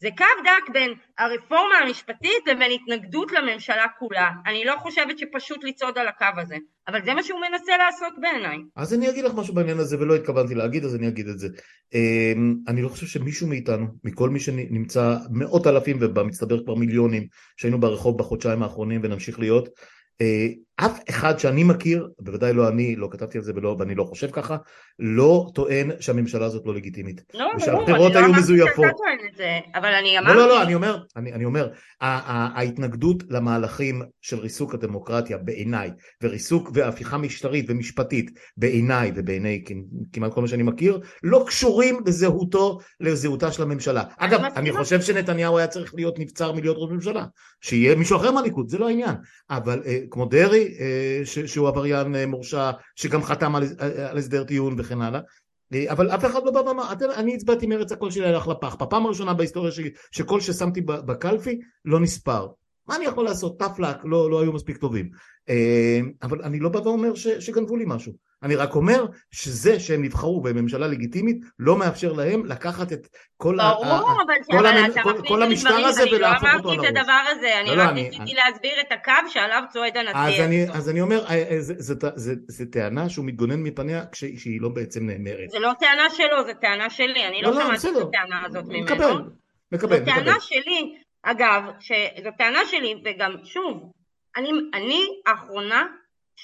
זה 0.00 0.08
קו 0.18 0.24
דק 0.44 0.72
בין 0.72 0.92
הרפורמה 1.18 1.74
המשפטית 1.82 2.46
לבין 2.46 2.70
התנגדות 2.72 3.32
לממשלה 3.32 3.86
כולה. 3.98 4.30
אני 4.46 4.64
לא 4.64 4.74
חושבת 4.78 5.18
שפשוט 5.18 5.64
לצעוד 5.64 5.98
על 5.98 6.08
הקו 6.08 6.40
הזה, 6.40 6.56
אבל 6.88 7.04
זה 7.04 7.14
מה 7.14 7.22
שהוא 7.22 7.40
מנסה 7.40 7.72
לעשות 7.76 8.12
בעיניי. 8.20 8.58
אז 8.76 8.94
אני 8.94 9.10
אגיד 9.10 9.24
לך 9.24 9.32
משהו 9.34 9.54
בעניין 9.54 9.78
הזה 9.78 9.98
ולא 10.00 10.16
התכוונתי 10.16 10.54
להגיד, 10.54 10.84
אז 10.84 10.94
אני 10.94 11.08
אגיד 11.08 11.28
את 11.28 11.38
זה. 11.38 11.48
אמ, 11.94 12.54
אני 12.68 12.82
לא 12.82 12.88
חושב 12.88 13.06
שמישהו 13.06 13.48
מאיתנו, 13.48 13.86
מכל 14.04 14.30
מי 14.30 14.40
שנמצא 14.40 15.16
מאות 15.30 15.66
אלפים 15.66 15.98
ובמצטבר 16.00 16.64
כבר 16.64 16.74
מיליונים 16.74 17.26
שהיינו 17.56 17.80
ברחוב 17.80 18.18
בחודשיים 18.18 18.62
האחרונים 18.62 19.00
ונמשיך 19.04 19.38
להיות, 19.38 19.68
אף 20.86 21.00
אחד 21.10 21.38
שאני 21.38 21.64
מכיר, 21.64 22.08
בוודאי 22.18 22.52
לא 22.52 22.68
אני, 22.68 22.96
לא 22.96 23.08
כתבתי 23.10 23.38
על 23.38 23.44
זה 23.44 23.52
ולא, 23.54 23.76
ואני 23.78 23.94
לא 23.94 24.04
חושב 24.04 24.30
ככה, 24.30 24.56
לא 24.98 25.46
טוען 25.54 25.90
שהממשלה 26.00 26.46
הזאת 26.46 26.62
לא 26.66 26.74
לגיטימית. 26.74 27.22
לא, 27.34 27.46
ברור, 27.86 28.06
אני 28.06 28.14
לא 28.14 28.26
אמרתי. 28.26 28.42
שאתה 28.46 28.72
טוען 28.74 29.18
את 29.30 29.36
זה, 29.36 29.58
אבל 29.74 29.88
אני 29.88 30.14
לא, 30.14 30.20
אמרתי... 30.20 30.36
לא, 30.36 30.48
לא, 30.48 30.62
אני 30.62 30.74
אומר, 30.74 31.02
אני, 31.16 31.32
אני 31.32 31.44
אומר, 31.44 31.68
ההתנגדות 32.00 33.22
למהלכים 33.30 34.02
של 34.20 34.38
ריסוק 34.38 34.74
הדמוקרטיה 34.74 35.38
בעיניי, 35.38 35.90
וריסוק 36.22 36.70
והפיכה 36.74 37.18
משטרית 37.18 37.66
ומשפטית 37.68 38.30
בעיניי 38.56 39.12
ובעיני 39.14 39.64
כמעט 40.12 40.34
כל 40.34 40.40
מה 40.40 40.48
שאני 40.48 40.62
מכיר, 40.62 41.00
לא 41.22 41.44
קשורים 41.46 42.00
לזהותו, 42.06 42.78
לזהותה 43.00 43.52
של 43.52 43.62
הממשלה. 43.62 44.02
אגב. 44.18 44.40
אני 44.56 44.72
חושב 44.72 45.00
שנתניהו 45.00 45.58
היה 45.58 45.66
צריך 45.66 45.94
להיות 45.94 46.18
נבצר 46.18 46.52
מלהיות 46.52 46.76
ראש 46.80 46.90
ממשלה, 46.90 47.24
שיהיה 47.60 47.94
מישהו 47.96 48.16
אחר 48.16 48.30
מהליכוד, 48.30 48.68
זה 48.68 48.78
לא 48.78 48.88
העניין. 48.88 49.14
אבל 49.50 49.82
אה, 49.86 49.98
כמו 50.10 50.26
דרעי, 50.26 50.74
אה, 50.80 51.20
שהוא 51.24 51.68
עבריין 51.68 52.14
אה, 52.16 52.26
מורשע, 52.26 52.70
שגם 52.96 53.22
חתם 53.22 53.56
על, 53.56 53.64
על 54.10 54.18
הסדר 54.18 54.44
טיעון 54.44 54.74
וכן 54.78 55.02
הלאה, 55.02 55.20
אה, 55.74 55.92
אבל 55.92 56.10
אף 56.10 56.24
אחד 56.24 56.40
לא 56.44 56.50
בא 56.50 56.58
ואמר, 56.58 56.92
"אתם- 56.92 57.10
אני 57.16 57.34
הצבעתי 57.34 57.66
מרץ 57.66 57.92
הקול 57.92 58.10
שלי 58.10 58.26
הלך 58.26 58.48
לפח, 58.48 58.74
בפעם 58.74 59.06
הראשונה 59.06 59.34
בהיסטוריה 59.34 59.72
שלי 59.72 59.90
שקול 60.10 60.40
ששמתי 60.40 60.80
בקלפי 60.80 61.58
לא 61.84 62.00
נספר. 62.00 62.46
מה 62.88 62.96
אני 62.96 63.04
יכול 63.04 63.24
לעשות? 63.24 63.58
טפלק, 63.58 63.96
לא, 64.04 64.30
לא 64.30 64.42
היו 64.42 64.52
מספיק 64.52 64.76
טובים. 64.76 65.10
אה, 65.48 66.00
אבל 66.22 66.42
אני 66.42 66.60
לא 66.60 66.68
בא 66.68 66.78
ואומר 66.78 67.14
ש, 67.14 67.28
שגנבו 67.28 67.76
לי 67.76 67.84
משהו. 67.86 68.12
אני 68.42 68.56
רק 68.56 68.74
אומר 68.74 69.06
שזה 69.30 69.80
שהם 69.80 70.02
נבחרו 70.02 70.40
בממשלה 70.40 70.86
לגיטימית 70.86 71.36
לא 71.58 71.76
מאפשר 71.76 72.12
להם 72.12 72.46
לקחת 72.46 72.92
את 72.92 73.06
כל 73.36 73.56
ברור, 73.58 74.22
אבל 74.22 74.34
כל 74.50 74.66
אבל 74.66 74.84
המנ- 74.84 75.02
כל- 75.02 75.28
כל 75.28 75.42
המשטר 75.42 75.68
דברים, 75.70 75.84
הזה 75.86 76.02
אני 76.02 76.10
לא 76.10 76.16
ולהפוך 76.16 76.48
אותו 76.54 76.68
אמרתי 76.72 76.86
על 76.86 76.92
את 76.92 76.96
הראש. 76.96 76.98
הדבר 77.08 77.30
הזה, 77.38 77.60
אני 77.60 77.68
לא, 77.70 77.76
לא, 77.76 77.82
רק 77.82 77.88
אני- 77.90 78.02
ניסיתי 78.02 78.22
אני- 78.22 78.34
להסביר 78.34 78.80
את 78.80 78.92
הקו 78.92 79.28
שעליו 79.28 79.62
צועד 79.72 79.96
אז 79.96 80.06
הנשיא. 80.16 80.44
אני, 80.44 80.60
הרצוג. 80.60 80.76
אז 80.76 80.88
אני 80.90 81.00
אומר, 81.00 81.24
אה, 81.26 81.34
אה, 81.50 81.56
זה 82.48 82.66
טענה 82.72 83.08
שהוא 83.08 83.24
מתגונן 83.24 83.62
מפניה 83.62 84.04
כשהיא 84.12 84.38
שהיא 84.38 84.60
לא 84.60 84.68
בעצם 84.68 85.06
נאמרת. 85.06 85.50
זה 85.50 85.58
לא 85.58 85.72
טענה 85.80 86.10
שלו, 86.10 86.44
זו 86.46 86.52
טענה 86.60 86.90
שלי, 86.90 87.26
אני 87.28 87.42
לא 87.42 87.50
לא, 87.50 87.56
לא, 87.56 87.64
שמעתי 87.64 87.98
את. 88.00 88.08
הטענה 88.08 88.46
הזאת 88.46 88.64
ממנו. 88.68 88.84
מקבל, 88.84 89.22
מקבל, 89.72 89.98
זו. 89.98 90.04
טענה 90.04 90.34
שלי, 90.40 90.94
אגב, 91.22 91.62
זו 92.24 92.30
טענה 92.38 92.60
שלי, 92.66 92.94
וגם 93.04 93.32
שוב, 93.44 93.92
אני, 94.36 94.50
אני 94.74 95.06
האחרונה 95.26 95.86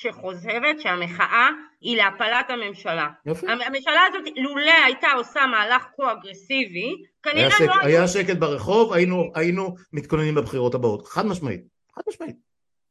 שחושבת 0.01 0.81
שהמחאה 0.81 1.49
היא 1.81 1.97
להפלת 1.97 2.51
הממשלה. 2.51 3.09
יפה. 3.27 3.47
הממשלה 3.53 4.01
הזאת, 4.09 4.23
לולא 4.37 4.73
הייתה 4.85 5.07
עושה 5.17 5.47
מהלך 5.47 5.87
כה 5.97 6.13
אגרסיבי, 6.13 6.89
היה, 6.89 6.97
כנראה 7.23 7.51
שק, 7.51 7.61
לא. 7.61 7.75
היה 7.83 8.09
שקט 8.09 8.37
ברחוב, 8.37 8.93
היינו, 8.93 9.33
היינו 9.35 9.75
מתכוננים 9.93 10.37
לבחירות 10.37 10.75
הבאות. 10.75 11.07
חד 11.07 11.27
משמעית. 11.27 11.61
חד 11.95 12.03
משמעית. 12.09 12.37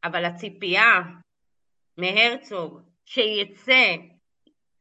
אבל 0.03 0.25
הציפייה 0.25 1.01
מהרצוג 1.97 2.81
שיצא, 3.05 3.95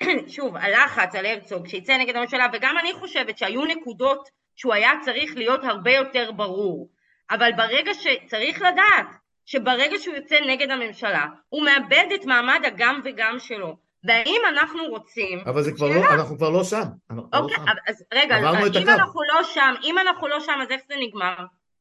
שוב, 0.35 0.57
הלחץ 0.57 1.15
על 1.15 1.27
הרצוג 1.27 1.69
שיצא 1.69 1.97
נגד 1.99 2.17
הממשלה, 2.17 2.47
וגם 2.53 2.79
אני 2.79 2.93
חושבת 2.93 3.39
שהיו 3.39 3.65
נקודות 3.65 4.29
שהוא 4.57 4.75
היה 4.75 4.91
צריך 5.05 5.37
להיות 5.37 5.65
הרבה 5.65 5.93
יותר 5.93 6.33
ברור, 6.33 6.91
אבל 7.31 7.51
ברגע 7.57 7.95
שצריך 7.95 8.63
לדעת 8.63 9.07
שברגע 9.47 9.99
שהוא 9.99 10.15
יוצא 10.17 10.37
נגד 10.49 10.71
הממשלה, 10.71 11.27
הוא 11.49 11.65
מאבד 11.65 12.05
את 12.15 12.25
מעמד 12.25 12.61
הגם 12.67 13.01
וגם 13.05 13.37
שלו. 13.39 13.77
והאם 14.07 14.41
אנחנו 14.49 14.83
רוצים... 14.89 15.39
אבל 15.47 15.63
זה 15.63 15.73
כבר. 15.73 15.89
לא, 15.89 16.15
אנחנו 16.15 16.37
כבר 16.37 16.51
לא 16.51 16.65
שם. 16.65 16.83
לא 17.11 17.23
אוקיי. 17.33 17.57
אבל- 17.57 17.79
אז 17.89 18.05
רגע, 18.15 18.39
את 18.67 18.77
אם. 18.77 18.89
אנחנו 18.89 19.21
לא 19.23 19.43
שם, 19.43 19.75
אם 19.83 19.99
אנחנו 19.99 20.29
לא 20.29 20.41
שם, 20.41 20.53
אז 20.63 20.71
איך 20.71 20.81
זה 20.89 20.95
נגמר? 21.09 21.35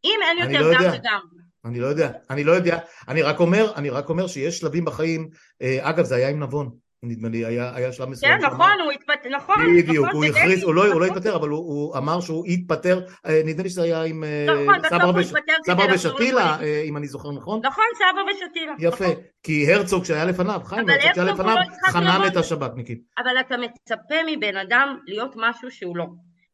אם 0.06 0.20
אין 0.24 0.38
יותר 0.38 0.62
לא 0.70 0.76
גם 0.76 0.82
יודע. 0.84 1.00
וגם. 1.00 1.20
אני 1.66 1.80
לא 1.80 1.88
יודע, 1.88 2.12
אני 2.30 2.44
לא 2.44 2.52
יודע. 2.52 2.80
אני 3.08 3.22
רק 3.22 3.40
אומר, 3.40 3.72
אני 3.76 3.90
רק 3.90 4.10
אומר 4.10 4.28
שיש 4.28 4.60
שלבים 4.60 4.86
בחיים, 4.86 5.30
אה, 5.62 5.78
אגב 5.82 6.04
זה 6.06 6.16
היה 6.16 6.30
עם 6.30 6.44
נבון, 6.44 6.70
נדמה 7.04 7.30
לי, 7.30 7.46
היה, 7.46 7.76
היה 7.76 7.92
שלב 7.92 8.10
מסוים. 8.10 8.40
כן, 8.40 8.46
נכון, 8.46 8.72
הוא 8.84 8.92
התפטר, 8.92 9.30
נכון, 9.30 9.56
בדיוק, 9.78 10.08
הוא 10.14 10.26
הכריז, 10.26 10.64
הוא 10.64 10.74
לא, 10.74 10.86
הוא 10.86 11.02
לא 11.02 11.06
נכון. 11.06 11.18
התפטר, 11.18 11.36
אבל 11.36 11.50
הוא, 11.50 11.98
אמר 11.98 12.22
שהוא 12.22 12.48
יתפטר, 12.48 13.02
אה, 13.26 13.42
נדמה 13.46 13.64
לי 13.64 13.70
שזה 13.70 13.84
היה 13.84 14.04
עם 14.04 14.24
אה, 14.24 14.46
נכון, 14.46 14.90
סבא 14.90 15.20
התפטר 15.20 15.54
לחזור 15.68 16.14
ושתילה. 16.14 16.58
אה, 16.62 16.82
אם 16.86 16.98
אני 16.98 17.08
זוכר 17.08 17.32
נכון. 17.32 17.62
נכון, 17.64 17.84
סבא 17.96 18.22
ושתילה. 18.32 18.74
יפה, 18.80 19.06
נכון. 19.06 19.24
כי 19.44 19.74
הרצוג 19.74 20.06
שהיה 20.06 20.26
לפניו, 20.26 20.62
חיים 20.66 20.90
הרצוג 20.90 21.14
שהיה 21.16 21.34
לפניו, 21.34 21.56
לא 21.56 21.92
חנן. 21.92 22.28
את 22.28 22.38
השב"כניקים. 22.38 22.98
אבל 23.18 23.40
אתה 23.40 23.56
מצפה 23.58 24.16
מבן 24.28 24.58
אדם 24.58 24.98
להיות 25.08 25.34
משהו 25.36 25.72
שהוא 25.72 25.98
לא. 25.98 26.06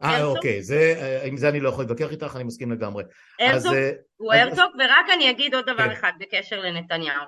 אה? 0.03 0.23
אוקיי, 0.23 0.63
זה, 0.63 0.95
עם 1.25 1.37
זה 1.37 1.49
אני 1.49 1.59
לא 1.59 1.69
יכול 1.69 1.83
להתווכח 1.83 2.11
איתך, 2.11 2.35
אני 2.35 2.43
מסכים 2.43 2.71
לגמרי. 2.71 3.03
הרצוג 3.39 3.73
הוא 4.17 4.33
הרצוג, 4.33 4.71
ורק 4.79 5.05
אני 5.15 5.29
אגיד 5.29 5.55
עוד 5.55 5.65
דבר 5.65 5.83
כן. 5.83 5.91
אחד 5.91 6.11
בקשר 6.19 6.59
לנתניהו. 6.59 7.23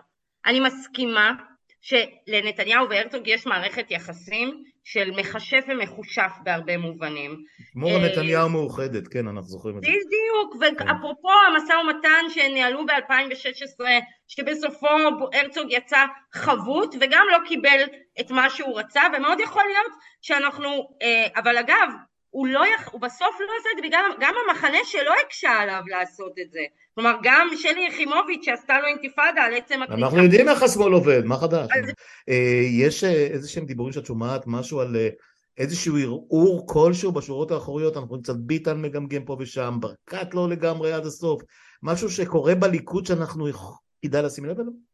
אני 0.45 0.59
מסכימה 0.59 1.33
שלנתניהו 1.81 2.89
והרצוג 2.89 3.27
יש 3.27 3.45
מערכת 3.47 3.91
יחסים 3.91 4.63
של 4.83 5.11
מכשף 5.11 5.65
ומחושף 5.67 6.31
בהרבה 6.43 6.77
מובנים. 6.77 7.37
כמו 7.73 7.87
אה, 7.87 8.05
נתניהו 8.05 8.49
מאוחדת, 8.49 9.07
כן, 9.07 9.27
אנחנו 9.27 9.49
זוכרים 9.49 9.77
את 9.77 9.83
זה. 9.83 9.87
בדיוק, 9.87 10.79
כן. 10.79 10.87
ואפרופו 10.87 11.29
המשא 11.47 11.73
ומתן 11.73 12.25
שניהלו 12.29 12.85
ב-2016, 12.85 13.85
שבסופו 14.27 14.87
הרצוג 15.33 15.67
יצא 15.71 16.05
חבוט 16.33 16.95
וגם 17.01 17.25
לא 17.31 17.37
קיבל 17.47 17.83
את 18.19 18.31
מה 18.31 18.49
שהוא 18.49 18.79
רצה, 18.79 19.01
ומאוד 19.17 19.39
יכול 19.39 19.63
להיות 19.63 19.91
שאנחנו, 20.21 20.69
אה, 21.01 21.27
אבל 21.35 21.57
אגב, 21.57 21.89
הוא, 22.31 22.47
לא 22.47 22.63
יכ... 22.75 22.89
הוא 22.91 23.01
בסוף 23.01 23.35
לא 23.39 23.51
עשה 23.59 23.69
את 23.71 23.77
זה 23.77 23.87
בגלל, 23.87 24.01
גם 24.19 24.33
המחנה 24.47 24.77
שלו 24.85 25.11
הקשה 25.25 25.49
עליו 25.49 25.81
לעשות 25.87 26.33
את 26.41 26.51
זה. 26.51 26.59
כלומר, 26.95 27.15
גם 27.23 27.47
שלי 27.57 27.87
יחימוביץ' 27.87 28.45
שעשתה 28.45 28.79
לו 28.79 28.87
אינתיפאדה 28.87 29.41
על 29.43 29.53
עצם 29.53 29.81
הכניסה. 29.81 30.05
אנחנו 30.05 30.23
יודעים 30.23 30.49
איך 30.49 30.63
השמאל 30.63 30.93
עובד, 30.93 31.25
מה 31.25 31.37
חדש? 31.37 31.69
אז- 31.77 31.91
אה, 32.29 32.61
יש 32.71 33.03
אה, 33.03 33.09
איזה 33.09 33.49
שהם 33.49 33.65
דיבורים 33.65 33.93
שאת 33.93 34.05
שומעת, 34.05 34.43
משהו 34.47 34.79
על 34.79 34.95
אה, 34.95 35.09
איזשהו 35.57 35.97
ערעור 35.97 36.67
כלשהו 36.67 37.11
בשורות 37.11 37.51
האחוריות, 37.51 37.95
אנחנו 37.95 38.09
רואים 38.09 38.23
קצת 38.23 38.35
ביטן 38.35 38.81
מגמגם 38.81 39.25
פה 39.25 39.37
ושם, 39.39 39.77
ברקת 39.79 40.33
לא 40.33 40.49
לגמרי 40.49 40.93
עד 40.93 41.05
הסוף, 41.05 41.41
משהו 41.83 42.09
שקורה 42.09 42.55
בליכוד 42.55 43.05
שאנחנו 43.05 43.47
כדאי 44.05 44.21
לשים 44.21 44.45
לב 44.45 44.59
אליו? 44.59 44.90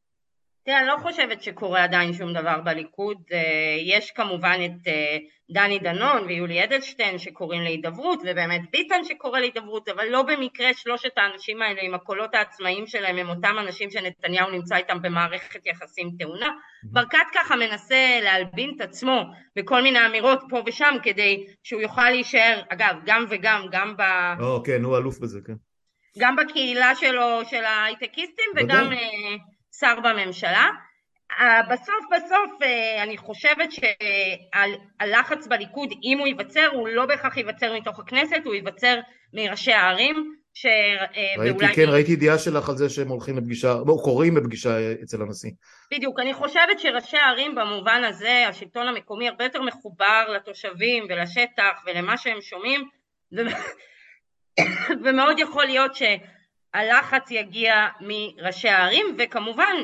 תראה, 0.68 0.80
אני 0.80 0.88
לא 0.88 0.98
חושבת 1.02 1.44
שקורה 1.44 1.84
עדיין 1.84 2.14
שום 2.14 2.34
דבר 2.34 2.62
בליכוד. 2.62 3.18
אה, 3.32 3.40
יש 3.86 4.12
כמובן 4.12 4.60
את 4.66 4.88
אה, 4.88 5.18
דני 5.52 5.80
דנון 5.80 6.26
ויולי 6.26 6.64
אדלשטיין 6.64 7.18
שקוראים 7.18 7.62
להידברות, 7.62 8.20
ובאמת 8.24 8.62
ביטן 8.72 9.04
שקורא 9.04 9.40
להידברות, 9.40 9.90
אבל 9.90 10.08
לא 10.08 10.22
במקרה 10.22 10.74
שלושת 10.74 11.18
האנשים 11.18 11.62
האלה 11.62 11.82
עם 11.82 11.94
הקולות 11.94 12.36
העצמאיים 12.36 12.88
שלהם 12.88 13.18
הם 13.18 13.30
אותם 13.30 13.56
אנשים 13.60 13.90
שנתניהו 13.90 14.52
נמצא 14.52 14.76
איתם 14.76 15.02
במערכת 15.02 15.66
יחסים 15.66 16.12
טעונה. 16.20 16.50
ברקת 16.84 17.28
ככה 17.34 17.56
מנסה 17.56 18.20
להלבין 18.24 18.74
את 18.76 18.82
עצמו 18.82 19.24
בכל 19.56 19.82
מיני 19.82 20.06
אמירות 20.06 20.44
פה 20.50 20.62
ושם 20.66 20.96
כדי 21.04 21.46
שהוא 21.64 21.82
יוכל 21.82 22.10
להישאר, 22.10 22.62
אגב, 22.70 22.96
גם 23.06 23.26
וגם, 23.30 23.66
גם 23.72 23.98
ב... 23.98 24.02
או, 24.40 24.64
כן, 24.64 24.84
הוא 24.84 24.98
אלוף 24.98 25.20
בזה, 25.20 25.40
כן. 25.48 25.56
גם 26.20 26.36
בקהילה 26.36 26.96
שלו, 26.96 27.42
של 27.50 27.64
ההייטקיסטים, 27.64 28.46
וגם 28.56 28.90
שר 29.80 30.00
בממשלה. 30.04 30.70
אה, 31.40 31.62
בסוף 31.70 32.06
בסוף 32.16 32.62
אה, 32.64 33.04
אני 33.04 33.18
חושבת 33.18 33.70
שהלחץ 33.72 35.48
בליכוד, 35.48 35.90
אם 36.04 36.18
הוא 36.20 36.28
ייווצר, 36.28 36.68
הוא 36.74 36.88
לא 36.88 37.06
בהכרח 37.06 37.38
ייווצר 37.38 37.78
מתוך 37.78 38.00
הכנסת, 38.00 38.42
הוא 38.46 38.54
ייווצר 38.54 39.00
מראשי 39.34 39.74
הערים, 39.74 40.34
ש... 40.54 40.66
אה, 40.66 41.02
ראיתי, 41.38 41.52
ואולי... 41.52 41.76
כן, 41.76 41.86
ראיתי 41.88 42.12
ידיעה 42.12 42.38
שלך 42.38 42.70
על 42.70 42.76
זה 42.76 42.90
שהם 42.90 43.08
הולכים 43.08 43.38
לפגישה, 43.38 43.74
או 43.74 44.04
קוראים 44.04 44.38
לפגישה 44.38 44.94
אצל 45.04 45.22
הנשיא. 45.22 45.52
בדיוק, 45.92 46.20
אני 46.20 46.34
חושבת 46.34 46.80
שראשי 46.80 47.18
הערים 47.18 47.56
במובן 47.56 48.04
הזה, 48.04 48.48
השלטון 48.50 48.88
המקומי 48.88 49.28
הרבה 49.30 49.44
יותר 49.44 49.62
מחובר 49.62 50.26
לתושבים 50.36 51.06
ולשטח 51.10 51.84
ולמה 51.86 52.18
שהם 52.18 52.42
שומעים, 52.42 52.90
ו... 53.38 53.42
ומאוד 55.04 55.40
יכול 55.40 55.66
להיות 55.66 55.96
שהלחץ 56.76 57.32
יגיע 57.32 57.88
מראשי 58.02 58.70
הערים, 58.70 59.06
וכמובן, 59.20 59.76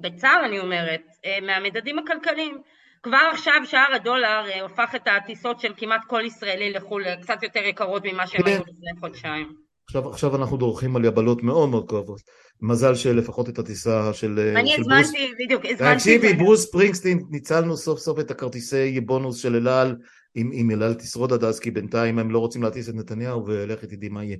בצער 0.00 0.44
אני 0.44 0.58
אומרת, 0.58 1.02
אה, 1.24 1.38
מהמדדים 1.42 1.98
הכלכליים. 1.98 2.62
כבר 3.02 3.30
עכשיו 3.32 3.54
שער 3.64 3.94
הדולר 3.94 4.44
אה, 4.48 4.64
הפך 4.64 4.94
את 4.96 5.08
הטיסות 5.16 5.60
של 5.60 5.72
כמעט 5.76 6.00
כל 6.06 6.22
ישראלי 6.26 6.72
לחו"ל 6.72 7.04
קצת 7.22 7.42
יותר 7.42 7.60
יקרות 7.60 8.02
ממה 8.04 8.26
שהם 8.26 8.42
כן. 8.42 8.48
היו 8.48 8.60
לפני 8.60 9.00
חודשיים. 9.00 9.52
עכשיו, 9.88 10.10
עכשיו 10.10 10.36
אנחנו 10.36 10.56
דורכים 10.56 10.96
על 10.96 11.04
יבלות 11.04 11.42
מאוד 11.42 11.68
מאוד 11.68 11.88
כואבות. 11.88 12.20
מזל 12.60 12.94
שלפחות 12.94 13.48
את 13.48 13.58
הטיסה 13.58 14.12
של, 14.12 14.38
אה, 14.38 14.60
אני 14.60 14.70
של 14.70 14.82
ברוס... 14.82 14.92
הזמנתי, 14.92 15.32
בדיוק, 15.44 15.64
הזמנתי... 15.64 15.94
תקשיבי. 15.94 16.32
ברוס 16.32 16.66
ספרינגסטין, 16.66 17.20
ניצלנו 17.30 17.76
סוף 17.76 17.98
סוף 17.98 18.20
את 18.20 18.30
הכרטיסי 18.30 19.00
בונוס 19.00 19.42
של 19.42 19.56
אל 19.56 19.68
על, 19.68 19.96
אם 20.36 20.50
אם 20.52 20.70
אל 20.70 20.82
על 20.82 20.94
תשרוד 20.94 21.32
עד 21.32 21.44
אז, 21.44 21.60
כי 21.60 21.70
בינתיים 21.70 22.18
הם 22.18 22.30
לא 22.30 22.38
רוצים 22.38 22.62
להטיס 22.62 22.88
את 22.88 22.94
נתניהו, 22.94 23.46
ולך 23.46 23.84
תדעי 23.84 24.08
מה 24.08 24.24
יהיה. 24.24 24.36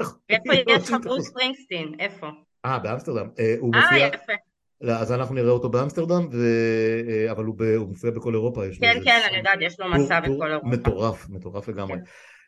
איפה 0.00 0.54
יש 0.76 0.90
לך 0.90 0.96
ברוס. 1.02 1.28
ספרינגסטין? 1.28 1.92
איפה? 1.98 2.26
אה, 2.64 2.78
באמסטרדם. 2.78 3.28
אה, 3.38 3.54
אה, 3.74 3.98
יפה. 3.98 4.32
לא, 4.80 4.92
אז 4.92 5.12
אנחנו 5.12 5.34
נראה 5.34 5.50
אותו 5.50 5.68
באמסטרדם, 5.68 6.28
ו... 6.32 6.46
אה, 7.08 7.30
אבל 7.30 7.44
הוא, 7.44 7.54
ב... 7.58 7.62
הוא 7.62 7.88
מופיע 7.88 8.10
בכל 8.10 8.34
אירופה. 8.34 8.62
כן, 8.80 9.00
כן, 9.04 9.20
אני 9.28 9.36
יודעת, 9.36 9.58
יש 9.60 9.80
לו 9.80 9.90
מסע 9.90 10.20
בכל 10.20 10.50
אירופה. 10.50 10.68
מטורף, 10.68 11.28
מטורף 11.28 11.68
לגמרי. 11.68 11.96
כן. 11.96 12.02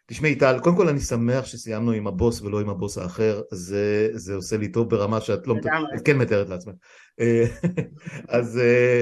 תשמעי 0.06 0.34
טל, 0.34 0.58
קודם 0.62 0.76
כל 0.76 0.88
אני 0.88 1.00
שמח 1.00 1.46
שסיימנו 1.46 1.92
עם 1.92 2.06
הבוס 2.06 2.42
ולא 2.42 2.60
עם 2.60 2.68
הבוס 2.68 2.98
האחר, 2.98 3.40
זה, 3.50 4.08
זה 4.12 4.34
עושה 4.34 4.56
לי 4.56 4.68
טוב 4.68 4.90
ברמה 4.90 5.20
שאת 5.20 5.46
לא 5.46 5.54
את 5.96 6.00
כן 6.04 6.18
מתארת 6.18 6.48
לעצמך. 6.48 6.74
אה, 7.20 7.44
אז 8.38 8.60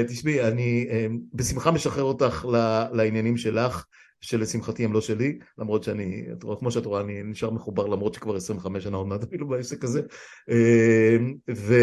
תשמעי, 0.08 0.42
אני 0.48 0.86
בשמחה 1.34 1.70
משחרר 1.70 2.04
אותך 2.04 2.46
לעניינים 2.92 3.36
שלך, 3.36 3.84
שלשמחתי 4.22 4.84
הם 4.84 4.92
לא 4.92 5.00
שלי, 5.00 5.38
למרות 5.58 5.82
שאני, 5.82 6.26
את 6.32 6.42
רואה, 6.42 6.56
כמו 6.56 6.70
שאת 6.70 6.86
רואה, 6.86 7.00
אני 7.00 7.22
נשאר 7.22 7.50
מחובר 7.50 7.86
למרות 7.86 8.14
שכבר 8.14 8.36
25 8.36 8.84
שנה 8.84 8.96
עוד 8.96 9.06
מעט 9.06 9.22
אפילו 9.22 9.48
בעסק 9.48 9.84
הזה. 9.84 10.02
ו, 11.56 11.74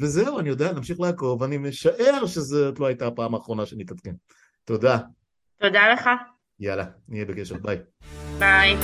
וזהו, 0.00 0.38
אני 0.38 0.48
יודע, 0.48 0.72
נמשיך 0.72 1.00
לעקוב, 1.00 1.42
אני 1.42 1.58
משער 1.58 2.26
שזאת 2.26 2.80
לא 2.80 2.86
הייתה 2.86 3.06
הפעם 3.06 3.34
האחרונה 3.34 3.66
שנתעדכן. 3.66 4.14
תודה. 4.64 4.98
תודה 5.60 5.92
לך. 5.92 6.10
יאללה, 6.60 6.84
נהיה 7.08 7.24
בקשר, 7.24 7.56
ביי. 7.62 7.78
ביי. 8.38 8.76